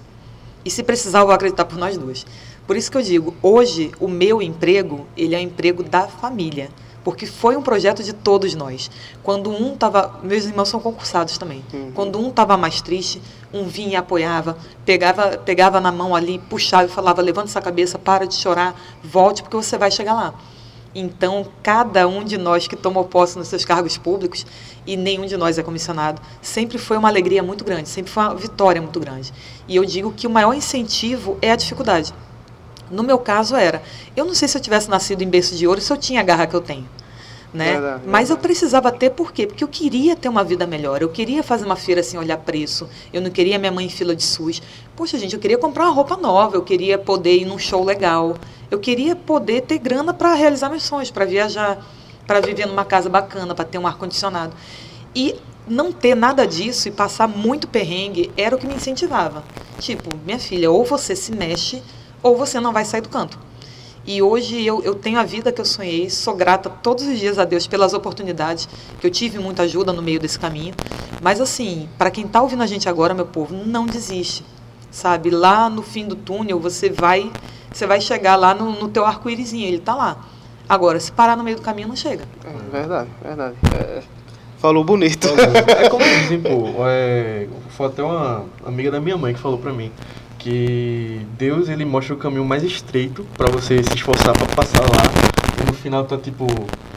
[0.64, 2.24] E se precisar, eu vou acreditar por nós duas.
[2.66, 6.70] Por isso que eu digo, hoje o meu emprego, ele é o emprego da família,
[7.05, 8.90] porque foi um projeto de todos nós.
[9.22, 11.62] Quando um tava, meus irmãos são concursados também.
[11.72, 11.93] Uhum.
[11.94, 13.22] Quando um tava mais triste,
[13.52, 17.98] um vinha e apoiava, pegava, pegava na mão ali, puxava e falava: "Levanta essa cabeça,
[17.98, 20.35] para de chorar, volte porque você vai chegar lá".
[20.94, 24.47] Então, cada um de nós que tomou posse nos seus cargos públicos,
[24.86, 28.35] e nenhum de nós é comissionado, sempre foi uma alegria muito grande, sempre foi uma
[28.35, 29.32] vitória muito grande.
[29.66, 32.14] E eu digo que o maior incentivo é a dificuldade.
[32.94, 33.82] No meu caso era,
[34.16, 36.22] eu não sei se eu tivesse nascido em berço de ouro, se eu tinha a
[36.22, 36.88] garra que eu tenho.
[37.52, 37.72] Né?
[37.72, 39.46] Verdade, Mas eu precisava ter por quê?
[39.46, 41.00] Porque eu queria ter uma vida melhor.
[41.00, 42.88] Eu queria fazer uma feira sem olhar preço.
[43.12, 44.60] Eu não queria minha mãe em fila de SUS.
[44.96, 46.56] Poxa, gente, eu queria comprar uma roupa nova.
[46.56, 48.36] Eu queria poder ir num show legal.
[48.68, 51.78] Eu queria poder ter grana para realizar meus sonhos, para viajar,
[52.26, 54.52] para viver numa casa bacana, para ter um ar condicionado.
[55.14, 55.36] E
[55.68, 59.44] não ter nada disso e passar muito perrengue era o que me incentivava.
[59.78, 61.80] Tipo, minha filha, ou você se mexe
[62.24, 63.38] ou você não vai sair do canto.
[64.06, 67.38] E hoje eu, eu tenho a vida que eu sonhei, sou grata todos os dias
[67.38, 68.68] a Deus pelas oportunidades,
[68.98, 70.74] que eu tive muita ajuda no meio desse caminho.
[71.22, 74.44] Mas assim, para quem está ouvindo a gente agora, meu povo, não desiste.
[74.90, 77.30] Sabe, lá no fim do túnel você vai,
[77.72, 80.18] você vai chegar lá no, no teu arco-írisinho, ele está lá.
[80.68, 82.24] Agora, se parar no meio do caminho, não chega.
[82.44, 83.56] É verdade, verdade.
[83.74, 84.02] É,
[84.59, 85.28] falou bonito.
[85.78, 89.72] É como dizem, pô, é, foi até uma amiga da minha mãe que falou pra
[89.72, 89.90] mim
[90.44, 95.02] que Deus ele mostra o caminho mais estreito pra você se esforçar pra passar lá
[95.58, 96.46] e no final tá tipo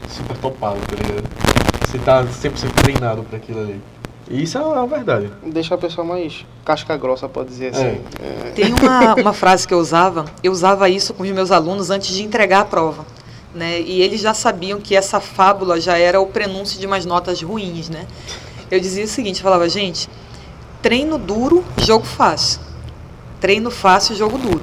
[0.06, 1.26] super topado, tá ligado?
[1.86, 3.80] Você tá 100% treinado pra aquilo ali.
[4.30, 5.30] E isso é a verdade.
[5.46, 8.02] Deixa a pessoa mais casca grossa, pode dizer assim.
[8.20, 8.50] É.
[8.54, 12.14] Tem uma, uma frase que eu usava, eu usava isso com os meus alunos antes
[12.14, 13.06] de entregar a prova.
[13.54, 13.80] Né?
[13.80, 17.88] E eles já sabiam que essa fábula já era o prenúncio de umas notas ruins.
[17.88, 18.06] Né?
[18.70, 20.06] Eu dizia o seguinte, eu falava, gente,
[20.82, 22.67] treino duro, jogo fácil.
[23.40, 24.62] Treino fácil, jogo duro.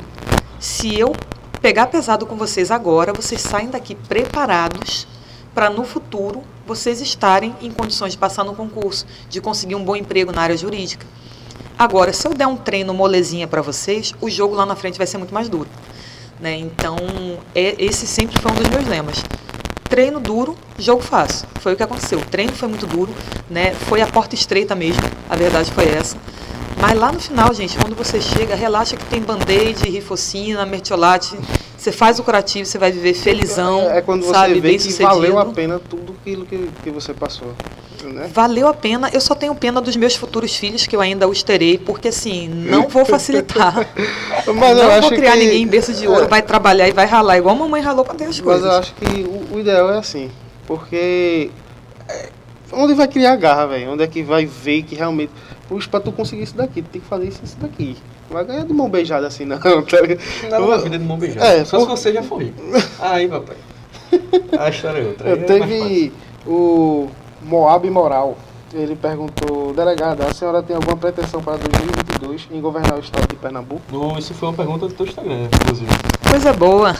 [0.59, 1.15] Se eu
[1.61, 5.07] pegar pesado com vocês agora, vocês saem daqui preparados
[5.53, 9.95] para no futuro vocês estarem em condições de passar no concurso, de conseguir um bom
[9.95, 11.05] emprego na área jurídica.
[11.77, 15.07] Agora, se eu der um treino molezinha para vocês, o jogo lá na frente vai
[15.07, 15.69] ser muito mais duro.
[16.39, 16.57] Né?
[16.57, 16.97] Então,
[17.53, 19.23] é, esse sempre foi um dos meus lemas.
[19.89, 21.47] Treino duro, jogo fácil.
[21.61, 22.19] Foi o que aconteceu.
[22.19, 23.13] O treino foi muito duro,
[23.49, 23.73] né?
[23.73, 25.01] Foi a porta estreita mesmo.
[25.29, 26.17] A verdade foi essa.
[26.79, 31.35] Mas lá no final, gente, quando você chega, relaxa que tem band-aid, rifocina, mertiolate.
[31.77, 33.81] Você faz o curativo, você vai viver felizão.
[33.91, 35.07] É, é quando você sabe, vê que sucedido.
[35.07, 37.53] valeu a pena tudo aquilo que, que você passou.
[38.03, 38.29] Né?
[38.33, 39.09] Valeu a pena.
[39.13, 42.47] Eu só tenho pena dos meus futuros filhos, que eu ainda os terei, porque assim,
[42.47, 43.75] não vou facilitar.
[44.45, 47.05] Mas eu não vou criar que- ninguém em berço de ouro, vai trabalhar e vai
[47.05, 48.65] ralar, igual a mamãe ralou para ter as Mas coisas.
[48.65, 50.29] eu acho que o, o ideal é assim,
[50.67, 51.49] porque
[52.07, 52.29] é,
[52.71, 53.91] onde vai criar garra, velho?
[53.91, 55.31] Onde é que vai ver que realmente,
[55.67, 57.95] puxa, pra tu conseguir isso daqui, tu tem que fazer isso isso daqui.
[58.29, 60.19] Não vai ganhar de mão beijada assim não, tá ligado?
[60.49, 61.45] Nada na vida de mão beijada.
[61.45, 62.61] É, Só por- se você já rico.
[62.99, 63.55] Aí, papai.
[64.59, 65.29] A história é outra.
[65.29, 66.11] Eu é mais teve
[66.45, 67.07] o
[67.43, 68.37] Moab Moral.
[68.73, 73.35] Ele perguntou, delegada, a senhora tem alguma pretensão para 2022 em governar o estado de
[73.35, 73.81] Pernambuco?
[73.89, 75.89] No- isso foi uma pergunta do teu Instagram, inclusive.
[76.29, 76.93] Coisa boa.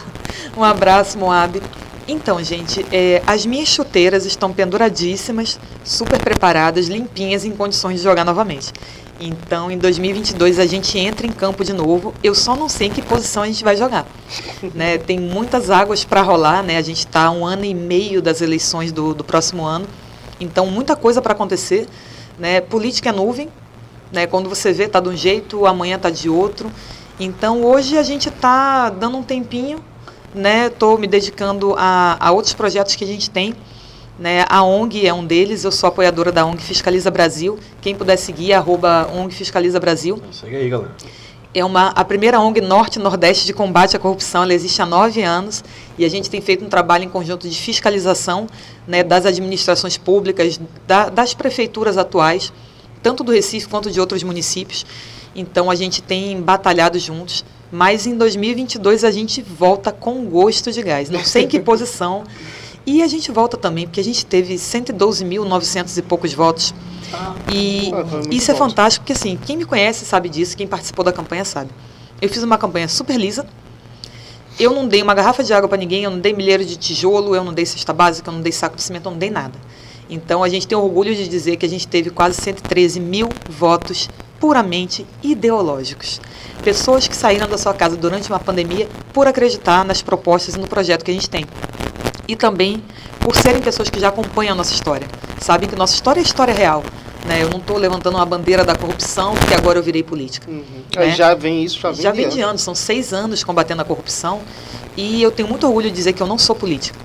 [0.56, 1.60] Um abraço, Moab.
[2.08, 8.24] Então, gente, é, as minhas chuteiras estão penduradíssimas, super preparadas, limpinhas, em condições de jogar
[8.24, 8.72] novamente.
[9.18, 12.14] Então, em 2022 a gente entra em campo de novo.
[12.22, 14.06] Eu só não sei em que posição a gente vai jogar.
[14.72, 14.98] né?
[14.98, 16.76] Tem muitas águas para rolar, né?
[16.76, 19.86] A gente está um ano e meio das eleições do, do próximo ano.
[20.38, 21.88] Então, muita coisa para acontecer.
[22.38, 22.60] Né?
[22.60, 23.48] Política é nuvem.
[24.12, 24.28] Né?
[24.28, 26.70] Quando você vê, tá de um jeito, amanhã tá de outro.
[27.18, 29.82] Então, hoje a gente está dando um tempinho
[30.36, 30.66] né?
[30.66, 33.54] Estou me dedicando a, a outros projetos que a gente tem.
[34.18, 34.44] Né?
[34.48, 37.58] A ONG é um deles, eu sou apoiadora da ONG Fiscaliza Brasil.
[37.80, 40.20] Quem puder seguir, arroba ONG Fiscaliza Brasil.
[40.30, 40.94] Segue aí, galera.
[41.52, 44.42] É uma, a primeira ONG Norte e Nordeste de combate à corrupção.
[44.42, 45.64] Ela existe há nove anos
[45.98, 48.46] e a gente tem feito um trabalho em conjunto de fiscalização
[48.86, 52.52] né, das administrações públicas, da, das prefeituras atuais,
[53.02, 54.84] tanto do Recife quanto de outros municípios.
[55.34, 57.44] Então a gente tem batalhado juntos.
[57.70, 61.10] Mas em 2022 a gente volta com gosto de gás.
[61.10, 62.24] Não sei em que posição.
[62.86, 66.72] E a gente volta também, porque a gente teve 112.900 e poucos votos.
[67.52, 68.68] E Ah, muito isso é bom.
[68.68, 71.70] fantástico, porque assim, quem me conhece sabe disso, quem participou da campanha sabe.
[72.22, 73.44] Eu fiz uma campanha super lisa.
[74.58, 77.34] Eu não dei uma garrafa de água para ninguém, eu não dei milheiro de tijolo,
[77.34, 79.58] eu não dei cesta básica, eu não dei saco de cimento, eu não dei nada.
[80.08, 84.08] Então a gente tem orgulho de dizer que a gente teve quase 113 mil votos
[84.38, 86.20] puramente ideológicos.
[86.62, 90.68] Pessoas que saíram da sua casa durante uma pandemia por acreditar nas propostas e no
[90.68, 91.44] projeto que a gente tem.
[92.28, 92.82] E também
[93.20, 95.06] por serem pessoas que já acompanham a nossa história.
[95.40, 96.82] Sabem que nossa história é história real.
[97.26, 97.42] Né?
[97.42, 100.48] Eu não estou levantando uma bandeira da corrupção porque agora eu virei política.
[100.48, 100.62] Uhum.
[100.94, 101.10] Né?
[101.10, 104.40] Já vem isso, já vem Já vem de anos, são seis anos combatendo a corrupção
[104.96, 106.98] e eu tenho muito orgulho de dizer que eu não sou política.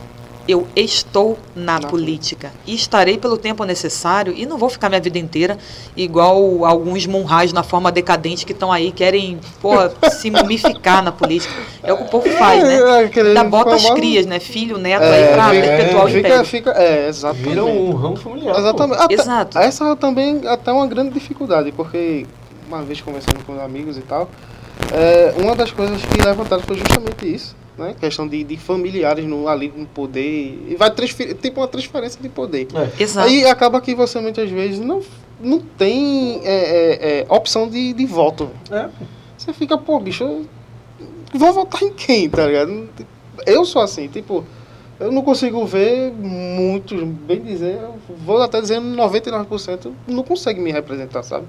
[0.48, 5.00] Eu estou na Na política e estarei pelo tempo necessário e não vou ficar minha
[5.00, 5.58] vida inteira
[5.96, 11.54] igual alguns monrais na forma decadente que estão aí, querem porra, se mumificar na política.
[11.84, 12.76] É o que o povo faz, né?
[12.80, 14.40] É, Ainda bota as crias, né?
[14.40, 16.46] Filho, neto É, aí pra perpetuar o fica, império.
[16.46, 17.50] fica, é, exatamente.
[17.50, 18.58] Vira um ramo familiar.
[18.58, 19.02] Exatamente.
[19.04, 19.58] Até- Exato.
[19.60, 22.26] Essa é também até uma grande dificuldade, porque
[22.68, 24.30] uma vez conversando com amigos e tal,
[24.92, 27.96] é, uma das coisas que levantaram foi justamente isso, né?
[28.00, 30.60] Questão de, de familiares no, ali no poder.
[30.68, 32.68] E vai transferir, tipo uma transferência de poder.
[32.74, 33.04] É.
[33.04, 33.28] Exato.
[33.28, 35.02] Aí acaba que você muitas vezes não,
[35.40, 38.50] não tem é, é, é, opção de, de voto.
[38.70, 38.90] É.
[39.38, 40.46] Você fica, pô, bicho, eu
[41.34, 42.90] vou votar em quem, tá ligado?
[43.46, 44.46] Eu sou assim, tipo,
[45.00, 50.72] eu não consigo ver muitos, bem dizer, eu vou até dizer 99% não consegue me
[50.72, 51.48] representar, sabe?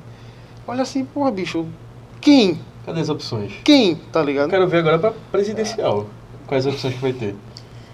[0.66, 1.66] Olha assim, porra, bicho,
[2.20, 2.59] quem?
[2.84, 3.52] Cadê as opções?
[3.64, 4.50] Quem, tá ligado?
[4.50, 6.06] quero ver agora pra presidencial.
[6.46, 7.34] Quais opções que vai ter?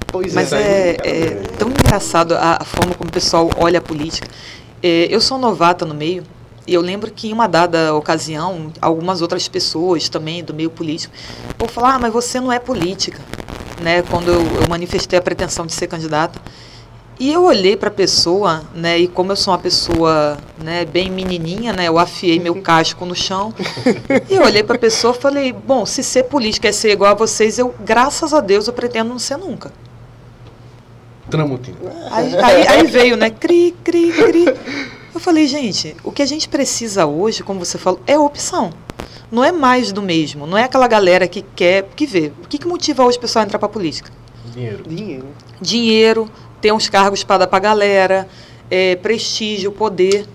[0.07, 1.31] Pois Mas é, é é.
[1.59, 4.27] tão engraçado a, a forma como o pessoal olha a política.
[4.83, 6.25] É, eu sou novata no meio,
[6.67, 11.15] e eu lembro que em uma dada ocasião, algumas outras pessoas também do meio político,
[11.59, 13.21] vou falar, ah, mas você não é política,
[13.83, 14.03] né?
[14.03, 16.39] Quando eu, eu manifestei a pretensão de ser candidata.
[17.21, 21.11] E eu olhei para a pessoa, né, e como eu sou uma pessoa, né, bem
[21.11, 23.53] menininha, né, eu afiei meu casco no chão.
[24.31, 27.11] e eu olhei para a pessoa e falei: "Bom, se ser política é ser igual
[27.11, 29.73] a vocês, eu, graças a Deus, eu pretendo não ser nunca".
[31.29, 31.77] Tramontina.
[32.11, 33.31] Aí, aí- aí veio, né?
[33.31, 34.45] Cri, cri, cri.
[35.15, 38.71] Eu falei, gente, o que a gente precisa hoje, como você falou, é opção.
[39.31, 40.47] Não é mais do mesmo.
[40.47, 41.83] Não é aquela galera que quer.
[41.95, 42.33] Que vê.
[42.43, 44.11] O que, que motiva hoje o pessoal a entrar pra política?
[44.55, 44.85] Dinheiro.
[44.89, 45.27] Dinheiro.
[45.61, 48.29] Dinheiro, ter uns cargos para dar pra galera,
[48.71, 50.27] é, prestígio, poder.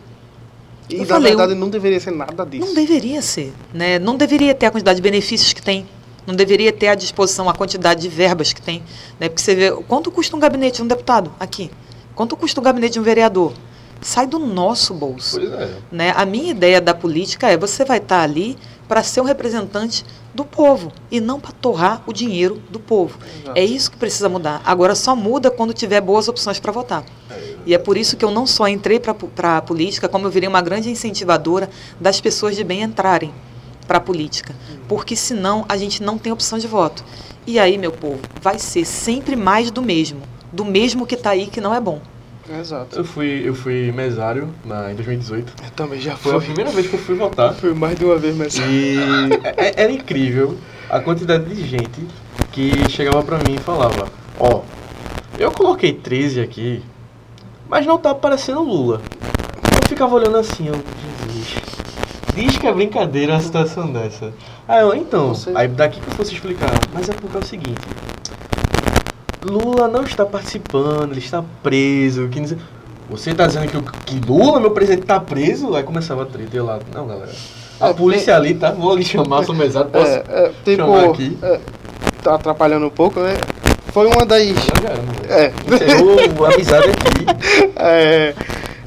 [0.89, 2.65] E Eu na falei, verdade não deveria ser nada disso.
[2.65, 3.99] Não deveria ser, né?
[3.99, 5.87] Não deveria ter a quantidade de benefícios que tem.
[6.25, 8.81] Não deveria ter à disposição a quantidade de verbas que tem.
[9.19, 9.27] Né?
[9.27, 11.69] Porque você vê quanto custa um gabinete de um deputado aqui?
[12.15, 13.53] Quanto custa um gabinete de um vereador?
[14.01, 15.39] Sai do nosso bolso.
[15.39, 15.77] Pois é.
[15.91, 16.13] Né?
[16.15, 20.43] A minha ideia da política é você vai estar ali para ser um representante do
[20.43, 23.19] povo e não para torrar o dinheiro do povo.
[23.41, 23.57] Exato.
[23.57, 24.61] É isso que precisa mudar.
[24.65, 27.05] Agora só muda quando tiver boas opções para votar.
[27.65, 29.15] E é por isso que eu não só entrei para
[29.57, 31.69] a política, como eu virei uma grande incentivadora
[31.99, 33.33] das pessoas de bem entrarem
[33.87, 34.55] para a política.
[34.87, 37.03] Porque senão a gente não tem opção de voto.
[37.45, 40.21] E aí, meu povo, vai ser sempre mais do mesmo.
[40.51, 42.01] Do mesmo que está aí que não é bom.
[42.49, 42.97] Exato.
[42.97, 45.53] Eu fui, eu fui mesário na, em 2018.
[45.63, 47.53] Eu também já Foi a primeira vez que eu fui votar.
[47.53, 48.55] Foi mais de uma vez, mas.
[48.57, 48.97] E
[49.57, 50.57] é- era incrível
[50.89, 52.05] a quantidade de gente
[52.51, 54.07] que chegava pra mim e falava:
[54.39, 54.61] Ó,
[55.39, 56.83] eu coloquei 13 aqui,
[57.69, 59.01] mas não tá aparecendo Lula.
[59.81, 60.75] Eu ficava olhando assim, eu,
[61.31, 61.55] Jesus.
[62.35, 64.33] Diz que é brincadeira uma situação dessa.
[64.67, 67.81] Aí eu, então, aí daqui que eu fosse explicar, mas é porque é o seguinte.
[69.45, 72.57] Lula não está participando, ele está preso, que não
[73.09, 75.75] Você tá dizendo que, o- que Lula, meu presidente, tá preso?
[75.75, 77.31] Aí começava a treta e eu lá, não, galera.
[77.79, 78.71] A É, polícia ali, tá?
[78.71, 80.05] Vou lhe chamar, sou mesário, posso?
[80.11, 81.37] É, é, tipo, chamar aqui?
[81.41, 81.59] é,
[82.23, 83.33] tá atrapalhando um pouco, né?
[83.91, 84.41] Foi uma das.
[84.47, 85.35] Não.
[85.35, 85.51] É.
[85.67, 87.73] Encerrou a amizade aqui.
[87.75, 88.33] É,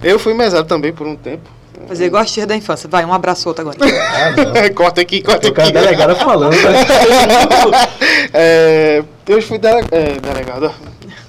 [0.03, 1.49] eu fui mesário também por um tempo.
[1.87, 2.89] Fazer igual a tia da infância.
[2.89, 3.77] Vai, um abraço outro agora.
[3.85, 5.79] Ah, corta aqui, corta Eu quero a aqui.
[5.79, 6.59] delegada falando, né?
[8.33, 10.73] É, eu fui dele, é, delegado.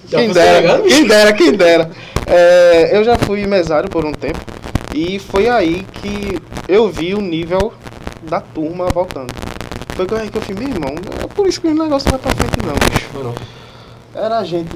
[0.10, 0.84] Quem dera, delegado?
[0.84, 1.92] quem dera, quem dera.
[2.26, 4.40] É, eu já fui mesário por um tempo
[4.94, 7.74] e foi aí que eu vi o nível
[8.24, 9.34] da turma voltando.
[9.96, 12.32] Foi aí que eu falei, meu irmão, é por isso que o negócio não vai
[12.34, 13.10] pra frente não, bicho.
[13.14, 13.34] Não.
[14.22, 14.76] Era gente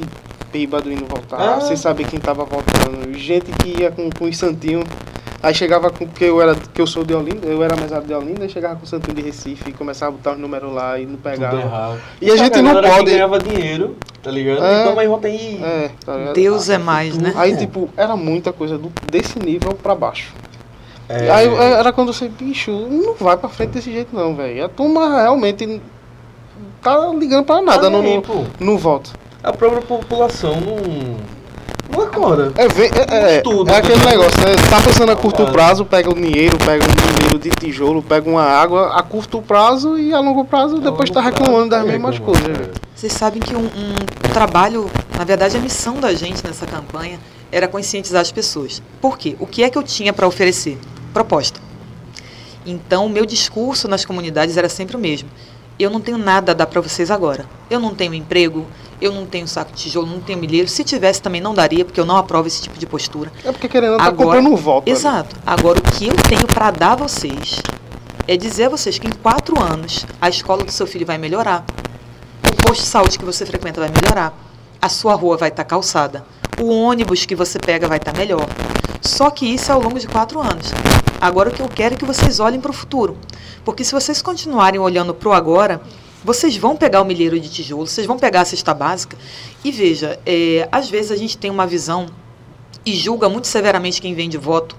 [0.52, 1.61] bêbado indo voltar, Ah.
[1.61, 4.84] sem saber quem tava voltando, gente que ia com, com os santinhos.
[5.43, 8.13] Aí chegava com, porque eu era, que eu sou de Olinda, eu era mesário de
[8.13, 10.99] Olinda, e chegava com o santinho de Recife e começava a botar os números lá
[10.99, 11.59] e não Tudo pegava.
[11.59, 11.99] errado.
[12.22, 14.63] E a gente não que pode- ganhava dinheiro, tá ligado?
[14.63, 14.81] É.
[14.81, 15.59] Então, mas volta aí.
[15.63, 16.34] É, tá ligado?
[16.35, 17.34] Deus é mais, né?
[17.35, 20.31] Aí, tipo, era muita coisa do- desse nível pra baixo.
[21.09, 24.63] É, Aí é, era quando você, bicho, não vai pra frente desse jeito não, velho.
[24.63, 25.81] A turma realmente
[26.81, 28.43] tá ligando pra nada aí, no, pô.
[28.59, 29.11] no voto.
[29.43, 31.40] A própria população não.
[31.91, 32.51] Não acorda.
[32.55, 34.11] É, vem- é, é, Tudo, é aquele né?
[34.11, 34.55] negócio, né?
[34.69, 35.51] Tá pensando a curto É.
[35.51, 39.97] prazo, pega o dinheiro, pega um dinheiro de tijolo, pega uma água a curto prazo
[39.97, 42.69] e a longo prazo depois tá reclamando das mesmas coisas, É.
[42.95, 47.19] Vocês sabem que um, um trabalho, na verdade, a missão da gente nessa campanha
[47.51, 48.81] era conscientizar as pessoas.
[49.01, 49.35] Por quê?
[49.39, 50.77] O que é que eu tinha para oferecer?
[51.11, 51.59] Proposta.
[52.65, 55.27] Então, o meu discurso nas comunidades era sempre o mesmo.
[55.81, 57.43] Eu não tenho nada a dar para vocês agora.
[57.67, 58.67] Eu não tenho emprego,
[59.01, 60.67] eu não tenho saco de tijolo, não tenho milheiro.
[60.67, 63.31] Se tivesse, também não daria, porque eu não aprovo esse tipo de postura.
[63.43, 64.83] É porque querendo tá Agora- comprando um voto.
[64.87, 64.91] ali.
[64.91, 65.35] Exato.
[65.43, 67.59] Agora, o que eu tenho para dar a vocês
[68.27, 71.65] é dizer a vocês que em quatro anos a escola do seu filho vai melhorar,
[72.47, 74.37] o posto de saúde que você frequenta vai melhorar,
[74.79, 76.23] a sua rua vai estar calçada,
[76.61, 78.45] o ônibus que você pega vai estar melhor.
[79.01, 80.71] Só que isso é ao longo de quatro anos.
[81.22, 83.15] Agora, o que eu quero é que vocês olhem para o futuro.
[83.64, 85.80] Porque se vocês continuarem olhando para o agora,
[86.23, 89.15] vocês vão pegar o milheiro de tijolo, vocês vão pegar a cesta básica.
[89.64, 92.07] E veja, é, às vezes a gente tem uma visão
[92.84, 94.76] e julga muito severamente quem vende voto,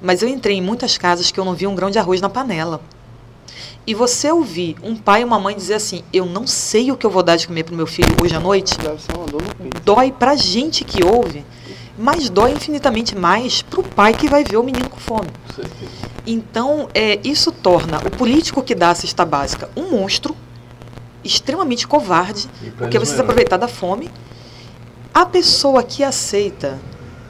[0.00, 2.28] mas eu entrei em muitas casas que eu não vi um grão de arroz na
[2.28, 2.80] panela.
[3.84, 7.04] E você ouvir um pai e uma mãe dizer assim: Eu não sei o que
[7.04, 8.76] eu vou dar de comer para o meu filho hoje à noite,
[9.84, 11.44] dói pra gente que ouve,
[12.00, 15.28] mas dói infinitamente mais pro pai que vai ver o menino com fome.
[15.46, 15.90] Com certeza.
[16.26, 20.34] Então, é, isso torna o político que dá a cesta básica um monstro,
[21.22, 22.48] extremamente covarde,
[22.78, 24.10] porque você se aproveitar da fome.
[25.12, 26.78] A pessoa que aceita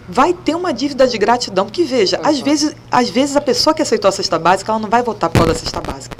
[0.08, 3.82] vai ter uma dívida de gratidão, porque veja, às vezes, às vezes a pessoa que
[3.82, 6.16] aceitou a cesta básica, ela não vai votar por causa da cesta básica.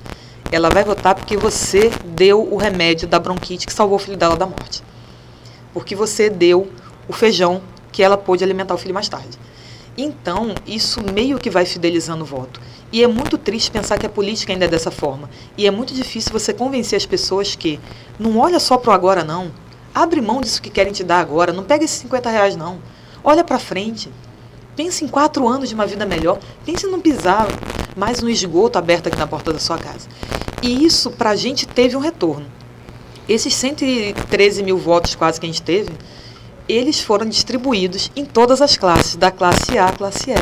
[0.50, 4.36] Ela vai votar porque você deu o remédio da bronquite que salvou o filho dela
[4.36, 4.82] da morte.
[5.72, 6.68] Porque você deu
[7.06, 7.62] o feijão
[8.00, 9.38] que ela pôde alimentar o filho mais tarde.
[9.94, 12.58] Então, isso meio que vai fidelizando o voto.
[12.90, 15.28] E é muito triste pensar que a política ainda é dessa forma.
[15.54, 17.78] E é muito difícil você convencer as pessoas que
[18.18, 19.52] não olha só para o agora, não.
[19.94, 21.52] Abre mão disso que querem te dar agora.
[21.52, 22.78] Não pega esses 50 reais, não.
[23.22, 24.10] Olha para frente.
[24.74, 26.38] Pense em quatro anos de uma vida melhor.
[26.64, 27.48] Pense em não pisar
[27.94, 30.08] mais no esgoto aberto aqui na porta da sua casa.
[30.62, 32.46] E isso, para a gente, teve um retorno.
[33.28, 35.90] Esses 113 mil votos quase que a gente teve,
[36.70, 40.34] eles foram distribuídos em todas as classes, da classe A à classe E.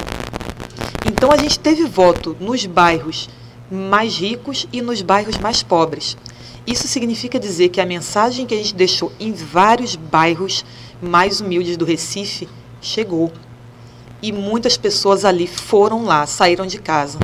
[1.07, 3.29] Então a gente teve voto nos bairros
[3.71, 6.17] mais ricos e nos bairros mais pobres.
[6.67, 10.65] Isso significa dizer que a mensagem que a gente deixou em vários bairros
[11.01, 12.49] mais humildes do Recife
[12.81, 13.33] chegou.
[14.21, 17.19] E muitas pessoas ali foram lá, saíram de casa,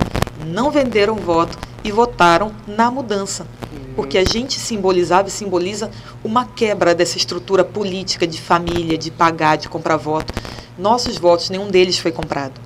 [0.47, 3.47] não venderam voto e votaram na mudança.
[3.95, 5.91] Porque a gente simbolizava e simboliza
[6.23, 10.33] uma quebra dessa estrutura política de família, de pagar, de comprar voto.
[10.79, 12.61] Nossos votos, nenhum deles foi comprado.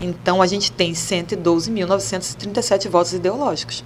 [0.00, 3.82] Então a gente tem 112.937 votos ideológicos.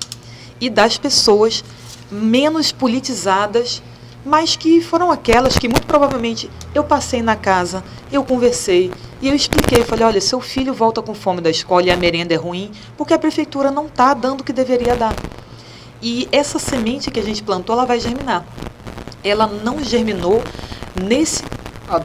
[0.60, 1.64] E das pessoas
[2.10, 3.82] menos politizadas,
[4.24, 7.82] mas que foram aquelas que muito provavelmente eu passei na casa,
[8.12, 11.90] eu conversei e eu expliquei, falei, olha, seu filho volta com fome da escola e
[11.90, 15.14] a merenda é ruim, porque a prefeitura não está dando o que deveria dar.
[16.02, 18.44] E essa semente que a gente plantou, ela vai germinar.
[19.22, 20.42] Ela não germinou
[21.00, 21.44] nesse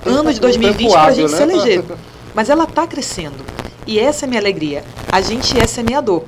[0.05, 1.37] ano de 2020 para a gente né?
[1.37, 1.83] se eleger.
[2.35, 3.43] Mas ela está crescendo.
[3.87, 4.83] E essa é a minha alegria.
[5.11, 6.23] A gente é semeador.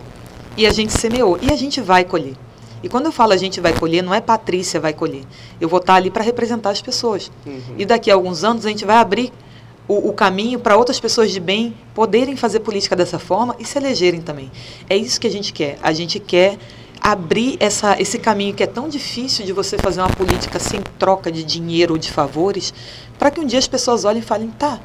[0.58, 1.38] E a gente semeou.
[1.42, 2.34] E a gente vai colher.
[2.82, 5.24] E quando eu falo a gente vai colher, não é Patrícia vai colher.
[5.60, 7.32] Eu vou estar ali para representar as pessoas.
[7.46, 7.76] Uhum.
[7.78, 9.32] E daqui a alguns anos a gente vai abrir
[9.88, 13.78] o, o caminho para outras pessoas de bem poderem fazer política dessa forma e se
[13.78, 14.50] elegerem também.
[14.90, 15.78] É isso que a gente quer.
[15.84, 16.58] A gente quer
[17.02, 21.32] abrir essa, esse caminho que é tão difícil de você fazer uma política sem troca
[21.32, 22.74] de dinheiro ou de favores,
[23.18, 24.80] para que um dia as pessoas olhem e falem, tá,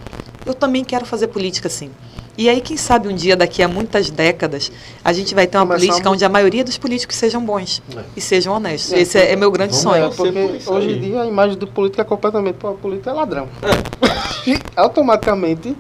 [0.45, 1.91] eu também quero fazer política assim.
[2.37, 4.71] E aí, quem sabe um dia, daqui a muitas décadas,
[5.05, 8.03] a gente vai ter uma Começar política onde a maioria dos políticos sejam bons é.
[8.17, 8.93] e sejam honestos.
[8.93, 10.11] É, Esse é, é, meu grande sonho.
[10.11, 13.49] porque hoje em dia a imagem do político é completamente, o político é ladrão.
[13.63, 14.15] É.
[14.47, 15.75] E automaticamente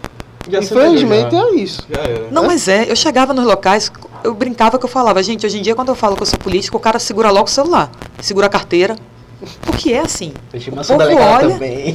[0.48, 1.86] Infelizmente é isso.
[2.30, 2.90] Não, mas é.
[2.90, 3.90] Eu chegava nos locais,
[4.22, 6.38] eu brincava que eu falava, gente, hoje em dia quando eu falo que eu sou
[6.38, 7.90] político, o cara segura logo o celular,
[8.20, 8.96] segura a carteira.
[9.62, 10.32] Porque é assim.
[10.52, 11.50] O povo olha.
[11.50, 11.94] Também.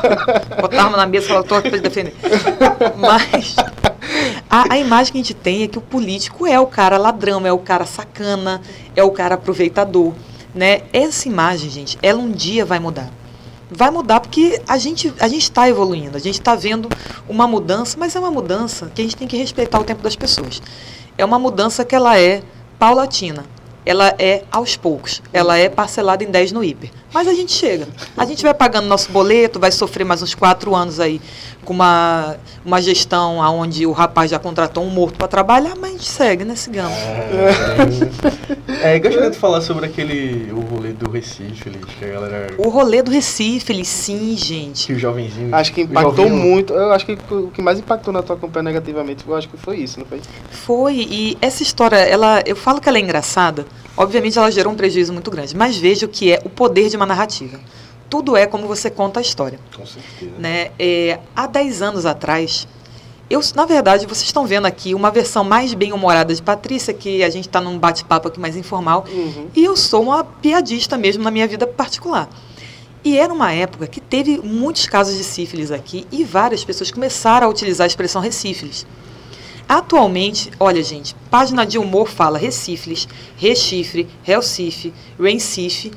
[0.60, 2.14] Botar arma na mesa e falar, tô aqui pra defender.
[2.96, 3.56] Mas
[4.48, 7.46] a, a imagem que a gente tem é que o político é o cara ladrão,
[7.46, 8.62] é o cara sacana,
[8.94, 10.14] é o cara aproveitador.
[10.54, 10.82] Né?
[10.90, 13.10] Essa imagem, gente, ela um dia vai mudar
[13.70, 16.88] vai mudar porque a gente a está evoluindo, a gente está vendo
[17.28, 20.16] uma mudança, mas é uma mudança que a gente tem que respeitar o tempo das
[20.16, 20.62] pessoas.
[21.18, 22.42] É uma mudança que ela é
[22.78, 23.44] paulatina,
[23.84, 26.90] ela é aos poucos, ela é parcelada em 10 no hiper.
[27.16, 27.88] Mas a gente chega.
[28.14, 31.18] A gente vai pagando nosso boleto, vai sofrer mais uns quatro anos aí
[31.66, 35.92] com uma, uma gestão onde o rapaz já contratou um morto para trabalhar, mas a
[35.94, 36.94] gente segue, né, Cigano?
[38.82, 42.54] É, é, gostaria de falar sobre aquele, o rolê do Recife, que a galera...
[42.56, 44.86] O rolê do Recife, sim, gente.
[44.86, 45.54] Que o jovenzinho...
[45.54, 49.24] Acho que impactou muito, eu acho que o que mais impactou na tua campanha negativamente,
[49.26, 50.20] eu acho que foi isso, não foi?
[50.50, 53.66] Foi, e essa história, ela, eu falo que ela é engraçada,
[53.96, 56.96] obviamente ela gerou um prejuízo muito grande, mas veja o que é o poder de
[56.96, 57.58] uma narrativa
[58.08, 59.58] tudo é como você conta a história.
[59.74, 60.32] Com certeza.
[60.38, 60.70] Né?
[60.78, 62.66] É, há 10 anos atrás,
[63.28, 67.30] eu, na verdade, vocês estão vendo aqui uma versão mais bem-humorada de Patrícia, que a
[67.30, 69.48] gente está num bate-papo aqui mais informal, uhum.
[69.54, 72.28] e eu sou uma piadista mesmo na minha vida particular.
[73.04, 77.46] E era uma época que teve muitos casos de sífilis aqui e várias pessoas começaram
[77.46, 78.86] a utilizar a expressão recífilis.
[79.68, 85.92] Atualmente, olha gente, página de humor fala recífilis, rechifre, relcife, rencife,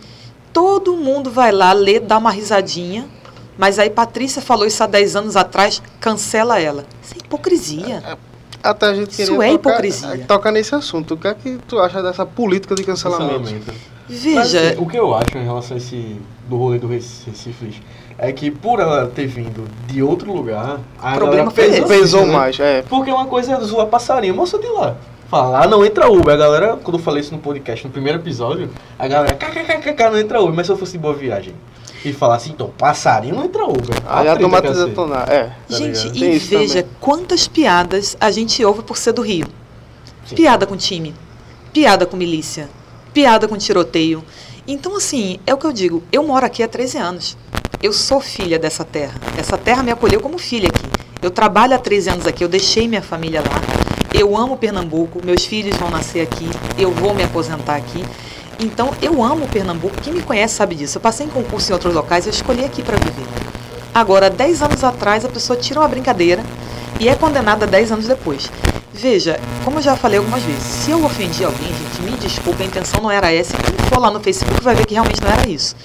[0.60, 3.08] todo mundo vai lá ler, dá uma risadinha,
[3.58, 6.86] mas aí Patrícia falou isso há 10 anos atrás, cancela ela.
[7.02, 8.04] Isso é hipocrisia.
[8.06, 8.18] É, é,
[8.62, 10.26] até a gente isso é hipocrisia.
[10.28, 11.14] Toca nesse assunto.
[11.14, 13.40] O que é que tu acha dessa política de cancelamento?
[13.40, 13.74] cancelamento.
[14.10, 14.36] Veja.
[14.36, 16.20] Mas, assim, o que eu acho em relação a esse
[16.50, 17.82] do rolê do Recife
[18.18, 22.34] é que por ela ter vindo de outro lugar, a o problema pesou, pesou né?
[22.34, 22.82] mais, é.
[22.82, 24.98] Porque é uma coisa é zoar passarinho, moça de lá
[25.30, 26.34] falar, ah, não entra Uber.
[26.34, 30.18] A galera, quando eu falei isso no podcast, no primeiro episódio, a galera, kkkk, não
[30.18, 30.54] entra Uber.
[30.54, 31.54] Mas se eu fosse boa viagem
[32.04, 33.96] e falar assim, então, passarinho não entra Uber.
[34.08, 35.52] Aí a tomada detonar, é.
[35.70, 36.98] Tá gente, e veja também.
[37.00, 39.48] quantas piadas a gente ouve por ser do Rio.
[40.26, 40.36] Sim.
[40.36, 41.14] Piada com time,
[41.72, 42.70] piada com milícia,
[43.14, 44.24] piada com tiroteio.
[44.68, 47.38] Então, assim, é o que eu digo, eu moro aqui há 13 anos.
[47.82, 49.20] Eu sou filha dessa terra.
[49.38, 50.86] Essa terra me acolheu como filha aqui.
[51.22, 53.90] Eu trabalho há 13 anos aqui, eu deixei minha família lá.
[54.20, 56.46] Eu amo Pernambuco, meus filhos vão nascer aqui,
[56.78, 58.04] eu vou me aposentar aqui.
[58.60, 59.96] Então, eu amo Pernambuco.
[60.02, 60.98] Quem me conhece sabe disso.
[60.98, 63.26] Eu passei em concurso em outros locais, eu escolhi aqui para viver.
[63.96, 66.44] Agora, 10 anos atrás, a pessoa tira uma brincadeira
[67.00, 68.52] e é condenada 10 anos depois.
[68.94, 72.66] Veja, como eu já falei algumas vezes, se eu ofendi alguém, gente, me desculpe, a
[72.66, 73.56] intenção não era essa.
[73.56, 75.78] Quem for lá no Facebook vai ver que realmente não era isso.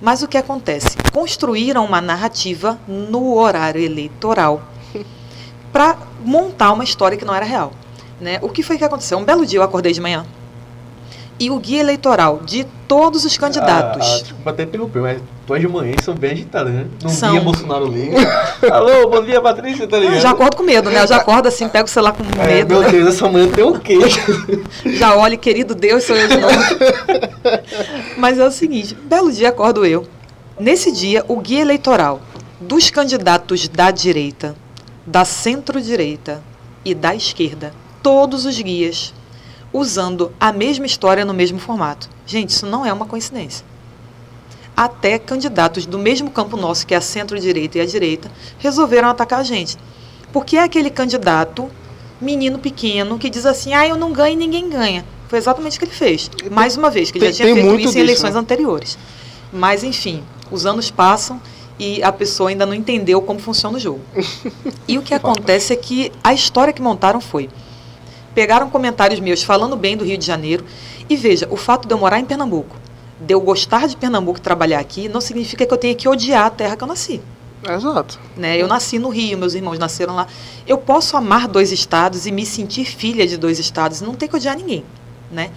[0.00, 0.96] Mas o que acontece?
[1.12, 4.71] Construíram uma narrativa no horário eleitoral
[5.72, 7.72] para montar uma história que não era real.
[8.20, 8.38] Né?
[8.42, 9.18] O que foi que aconteceu?
[9.18, 10.24] Um belo dia eu acordei de manhã
[11.42, 14.06] e o guia eleitoral de todos os candidatos.
[14.06, 16.86] Ah, ah, desculpa até interromper, mas tuas de manhã são bem agitadas, né?
[17.02, 17.32] Num são.
[17.32, 18.16] dia Bolsonaro liga.
[18.70, 20.14] Alô, bom dia, Patrícia, tá ligado?
[20.14, 21.02] Eu já acordo com medo, né?
[21.02, 22.74] Eu já acordo assim, pego o celular com é, medo.
[22.74, 22.90] Meu né?
[22.90, 23.98] Deus, essa manhã tem o quê?
[24.86, 26.54] já olhe, querido Deus, sou eu de novo.
[28.18, 30.06] mas é o seguinte, belo dia acordo eu.
[30.60, 32.20] Nesse dia, o guia eleitoral
[32.60, 34.54] dos candidatos da direita
[35.06, 36.42] da centro-direita
[36.84, 37.72] e da esquerda,
[38.02, 39.12] todos os guias
[39.72, 42.08] usando a mesma história no mesmo formato.
[42.26, 43.64] Gente, isso não é uma coincidência.
[44.76, 49.40] Até candidatos do mesmo campo nosso, que é a centro-direita e a direita, resolveram atacar
[49.40, 49.76] a gente.
[50.32, 51.70] Porque é aquele candidato,
[52.20, 55.04] menino pequeno, que diz assim: ah, eu não ganho e ninguém ganha.
[55.28, 56.30] Foi exatamente o que ele fez.
[56.50, 58.40] Mais uma vez, que ele tem, já tinha feito isso em eleições né?
[58.40, 58.98] anteriores.
[59.52, 61.40] Mas, enfim, os anos passam
[61.82, 64.00] e a pessoa ainda não entendeu como funciona o jogo.
[64.86, 67.50] e o que acontece é que a história que montaram foi:
[68.34, 70.64] pegaram comentários meus falando bem do Rio de Janeiro.
[71.10, 72.76] E veja, o fato de eu morar em Pernambuco,
[73.20, 76.46] de eu gostar de Pernambuco e trabalhar aqui, não significa que eu tenha que odiar
[76.46, 77.20] a terra que eu nasci.
[77.68, 78.18] Exato.
[78.36, 78.56] Né?
[78.56, 80.26] Eu nasci no Rio, meus irmãos nasceram lá.
[80.66, 84.36] Eu posso amar dois estados e me sentir filha de dois estados, não tem que
[84.36, 84.84] odiar ninguém.
[85.30, 85.50] Né?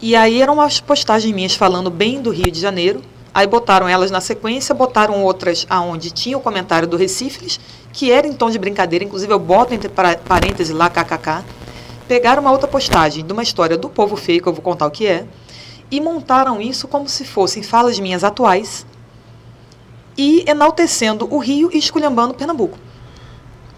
[0.00, 3.02] E aí eram umas postagens minhas falando bem do Rio de Janeiro.
[3.34, 7.58] Aí botaram elas na sequência, botaram outras aonde tinha o comentário do Recifes,
[7.92, 11.42] que era em tom de brincadeira, inclusive eu boto entre parênteses lá, kkk.
[12.06, 14.90] Pegaram uma outra postagem de uma história do povo feio, que eu vou contar o
[14.90, 15.26] que é,
[15.90, 18.84] e montaram isso como se fossem falas minhas atuais
[20.16, 22.78] e enaltecendo o Rio e esculhambando Pernambuco.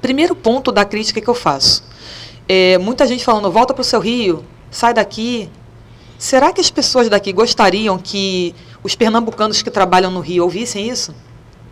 [0.00, 1.84] Primeiro ponto da crítica que eu faço.
[2.48, 5.48] É, muita gente falando, volta para o seu Rio, sai daqui.
[6.18, 8.54] Será que as pessoas daqui gostariam que
[8.84, 11.14] os pernambucanos que trabalham no Rio ouvissem isso?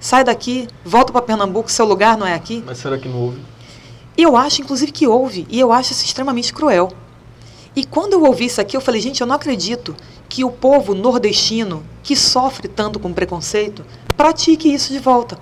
[0.01, 2.65] Sai daqui, volta para Pernambuco, seu lugar não é aqui?
[2.67, 3.41] Mas será que não houve?
[4.17, 6.91] Eu acho, inclusive, que houve, e eu acho isso extremamente cruel.
[7.77, 9.95] E quando eu ouvi isso aqui, eu falei, gente, eu não acredito
[10.29, 13.85] que o povo nordestino, que sofre tanto com preconceito,
[14.17, 15.39] pratique isso de volta.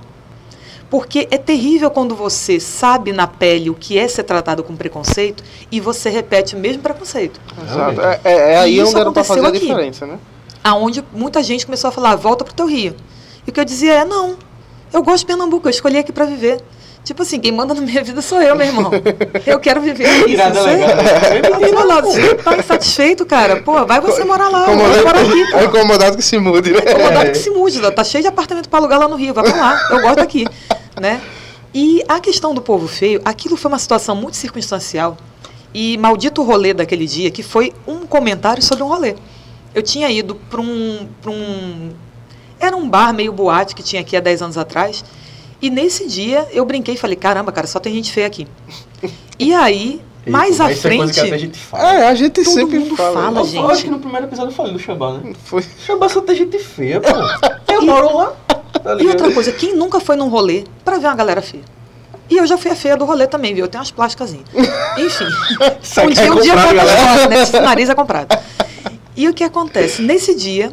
[0.91, 5.43] Porque é terrível quando você sabe na pele o que é ser tratado com preconceito
[5.71, 7.41] e você repete o mesmo preconceito.
[7.65, 8.01] Exato.
[8.01, 10.19] É, é, é aí onde era para fazer a diferença, né?
[10.63, 12.95] Aonde muita gente começou a falar, volta para o teu Rio.
[13.47, 14.37] E o que eu dizia é, não,
[14.93, 16.61] eu gosto de Pernambuco, eu escolhi aqui para viver.
[17.03, 18.91] Tipo assim, quem manda na minha vida sou eu, meu irmão.
[19.47, 20.33] Eu quero viver aqui.
[20.33, 20.97] Irada legal.
[20.97, 23.63] Tá você tá insatisfeito, cara?
[23.63, 24.67] Pô, vai você morar lá.
[24.67, 25.57] Vai morar aqui, pô.
[25.57, 26.81] É incomodado que se mude, né?
[26.85, 27.81] É incomodado que se mude.
[27.93, 29.33] Tá cheio de apartamento para alugar lá no Rio.
[29.33, 29.89] Vai pra lá.
[29.91, 30.45] Eu gosto daqui.
[31.01, 31.21] Né?
[31.73, 35.17] E a questão do povo feio, aquilo foi uma situação muito circunstancial.
[35.73, 39.15] E maldito rolê daquele dia, que foi um comentário sobre um rolê.
[39.75, 41.91] Eu tinha ido para um, pra um.
[42.59, 45.05] Era um bar meio boate que tinha aqui há 10 anos atrás.
[45.63, 48.47] E nesse dia eu brinquei e falei: caramba, cara, só tem gente feia aqui.
[49.39, 51.19] E aí, Eita, mais à frente.
[51.19, 51.95] É, a gente fala.
[51.95, 53.23] É, a gente todo sempre mundo fala.
[53.23, 53.57] fala eu, gente.
[53.57, 55.33] Eu acho que no primeiro episódio eu falei do Xambá, né?
[55.45, 55.63] Foi.
[55.87, 57.09] Xambá só tem gente feia, pô.
[57.73, 58.33] Eu moro lá.
[58.83, 61.63] Tá e outra coisa, quem nunca foi num rolê pra ver uma galera feia?
[62.29, 63.65] E eu já fui a feia do rolê também, viu?
[63.65, 64.33] Eu tenho umas plásticas.
[64.99, 65.25] Enfim.
[65.25, 66.75] um dia, um dia eu vou
[67.29, 67.43] né?
[67.43, 68.39] Esse nariz é comprado.
[69.21, 70.01] E o que acontece?
[70.01, 70.73] Nesse dia,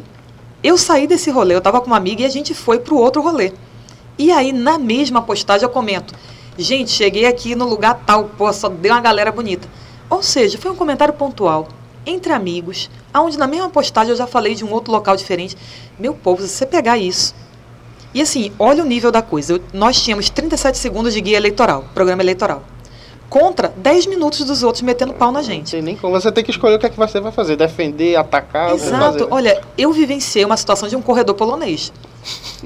[0.62, 3.20] eu saí desse rolê, eu tava com uma amiga e a gente foi pro outro
[3.20, 3.52] rolê.
[4.16, 6.14] E aí, na mesma postagem, eu comento:
[6.56, 9.68] gente, cheguei aqui no lugar tal, pô, só deu uma galera bonita.
[10.08, 11.68] Ou seja, foi um comentário pontual,
[12.06, 15.54] entre amigos, aonde na mesma postagem eu já falei de um outro local diferente.
[15.98, 17.34] Meu povo, se você pegar isso.
[18.14, 19.52] E assim, olha o nível da coisa.
[19.52, 22.62] Eu, nós tínhamos 37 segundos de guia eleitoral, programa eleitoral.
[23.28, 25.64] Contra 10 minutos dos outros metendo pau na gente.
[25.64, 26.18] Não tem nem como.
[26.18, 27.56] Você tem que escolher o que, é que você vai fazer.
[27.56, 28.74] Defender, atacar.
[28.74, 29.28] Exato.
[29.30, 31.92] Olha, eu vivenciei uma situação de um corredor polonês.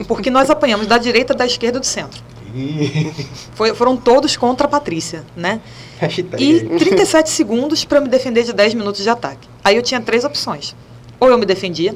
[0.07, 2.23] Porque nós apanhamos da direita, da esquerda e do centro.
[3.55, 5.61] Foi, foram todos contra a Patrícia, né?
[6.39, 9.49] E 37 segundos para me defender de 10 minutos de ataque.
[9.65, 10.77] Aí eu tinha três opções.
[11.19, 11.95] Ou eu me defendia,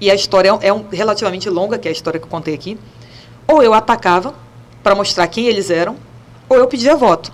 [0.00, 2.78] e a história é um, relativamente longa, que é a história que eu contei aqui.
[3.46, 4.34] Ou eu atacava
[4.82, 5.96] para mostrar quem eles eram,
[6.48, 7.32] ou eu pedia voto.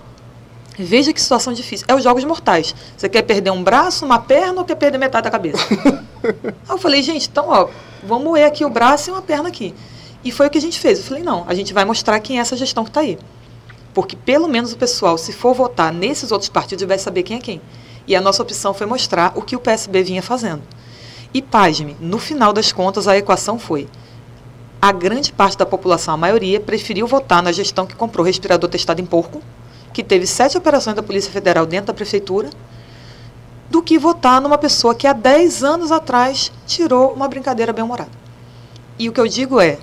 [0.77, 1.85] Veja que situação difícil.
[1.89, 2.75] É os jogos mortais.
[2.95, 5.57] Você quer perder um braço, uma perna ou quer perder metade da cabeça?
[6.23, 7.67] Aí eu falei, gente, então, ó,
[8.03, 9.73] vamos moer aqui o braço e uma perna aqui.
[10.23, 10.99] E foi o que a gente fez.
[10.99, 13.17] Eu falei, não, a gente vai mostrar quem é essa gestão que está aí.
[13.93, 17.39] Porque pelo menos o pessoal, se for votar nesses outros partidos, vai saber quem é
[17.39, 17.61] quem.
[18.05, 20.61] E a nossa opção foi mostrar o que o PSB vinha fazendo.
[21.33, 23.87] E, pasme, no final das contas, a equação foi:
[24.81, 29.01] a grande parte da população, a maioria, preferiu votar na gestão que comprou respirador testado
[29.01, 29.41] em porco,
[29.97, 32.51] que teve sete operações da Polícia Federal dentro da prefeitura,
[33.67, 38.11] do que votar numa pessoa que há 10 anos atrás tirou uma brincadeira bem-humorada.
[38.99, 39.79] E o que eu digo é,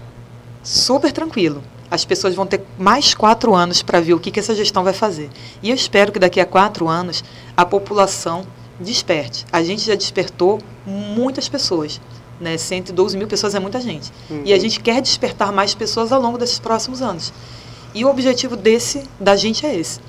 [0.63, 1.65] super tranquilo.
[1.91, 4.93] As pessoas vão ter mais quatro anos para ver o que, que essa gestão vai
[4.93, 5.31] fazer.
[5.61, 7.25] E eu espero que daqui a quatro anos
[7.57, 8.47] a população
[8.79, 9.45] desperte.
[9.51, 12.01] A gente já despertou muitas pessoas.
[12.41, 12.57] Né?
[12.57, 14.13] 112 mil pessoas é muita gente.
[14.31, 14.43] Uhum.
[14.45, 17.33] E a gente quer despertar mais pessoas ao longo desses próximos anos.
[17.95, 20.01] E o objetivo desse, da gente é esse.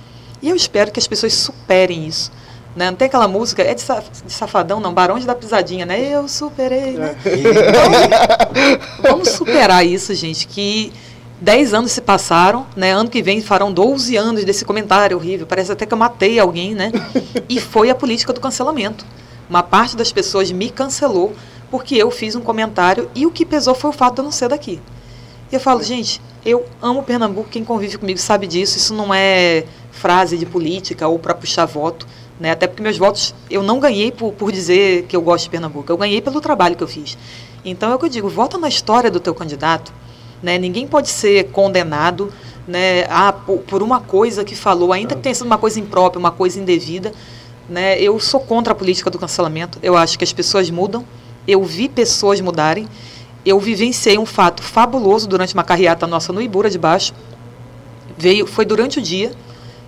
[0.41, 2.31] E eu espero que as pessoas superem isso.
[2.75, 2.89] Né?
[2.89, 3.81] Não tem aquela música, é de,
[4.27, 5.99] safadão, não, Barões da Pisadinha, né?
[6.01, 7.15] Eu superei, né?
[7.25, 10.91] Então, vamos superar isso, gente, que
[11.39, 12.93] Dez anos se passaram, né?
[12.93, 15.45] Ano que vem farão 12 anos desse comentário horrível.
[15.45, 16.91] Parece até que eu matei alguém, né?
[17.49, 19.05] E foi a política do cancelamento.
[19.49, 21.35] Uma parte das pessoas me cancelou
[21.69, 24.31] porque eu fiz um comentário e o que pesou foi o fato de eu não
[24.31, 24.81] ser daqui.
[25.51, 29.65] E eu falo, gente, eu amo Pernambuco, quem convive comigo sabe disso, isso não é
[29.91, 32.07] frase de política ou para puxar voto,
[32.39, 32.51] né?
[32.51, 35.91] Até porque meus votos eu não ganhei por, por dizer que eu gosto de Pernambuco,
[35.91, 37.17] eu ganhei pelo trabalho que eu fiz.
[37.63, 39.93] Então é o que eu digo, vota na história do teu candidato,
[40.41, 40.57] né?
[40.57, 42.31] Ninguém pode ser condenado
[42.67, 46.19] né, ah, por, por, uma coisa que falou, ainda que tenha sido uma coisa imprópria,
[46.19, 47.11] uma coisa indevida.
[47.69, 49.79] Né, eu sou contra a política do cancelamento.
[49.81, 51.05] Eu acho que as pessoas mudam.
[51.47, 52.87] Eu vi pessoas mudarem.
[53.45, 57.13] Eu vivenciei um fato fabuloso durante uma carreata nossa no Ibura de Baixo.
[58.17, 59.31] Veio, foi durante o dia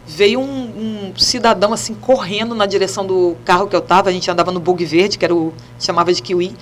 [0.07, 4.09] veio um, um, cidadão assim correndo na direção do carro que eu estava.
[4.09, 6.55] A gente andava no bug verde, que era o chamava de kiwi.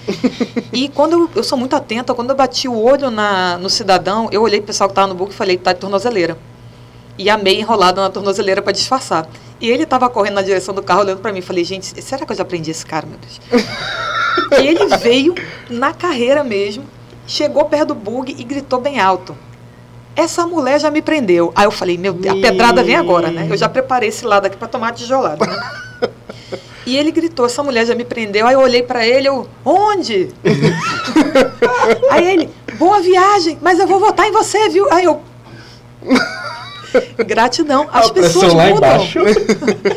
[0.73, 4.27] e quando eu, eu, sou muito atenta, quando eu bati o olho na, no cidadão,
[4.31, 6.37] eu olhei para o pessoal que estava no bug e falei, tá de tornozeleira.
[7.17, 9.29] E a enrolada na tornozeleira para disfarçar.
[9.61, 11.39] E ele estava correndo na direção do carro, olhando para mim.
[11.39, 13.39] Falei, gente, será que eu já aprendi esse cara, meu Deus?
[14.51, 15.35] E ele veio
[15.69, 16.83] na carreira mesmo,
[17.25, 19.35] chegou perto do bug e gritou bem alto
[20.15, 21.51] essa mulher já me prendeu.
[21.53, 23.47] Aí eu falei, meu Deus, a pedrada vem agora, né?
[23.49, 25.59] Eu já preparei esse lado aqui para tomar tijolada, né?
[26.85, 28.47] E ele gritou, essa mulher já me prendeu.
[28.47, 30.29] Aí eu olhei para ele, eu, onde?
[32.11, 34.91] Aí ele, boa viagem, mas eu vou votar em você, viu?
[34.93, 35.19] Aí eu,
[37.25, 37.89] gratidão.
[37.91, 39.05] As pessoas mudam.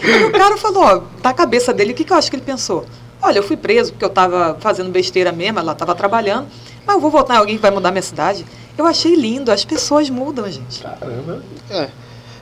[0.02, 2.44] E o cara falou, ó, na cabeça dele, o que, que eu acho que ele
[2.44, 2.86] pensou?
[3.20, 6.46] Olha, eu fui preso porque eu estava fazendo besteira mesmo, ela estava trabalhando,
[6.86, 8.46] mas eu vou votar em alguém que vai mudar minha cidade.
[8.76, 10.82] Eu achei lindo, as pessoas mudam, gente.
[10.82, 11.42] Caramba.
[11.70, 11.88] É.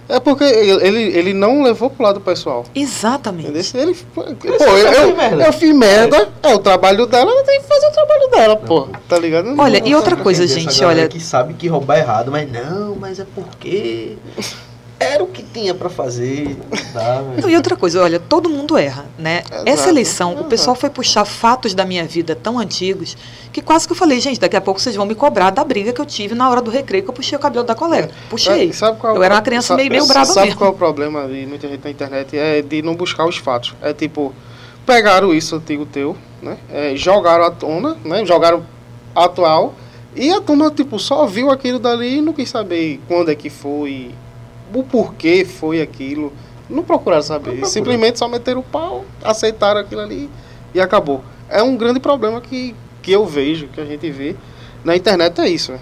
[0.09, 2.65] É porque ele, ele não levou pro lado pessoal.
[2.75, 3.77] Exatamente.
[3.77, 6.51] Ele, pô, eu, eu, eu fiz merda, é.
[6.51, 8.89] é o trabalho dela, ela tem que fazer o trabalho dela, pô.
[9.09, 9.53] Tá ligado?
[9.59, 11.09] Olha, e outra coisa, gente, olha.
[11.09, 14.17] que sabe que roubar é errado, mas não, mas é porque
[14.99, 16.57] era o que tinha para fazer.
[17.41, 19.43] Não, e outra coisa, olha, todo mundo erra, né?
[19.47, 19.69] Exato.
[19.69, 23.17] Essa eleição, o pessoal foi puxar fatos da minha vida tão antigos
[23.53, 25.93] que quase que eu falei, gente, daqui a pouco vocês vão me cobrar da briga
[25.93, 28.11] que eu tive na hora do recreio que eu puxei o cabelo da colega.
[28.31, 28.73] Puxei.
[28.73, 30.59] Sabe qual, eu era uma criança sabe, meio, meio brava sabe mesmo.
[30.59, 32.37] qual é o problema de muita gente na internet?
[32.37, 33.75] É de não buscar os fatos.
[33.83, 34.35] É tipo,
[34.85, 36.57] pegaram isso antigo teu, né?
[36.71, 38.25] É, jogaram à tona, né?
[38.25, 38.65] Jogaram
[39.15, 39.75] atual.
[40.15, 43.51] E a turma, tipo, só viu aquilo dali e não quis saber quando é que
[43.51, 44.15] foi,
[44.75, 46.33] o porquê foi aquilo.
[46.69, 47.55] Não procuraram saber.
[47.55, 50.29] Não Simplesmente só meteram o pau, aceitaram aquilo ali
[50.75, 51.23] e acabou.
[51.49, 54.35] É um grande problema que, que eu vejo, que a gente vê
[54.85, 55.73] na internet, é isso.
[55.73, 55.79] Né?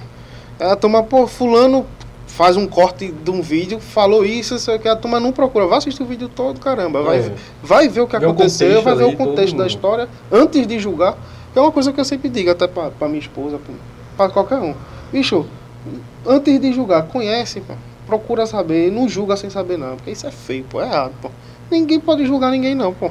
[0.60, 1.86] A turma, pô, fulano
[2.26, 5.66] faz um corte de um vídeo, falou isso, sei que a turma não procura.
[5.66, 7.02] Vai assistir o vídeo todo, caramba.
[7.02, 7.32] Vai, é.
[7.62, 11.16] vai ver o que aconteceu, vai ver o contexto da história antes de julgar.
[11.54, 13.58] É uma coisa que eu sempre digo, até pra, pra minha esposa,
[14.16, 14.74] para qualquer um.
[15.12, 15.46] Bicho,
[16.26, 17.74] antes de julgar, conhece, pô
[18.06, 21.30] procura saber, não julga sem saber não, porque isso é feio, pô, é errado, pô.
[21.70, 23.10] Ninguém pode julgar ninguém não, pô.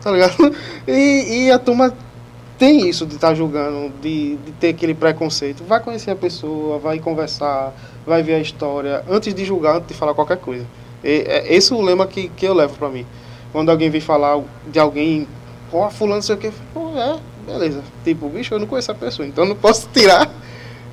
[0.00, 0.34] Tá ligado?
[0.86, 1.94] E, e a turma
[2.58, 5.62] tem isso de estar tá julgando, de, de ter aquele preconceito.
[5.64, 7.72] Vai conhecer a pessoa, vai conversar,
[8.06, 10.66] vai ver a história, antes de julgar, antes de falar qualquer coisa.
[11.04, 13.06] E, é, esse é o lema que, que eu levo pra mim.
[13.52, 15.26] Quando alguém vem falar de alguém,
[15.70, 17.82] pô, fulano, sei o que, pô, é, beleza.
[18.04, 20.28] Tipo, bicho, eu não conheço a pessoa, então não posso tirar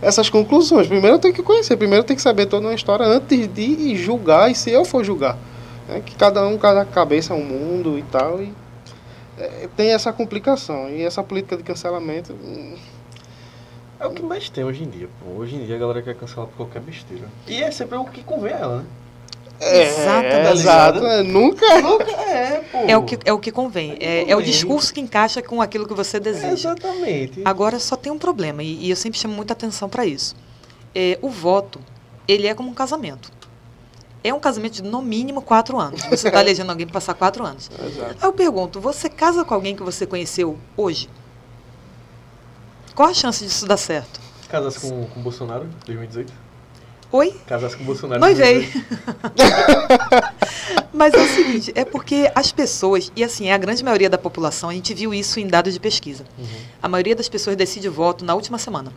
[0.05, 0.85] essas conclusões.
[0.85, 3.95] Primeiro eu tenho que conhecer, primeiro eu tenho que saber toda uma história antes de
[3.95, 5.35] julgar, e se eu for julgar.
[5.87, 6.01] Né?
[6.05, 8.39] Que cada um, cada cabeça é um mundo e tal.
[8.41, 8.53] E
[9.37, 10.89] é, tem essa complicação.
[10.89, 12.33] E essa política de cancelamento.
[12.33, 12.75] Hum,
[13.99, 15.09] é o que mais tem hoje em dia.
[15.19, 15.39] Pô.
[15.39, 17.27] Hoje em dia a galera quer cancelar por qualquer besteira.
[17.47, 18.85] E é sempre o que convém a ela, né?
[19.59, 20.59] É, Exatamente.
[20.59, 21.05] Exato.
[21.05, 21.81] É, nunca.
[21.81, 22.77] Nunca é, pô.
[22.79, 23.97] É o que, é o que convém.
[23.99, 26.71] É, é, o discurso que encaixa com aquilo que você deseja.
[26.71, 27.41] Exatamente.
[27.45, 30.35] Agora só tem um problema, e, e eu sempre chamo muita atenção para isso.
[30.93, 31.79] É, o voto,
[32.27, 33.31] ele é como um casamento.
[34.23, 36.01] É um casamento de no mínimo quatro anos.
[36.03, 37.69] Você está elegendo alguém para passar quatro anos.
[37.71, 38.15] Exato.
[38.19, 41.09] Aí eu pergunto: você casa com alguém que você conheceu hoje?
[42.95, 44.19] Qual a chance disso dar certo?
[44.49, 46.44] Casas com, com Bolsonaro, 2018?
[47.15, 47.33] Oi?
[47.47, 48.19] Casasse com o Bolsonaro.
[48.19, 48.67] Noivei.
[50.91, 54.17] Mas é o seguinte, é porque as pessoas, e assim, é a grande maioria da
[54.17, 56.25] população, a gente viu isso em dados de pesquisa.
[56.37, 56.45] Uhum.
[56.83, 58.91] A maioria das pessoas decide voto na última semana.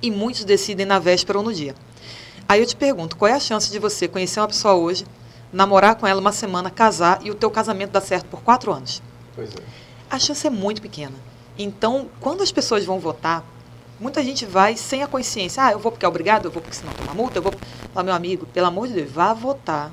[0.00, 1.74] E muitos decidem na véspera ou no dia.
[2.48, 5.04] Aí eu te pergunto, qual é a chance de você conhecer uma pessoa hoje,
[5.52, 9.02] namorar com ela uma semana, casar e o teu casamento dar certo por quatro anos?
[9.34, 9.62] Pois é.
[10.08, 11.16] A chance é muito pequena.
[11.58, 13.44] Então, quando as pessoas vão votar,
[14.04, 15.64] Muita gente vai sem a consciência.
[15.64, 17.54] Ah, eu vou porque é obrigado, eu vou porque senão toma multa, eu vou.
[17.94, 19.90] Lá, meu amigo, pelo amor de Deus, vá votar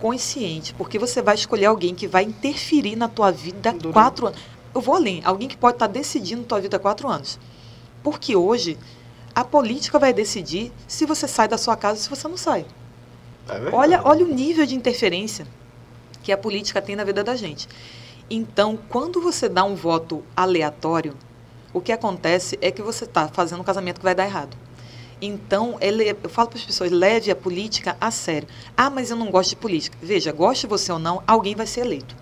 [0.00, 3.92] consciente, porque você vai escolher alguém que vai interferir na tua vida Durante.
[3.92, 4.40] quatro anos.
[4.74, 7.38] Eu vou além, alguém que pode estar decidindo na tua vida quatro anos.
[8.02, 8.78] Porque hoje
[9.34, 12.64] A política vai decidir se você sai da sua casa ou se você não sai.
[13.48, 15.46] É Olha, olha o nível de interferência
[16.22, 17.68] que a política tem na vida da gente.
[18.30, 21.14] Então, quando você dá um voto aleatório,
[21.76, 24.56] o que acontece é que você está fazendo um casamento que vai dar errado.
[25.20, 28.48] Então, ele, eu falo para as pessoas, leve a política a sério.
[28.74, 29.94] Ah, mas eu não gosto de política.
[30.00, 32.16] Veja, goste você ou não, alguém vai ser eleito.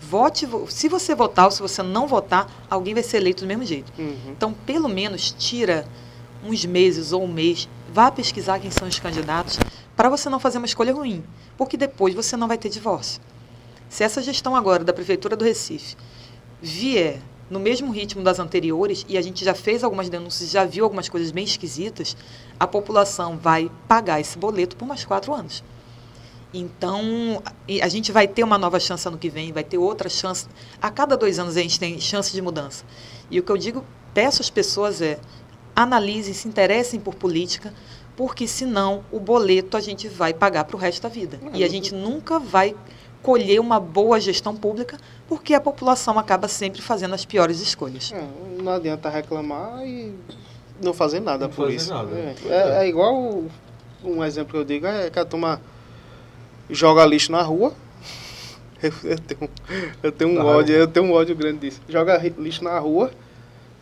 [0.00, 3.66] Vote, se você votar ou se você não votar, alguém vai ser eleito do mesmo
[3.66, 3.92] jeito.
[3.98, 4.16] Uhum.
[4.28, 5.86] Então, pelo menos, tira
[6.42, 9.58] uns meses ou um mês, vá pesquisar quem são os candidatos,
[9.94, 11.22] para você não fazer uma escolha ruim,
[11.58, 13.20] porque depois você não vai ter divórcio.
[13.90, 15.96] Se essa gestão agora da Prefeitura do Recife
[16.62, 20.84] vier no mesmo ritmo das anteriores, e a gente já fez algumas denúncias, já viu
[20.84, 22.16] algumas coisas bem esquisitas,
[22.58, 25.62] a população vai pagar esse boleto por mais quatro anos.
[26.52, 27.42] Então,
[27.82, 30.46] a gente vai ter uma nova chance ano que vem, vai ter outra chance.
[30.80, 32.84] A cada dois anos a gente tem chance de mudança.
[33.30, 35.18] E o que eu digo, peço às pessoas é,
[35.74, 37.74] analisem, se interessem por política,
[38.16, 41.38] porque senão o boleto a gente vai pagar para o resto da vida.
[41.52, 42.74] E a gente nunca vai
[43.26, 44.96] colher uma boa gestão pública,
[45.26, 48.12] porque a população acaba sempre fazendo as piores escolhas.
[48.12, 48.24] É,
[48.62, 50.14] não adianta reclamar e
[50.80, 51.92] não fazer nada Não por fazer isso.
[51.92, 52.08] nada.
[52.16, 53.42] É, é- é igual
[54.04, 55.60] um exemplo que eu digo é que a turma
[56.70, 57.72] joga lixo na rua.
[58.82, 59.50] Eu, eu tenho,
[60.02, 60.44] eu tenho um Tá.
[60.44, 61.80] ódio, eu tenho um ódio grande disso.
[61.88, 63.10] Joga lixo na rua.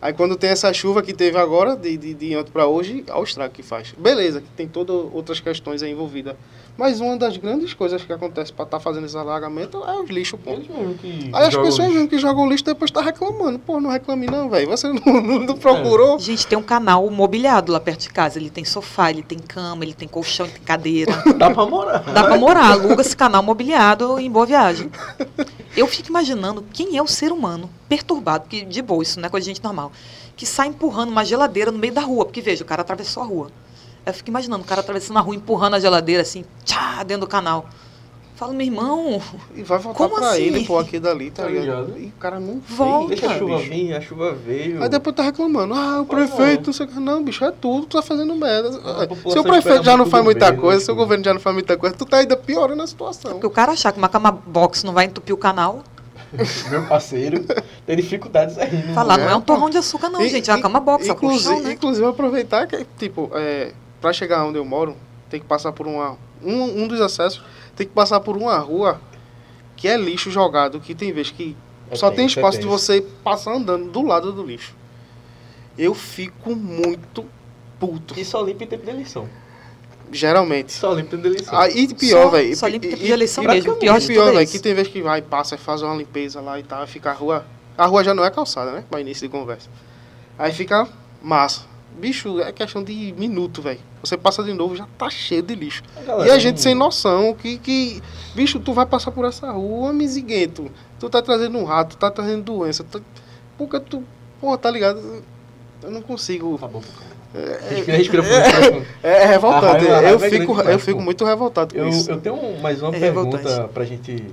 [0.01, 3.19] Aí quando tem essa chuva que teve agora, de, de, de ontem para hoje, olha
[3.19, 3.93] o estrago que faz.
[3.97, 6.35] Beleza, que tem todas outras questões aí envolvidas.
[6.77, 10.37] Mas uma das grandes coisas que acontece para estar fazendo esse alagamento é os lixos,
[10.43, 10.51] pô.
[10.57, 13.57] Que Aí as pessoas mesmo que jogam lixo depois tá reclamando.
[13.59, 14.67] Pô, não reclame não, velho.
[14.67, 16.19] Você não, não- não procurou.
[16.19, 18.37] Gente, tem um canal mobiliado lá perto de casa.
[18.37, 21.13] Ele tem sofá, ele tem cama, ele tem colchão, ele tem cadeira.
[21.37, 21.99] Dá pra morar.
[22.11, 24.91] Dá pra morar, aluga esse canal mobiliado em Boa Viagem.
[25.77, 29.29] Eu fico imaginando quem é o ser humano perturbado, porque de boa, isso não é
[29.29, 29.91] coisa de gente normal,
[30.35, 33.25] que sai empurrando uma geladeira no meio da rua, porque veja, o cara atravessou a
[33.25, 33.51] rua.
[34.05, 37.29] Eu fico imaginando o cara atravessando a rua, empurrando a geladeira assim, tchá, dentro do
[37.29, 37.65] canal.
[38.35, 39.21] Falo, meu irmão,
[39.55, 40.41] E vai voltar Como pra assim?
[40.41, 41.85] ele, pô, aqui dali, tá, Tá ligado?
[41.85, 41.99] ligado?
[41.99, 43.07] E o cara não Volta.
[43.07, 43.69] fez, Deixa a chuva bicho.
[43.69, 44.83] vir, a chuva veio.
[44.83, 46.65] Aí depois tá reclamando, ah, o prefeito, é.
[46.67, 46.99] não sei o que.
[46.99, 48.71] Não, bicho, é tudo, tu tá fazendo merda.
[49.31, 51.39] Se o prefeito já não faz muita bem, coisa, né, se o governo já não
[51.39, 53.31] faz muita coisa, tu tá ainda piorando a situação.
[53.31, 55.81] porque o cara achar que uma cama box não vai entupir o canal,
[56.69, 57.45] Meu parceiro
[57.85, 58.85] tem dificuldades aí.
[58.87, 61.07] no falar, não é um torrão de açúcar não, E- gente, é uma cama box,
[61.07, 61.71] é inclusive, colchão, né?
[61.73, 64.95] inclusive aproveitar que, tipo, é, pra chegar onde eu moro,
[65.29, 66.17] tem que passar por uma.
[66.43, 67.41] Um, um dos acessos
[67.75, 69.01] tem que passar por uma rua
[69.75, 71.55] que é lixo jogado, que tem vez que
[71.91, 74.73] É só tem é espaço de você passar andando do lado do lixo.
[75.77, 77.25] Eu fico muito
[77.79, 79.27] puto, E só limpa em tempo de eleição.
[80.11, 80.71] geralmente.
[80.71, 81.59] Só limpa em tempo de eleição.
[81.59, 82.55] Ah, e pior, Só- velho.
[82.55, 84.31] só e- limpa em tempo e- de eleição e- mesmo, e pior de pior, é
[84.31, 84.53] velho, isso.
[84.53, 87.09] que tem vez que vai, passa e faz uma limpeza lá e tal, e fica
[87.11, 87.45] a rua.
[87.77, 88.83] A rua já não é calçada, né?
[88.89, 89.69] Pra início de conversa.
[90.39, 90.87] Aí fica
[91.21, 91.63] massa.
[91.99, 93.79] Bicho, é questão de minuto, velho.
[94.03, 95.81] Você passa de novo, já tá cheio de lixo.
[96.05, 98.01] galera e a gente não- sem noção que, que.
[98.35, 100.69] Bicho, tu vai passar por essa rua, miziguento.
[100.99, 102.83] Tu tá trazendo um rato, tu tá trazendo doença.
[102.83, 103.01] Tu...
[103.57, 104.03] Porque tu.
[104.41, 105.23] Pô, tá ligado?
[105.81, 106.57] Eu não consigo.
[106.57, 106.81] Tá bom.
[107.69, 108.85] Respira, respira fundo.
[109.03, 109.65] É, é revoltante.
[109.65, 112.09] A raiva- a eu raiva é fico, demais, eu fico muito revoltado com Eu, isso.
[112.09, 113.73] eu tenho mais uma É pergunta revoltante.
[113.73, 114.23] pra gente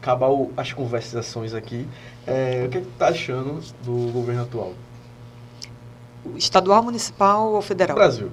[0.00, 1.86] acabar o- as conversações aqui.
[2.26, 4.72] É, o que, é que tu tá achando do governo atual?
[6.36, 7.96] Estadual, municipal ou federal?
[7.96, 8.30] Brasil.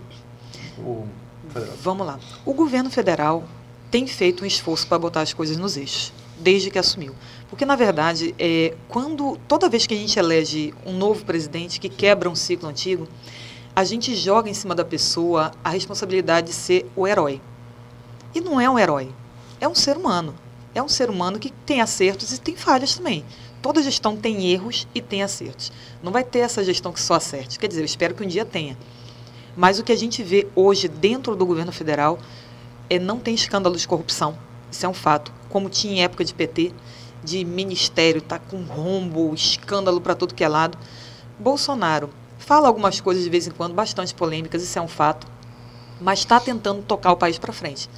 [0.78, 1.06] O
[1.50, 1.76] federal.
[1.82, 2.20] Vamos lá.
[2.46, 3.44] O governo federal
[3.90, 7.16] tem feito um esforço para botar as coisas nos eixos, desde que assumiu.
[7.50, 11.90] Porque, na verdade, é, quando toda vez que a gente elege um novo presidente que
[11.90, 13.08] quebra um ciclo antigo,
[13.76, 17.42] a gente joga em cima da pessoa a responsabilidade de ser o herói.
[18.36, 19.10] E não é um herói,
[19.60, 20.36] é um ser humano.
[20.74, 23.26] É um ser humano que tem acertos e tem falhas também.
[23.62, 25.72] Toda gestão tem erros e tem acertos.
[26.02, 27.60] Não vai ter essa gestão que só acerte.
[27.60, 28.78] Quer dizer, eu espero que um dia tenha.
[29.56, 32.20] Mas o que a gente vê hoje dentro do governo federal
[32.90, 34.38] é não tem escândalo de corrupção.
[34.72, 35.34] Isso é um fato.
[35.50, 36.72] Como tinha em época de PT,
[37.24, 40.78] de ministério, tá com rombo, escândalo para tudo que é lado.
[41.38, 45.28] Bolsonaro fala algumas coisas de vez em quando bastante polêmicas, isso é um fato,
[46.00, 47.90] mas está tentando tocar o país para frente.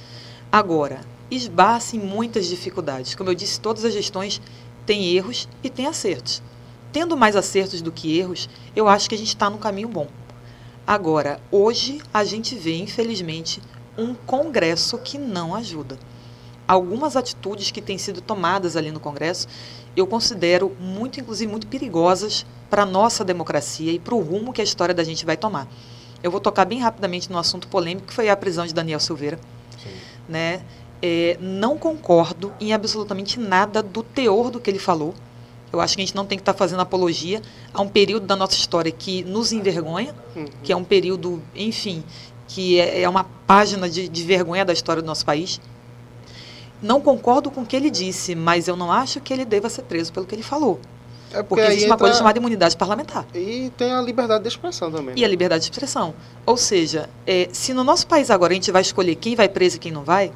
[0.50, 3.14] Agora, esbarra-se em muitas dificuldades.
[3.14, 4.40] Como eu disse, todas as gestões
[4.86, 6.42] têm erros e têm acertos.
[6.92, 10.08] Tendo mais acertos do que erros, eu acho que a gente está no caminho bom.
[10.86, 13.62] Agora, hoje a gente vê, infelizmente,
[13.96, 15.98] um Congresso que não ajuda.
[16.66, 19.46] Algumas atitudes que têm sido tomadas ali no Congresso,
[19.96, 24.60] eu considero muito, inclusive, muito perigosas para a nossa democracia e para o rumo que
[24.60, 25.68] a história da gente vai tomar.
[26.22, 29.38] Eu vou tocar bem rapidamente no assunto polêmico, que foi a prisão de Daniel Silveira.
[30.28, 30.62] Né?
[31.02, 35.14] É, não concordo em absolutamente nada do teor do que ele falou.
[35.72, 37.40] Eu acho que a gente não tem que estar tá fazendo apologia
[37.72, 40.44] a um período da nossa história que nos envergonha, uhum.
[40.62, 42.04] que é um período, enfim,
[42.46, 45.60] que é, é uma página de, de vergonha da história do nosso país.
[46.82, 49.82] Não concordo com o que ele disse, mas eu não acho que ele deva ser
[49.82, 50.78] preso pelo que ele falou.
[51.32, 53.24] É porque, porque existe uma coisa chamada imunidade parlamentar.
[53.34, 55.14] E tem a liberdade de expressão também.
[55.16, 55.24] E né?
[55.24, 56.14] a liberdade de expressão.
[56.44, 59.76] Ou seja, é, se no nosso país agora a gente vai escolher quem vai preso
[59.76, 60.30] e quem não vai,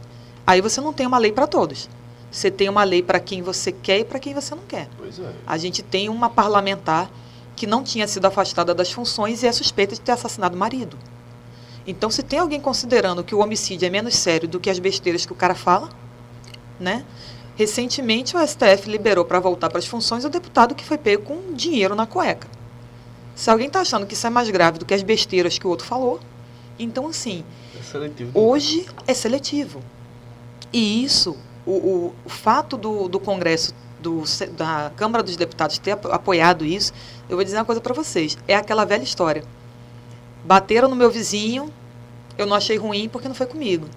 [0.47, 1.89] aí você não tem uma lei para todos.
[2.31, 4.89] Você tem uma lei para quem você quer e para quem você não quer.
[4.97, 5.33] Pois é.
[5.47, 7.11] A gente tem uma parlamentar
[7.55, 10.99] que não tinha sido afastada das funções e é suspeita de ter assassinado o marido.
[11.87, 15.25] Então, se tem alguém considerando que o homicídio é menos sério do que as besteiras
[15.25, 15.89] que o cara fala,
[16.79, 17.05] né?
[17.55, 21.55] Recentemente, o STF liberou para voltar para as funções o deputado que foi pego com
[21.55, 22.49] dinheiro na cueca.
[23.35, 25.71] Se alguém está achando que isso é mais grave do que as besteiras que o
[25.71, 26.21] outro falou,
[26.79, 27.45] então, assim,
[27.75, 29.81] é hoje é seletivo.
[30.77, 31.35] E isso,
[31.65, 34.25] o, o, o fato do, do Congresso, do,
[34.55, 36.93] da Câmara dos Deputados ter apoiado isso,
[37.31, 39.43] eu vou dizer uma coisa para vocês: é aquela velha história.
[40.45, 41.73] Bateram no meu vizinho,
[42.37, 43.89] eu não achei ruim porque não foi comigo.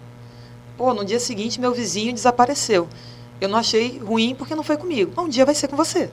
[0.78, 2.88] Pô, no dia seguinte, meu vizinho desapareceu.
[3.42, 5.12] Eu não achei ruim porque não foi comigo.
[5.22, 6.10] Um dia vai ser com você.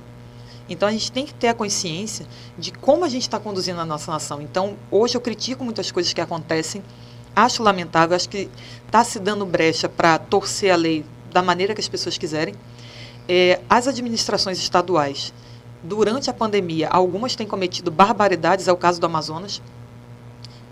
[0.68, 2.26] Então a gente tem que ter a consciência
[2.58, 4.42] de como a gente está conduzindo a nossa nação.
[4.42, 6.82] Então hoje eu critico muitas coisas que acontecem,
[7.36, 8.48] acho lamentável, acho que
[8.86, 12.54] está se dando brecha para torcer a lei da maneira que as pessoas quiserem.
[13.28, 15.34] É, as administrações estaduais,
[15.82, 19.60] durante a pandemia, algumas têm cometido barbaridades, é o caso do Amazonas.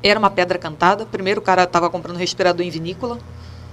[0.02, 1.04] Era uma pedra cantada.
[1.04, 3.18] Primeiro o cara estava comprando respirador em vinícola,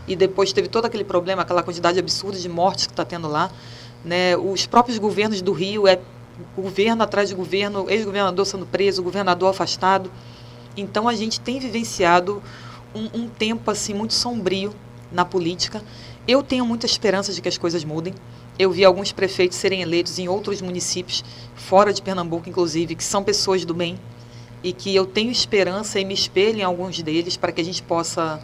[0.08, 3.50] e depois teve todo aquele problema, aquela quantidade absurda de mortes que está tendo lá.
[4.04, 4.36] Né?
[4.36, 6.00] Os próprios governos do Rio, é
[6.58, 10.12] governo atrás de governo, ex-governador sendo preso, governador afastado.
[10.76, 12.42] Então a gente tem vivenciado
[12.94, 14.74] um, um tempo assim muito sombrio
[15.12, 15.84] na política.
[16.28, 18.14] Eu tenho muita esperança de que as coisas mudem.
[18.58, 21.24] Eu vi alguns prefeitos serem eleitos em outros municípios,
[21.56, 23.98] fora de Pernambuco, inclusive, que são pessoas do bem
[24.64, 27.82] e que eu tenho esperança e me espelho em alguns deles para que a gente
[27.82, 28.42] possa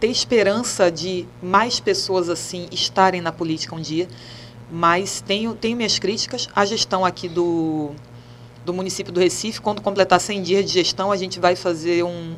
[0.00, 4.08] ter esperança de mais pessoas assim estarem na política um dia,
[4.70, 6.48] mas tenho, tenho minhas críticas.
[6.54, 7.90] A gestão aqui do,
[8.64, 12.36] do município do Recife, quando completar 100 dias de gestão, a gente vai fazer um,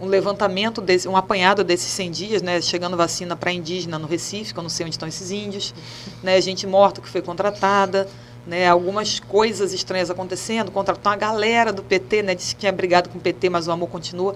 [0.00, 4.52] um levantamento, desse, um apanhado desses 100 dias, né, chegando vacina para indígena no Recife,
[4.52, 5.74] que eu não sei onde estão esses índios,
[6.22, 8.08] né, gente morta que foi contratada,
[8.46, 13.08] né, algumas coisas estranhas acontecendo, contratou uma galera do PT, né, disse que tinha brigado
[13.08, 14.34] com o PT, mas o amor continua.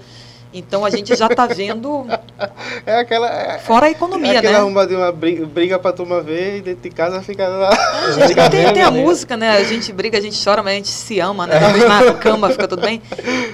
[0.53, 2.07] Então a gente já está vendo.
[2.85, 3.29] É aquela.
[3.29, 4.59] É, fora a economia, é aquela né?
[4.59, 7.69] arruma de uma briga, briga para turma ver e dentro de casa fica lá.
[7.69, 9.51] A gente, tem, tem, a música, né?
[9.51, 11.61] A gente briga, a gente chora, mas a gente se ama, né?
[11.87, 13.01] Na cama fica tudo bem.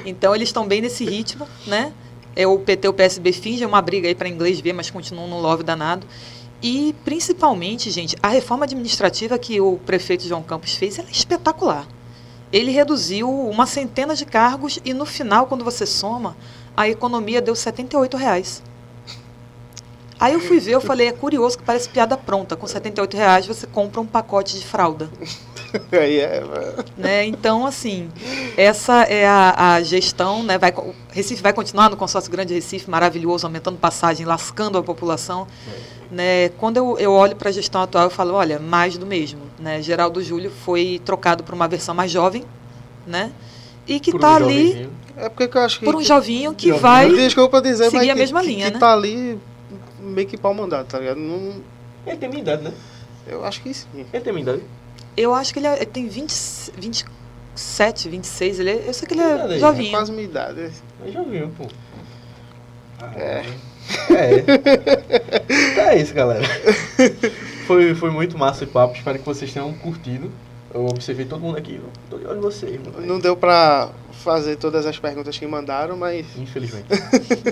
[0.07, 1.93] Então eles estão bem nesse ritmo, né?
[2.35, 5.29] É o PT e o PSB fingem uma briga aí para inglês ver, mas continuam
[5.29, 6.07] no love danado.
[6.63, 11.87] E principalmente, gente, a reforma administrativa que o prefeito João Campos fez é espetacular.
[12.53, 16.37] Ele reduziu uma centena de cargos e no final, quando você soma,
[16.79, 18.63] a economia deu 78 reais.
[20.21, 22.55] Aí eu fui ver, eu falei, é curioso que parece piada pronta.
[22.55, 25.11] Com 78 reais você compra um pacote de fralda.
[25.91, 26.41] Aí é,
[26.97, 27.27] né?
[27.27, 28.09] Então, assim,
[28.57, 30.57] essa é a, a, gestão, né?
[30.57, 30.73] Vai,
[31.11, 35.49] Recife vai continuar no consórcio Grande Recife, maravilhoso, aumentando passagem, lascando a população.
[35.67, 36.15] É.
[36.15, 36.49] Né?
[36.51, 39.41] Quando eu, eu olho para a gestão atual, eu falo, olha, mais do mesmo.
[39.59, 39.83] Né?
[39.83, 42.45] Geraldo Júlio foi trocado por uma versão mais jovem,
[43.05, 43.33] né?
[43.87, 44.89] E que está ali
[45.21, 45.85] é porque eu acho que.
[45.85, 47.09] Por um jovinho que vai.
[47.11, 48.71] Desculpa dizer, seguir mas a que, mesma linha, que, né?
[48.73, 49.39] Que tá ali
[50.01, 51.19] meio que pau mandado, tá ligado?
[51.19, 51.55] Não...
[52.07, 52.73] Ele tem minha idade, né?
[53.27, 53.87] Eu acho que sim.
[53.95, 54.63] Ele tem minha idade?
[55.17, 56.33] Eu acho que ele, é, ele tem 20,
[56.79, 58.61] 27, 26.
[58.61, 59.89] Ele é, eu sei que ele é, é jovinho.
[59.89, 60.71] É quase minha idade.
[61.05, 61.67] É jovinho, pô.
[63.01, 63.45] Ah, é.
[64.11, 64.45] É.
[65.73, 66.47] então é isso, galera.
[67.67, 68.95] Foi, foi muito massa o papo.
[68.95, 70.31] Espero que vocês tenham curtido.
[70.73, 71.81] Eu observei todo mundo aqui.
[72.11, 72.79] Tô de olho em vocês.
[73.07, 76.27] Não deu pra fazer todas as perguntas que mandaram, mas.
[76.37, 76.87] Infelizmente.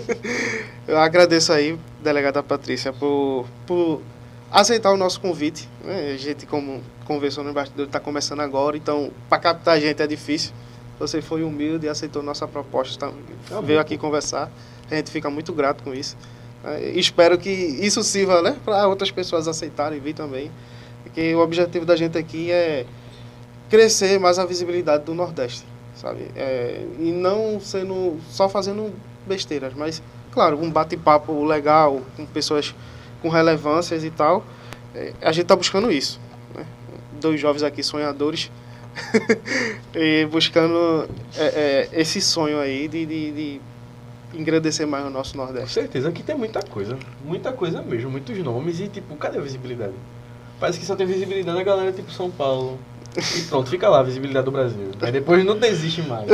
[0.87, 4.03] eu agradeço aí, delegada Patrícia, por, por
[4.51, 5.69] aceitar o nosso convite.
[5.83, 6.13] Né?
[6.13, 10.07] A gente, como conversou no bastidor, está começando agora, então para captar a gente é
[10.07, 10.53] difícil.
[10.99, 13.11] Você foi humilde e aceitou nossa proposta,
[13.49, 13.61] tá?
[13.61, 14.51] veio aqui conversar.
[14.91, 16.17] A gente fica muito grato com isso.
[16.65, 20.51] É, espero que isso sirva né, para outras pessoas aceitarem vir também.
[21.03, 22.87] Porque o objetivo da gente aqui é
[23.69, 25.65] crescer mais a visibilidade do Nordeste
[25.97, 26.31] sabe?
[26.37, 28.93] É, e não sendo só fazendo
[29.27, 32.75] besteiras, mas claro, um bate-papo legal com pessoas
[33.21, 34.45] com relevâncias e tal.
[34.95, 36.21] É, a gente está buscando isso.
[36.55, 36.65] Né?
[37.21, 38.51] Dois jovens aqui sonhadores
[39.95, 43.61] e buscando é, é, esse sonho aí de, de, de
[44.35, 45.69] engrandecer mais o nosso Nordeste.
[45.69, 49.43] Com certeza, aqui tem muita coisa, muita coisa mesmo, muitos nomes e tipo, cadê a
[49.43, 49.95] visibilidade?
[50.61, 52.79] Parece que só tem visibilidade a galera tipo São Paulo,
[53.17, 54.91] e pronto, fica lá a visibilidade do Brasil.
[55.01, 56.27] Aí depois não desiste mais,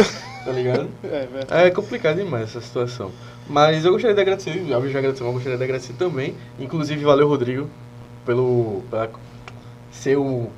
[0.44, 0.88] tá ligado?
[1.04, 1.66] É, verdade.
[1.66, 3.10] É complicado demais essa situação.
[3.46, 6.34] Mas eu gostaria de agradecer, já já agradecer, mas eu gostaria de agradecer também.
[6.58, 7.68] Inclusive, valeu, Rodrigo,
[8.24, 8.82] pelo.
[8.90, 9.10] Pela
[9.90, 10.50] ser o.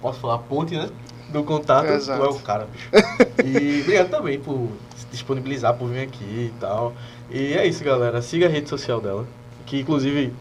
[0.00, 0.88] Posso falar, ponte, né?
[1.30, 1.86] Do contato.
[1.86, 2.20] Exato.
[2.20, 2.88] Tu é o cara, bicho.
[3.44, 6.92] E obrigado também por se disponibilizar, por vir aqui e tal.
[7.30, 8.20] E é isso, galera.
[8.20, 9.26] Siga a rede social dela.
[9.66, 10.32] Que inclusive.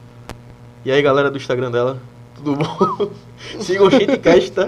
[0.83, 2.01] E aí, galera do Instagram dela,
[2.35, 3.11] tudo bom?
[3.61, 4.67] Sigam o Shitcast, tá?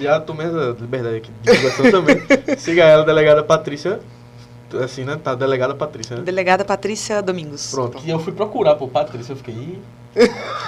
[0.00, 2.16] Já tomei essa liberdade aqui de divulgação também.
[2.58, 4.00] Siga ela, delegada Patrícia.
[4.82, 5.18] Assim, né?
[5.22, 6.22] Tá, delegada Patrícia, né?
[6.22, 7.70] Delegada Patrícia Domingos.
[7.70, 8.02] Pronto.
[8.04, 9.54] E eu fui procurar por Patrícia, eu fiquei.
[9.54, 9.78] "Ih,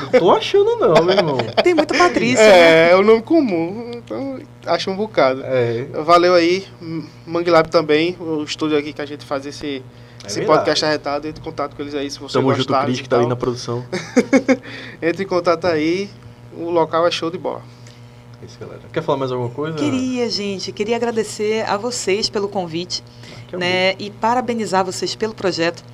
[0.03, 1.37] Não tô achando não, meu irmão.
[1.65, 2.89] Tem muita Patrícia, né?
[2.89, 5.43] É, é o nome comum, então acho um bocado.
[5.45, 5.85] É.
[6.05, 9.83] Valeu aí, M- Mangue Lab também, o estúdio aqui que a gente faz esse,
[10.25, 10.59] esse verdade.
[10.59, 11.27] podcast arretado.
[11.27, 12.85] Entre em contato com eles aí se você Tamo junto, gostar.
[12.85, 13.85] Cris, que tá ali na produção.
[15.03, 16.09] Entre em contato aí,
[16.57, 17.63] o local é show de bola.
[18.41, 18.81] É isso, galera.
[18.93, 19.77] Quer falar mais alguma coisa?
[19.77, 23.03] Queria, gente, queria agradecer a vocês pelo convite,
[23.53, 23.95] é né?
[23.99, 25.85] E parabenizar vocês pelo projeto.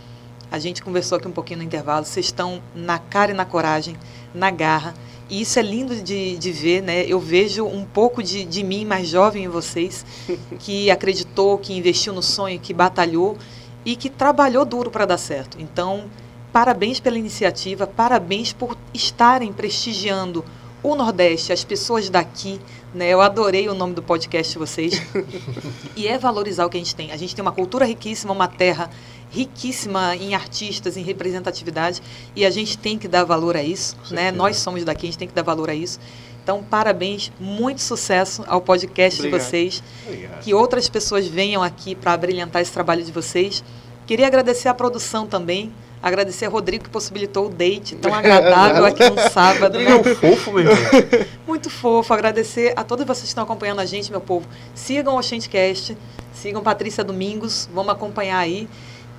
[0.51, 2.05] A gente conversou aqui um pouquinho no intervalo.
[2.05, 3.97] Vocês estão na cara e na coragem,
[4.35, 4.95] na garra.
[5.29, 7.05] E isso é lindo de, de ver, né?
[7.07, 10.05] Eu vejo um pouco de, de mim mais jovem em vocês,
[10.61, 13.39] que acreditou, que investiu no sonho, que batalhou
[13.87, 15.57] e que trabalhou duro para dar certo.
[15.59, 16.05] Então,
[16.53, 20.45] parabéns pela iniciativa, parabéns por estarem prestigiando
[20.85, 22.61] o Nordeste, as pessoas daqui.
[22.95, 23.09] Né?
[23.09, 25.03] Eu adorei o nome do podcast de vocês.
[25.97, 27.11] e é valorizar o que a gente tem.
[27.11, 28.89] A gente tem uma cultura riquíssima, uma terra
[29.31, 32.01] riquíssima em artistas, em representatividade,
[32.37, 33.97] e a gente tem que dar valor a isso.
[33.97, 34.23] Com Né?
[34.23, 34.37] certeza.
[34.37, 35.99] Nós somos daqui, a gente tem que dar valor a isso.
[36.43, 39.41] Então, parabéns, muito sucesso ao podcast Obrigado.
[39.41, 40.41] de vocês Obrigado.
[40.45, 43.65] que outras pessoas venham aqui para brilhantar esse trabalho de vocês.
[44.07, 45.73] Queria agradecer a produção também,
[46.05, 49.79] agradecer a Rodrigo que possibilitou o date tão agradável aqui no sábado.
[49.79, 50.11] Rodrigo é né?
[50.11, 50.77] um fofo, meu irmão.
[51.49, 54.47] Muito fofo, agradecer a todos vocês que estão acompanhando a gente, meu povo.
[54.75, 55.97] Sigam o Oxentecast,
[56.35, 58.69] sigam Patrícia Domingos, vamos acompanhar aí.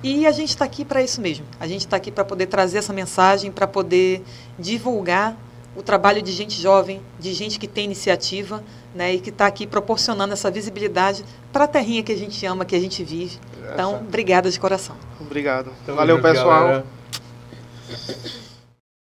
[0.00, 1.44] E a gente está aqui para isso mesmo.
[1.58, 4.22] A gente está aqui para poder trazer essa mensagem, para poder
[4.56, 5.36] divulgar
[5.76, 9.66] o trabalho de gente jovem, de gente que tem iniciativa, né, e que está aqui
[9.66, 13.38] proporcionando essa visibilidade para a terrinha que a gente ama, que a gente vive.
[13.72, 14.96] Então, obrigada de coração.
[15.20, 15.70] Obrigado.
[15.84, 16.60] Tamo Valeu, junto, pessoal.
[16.60, 16.86] galera.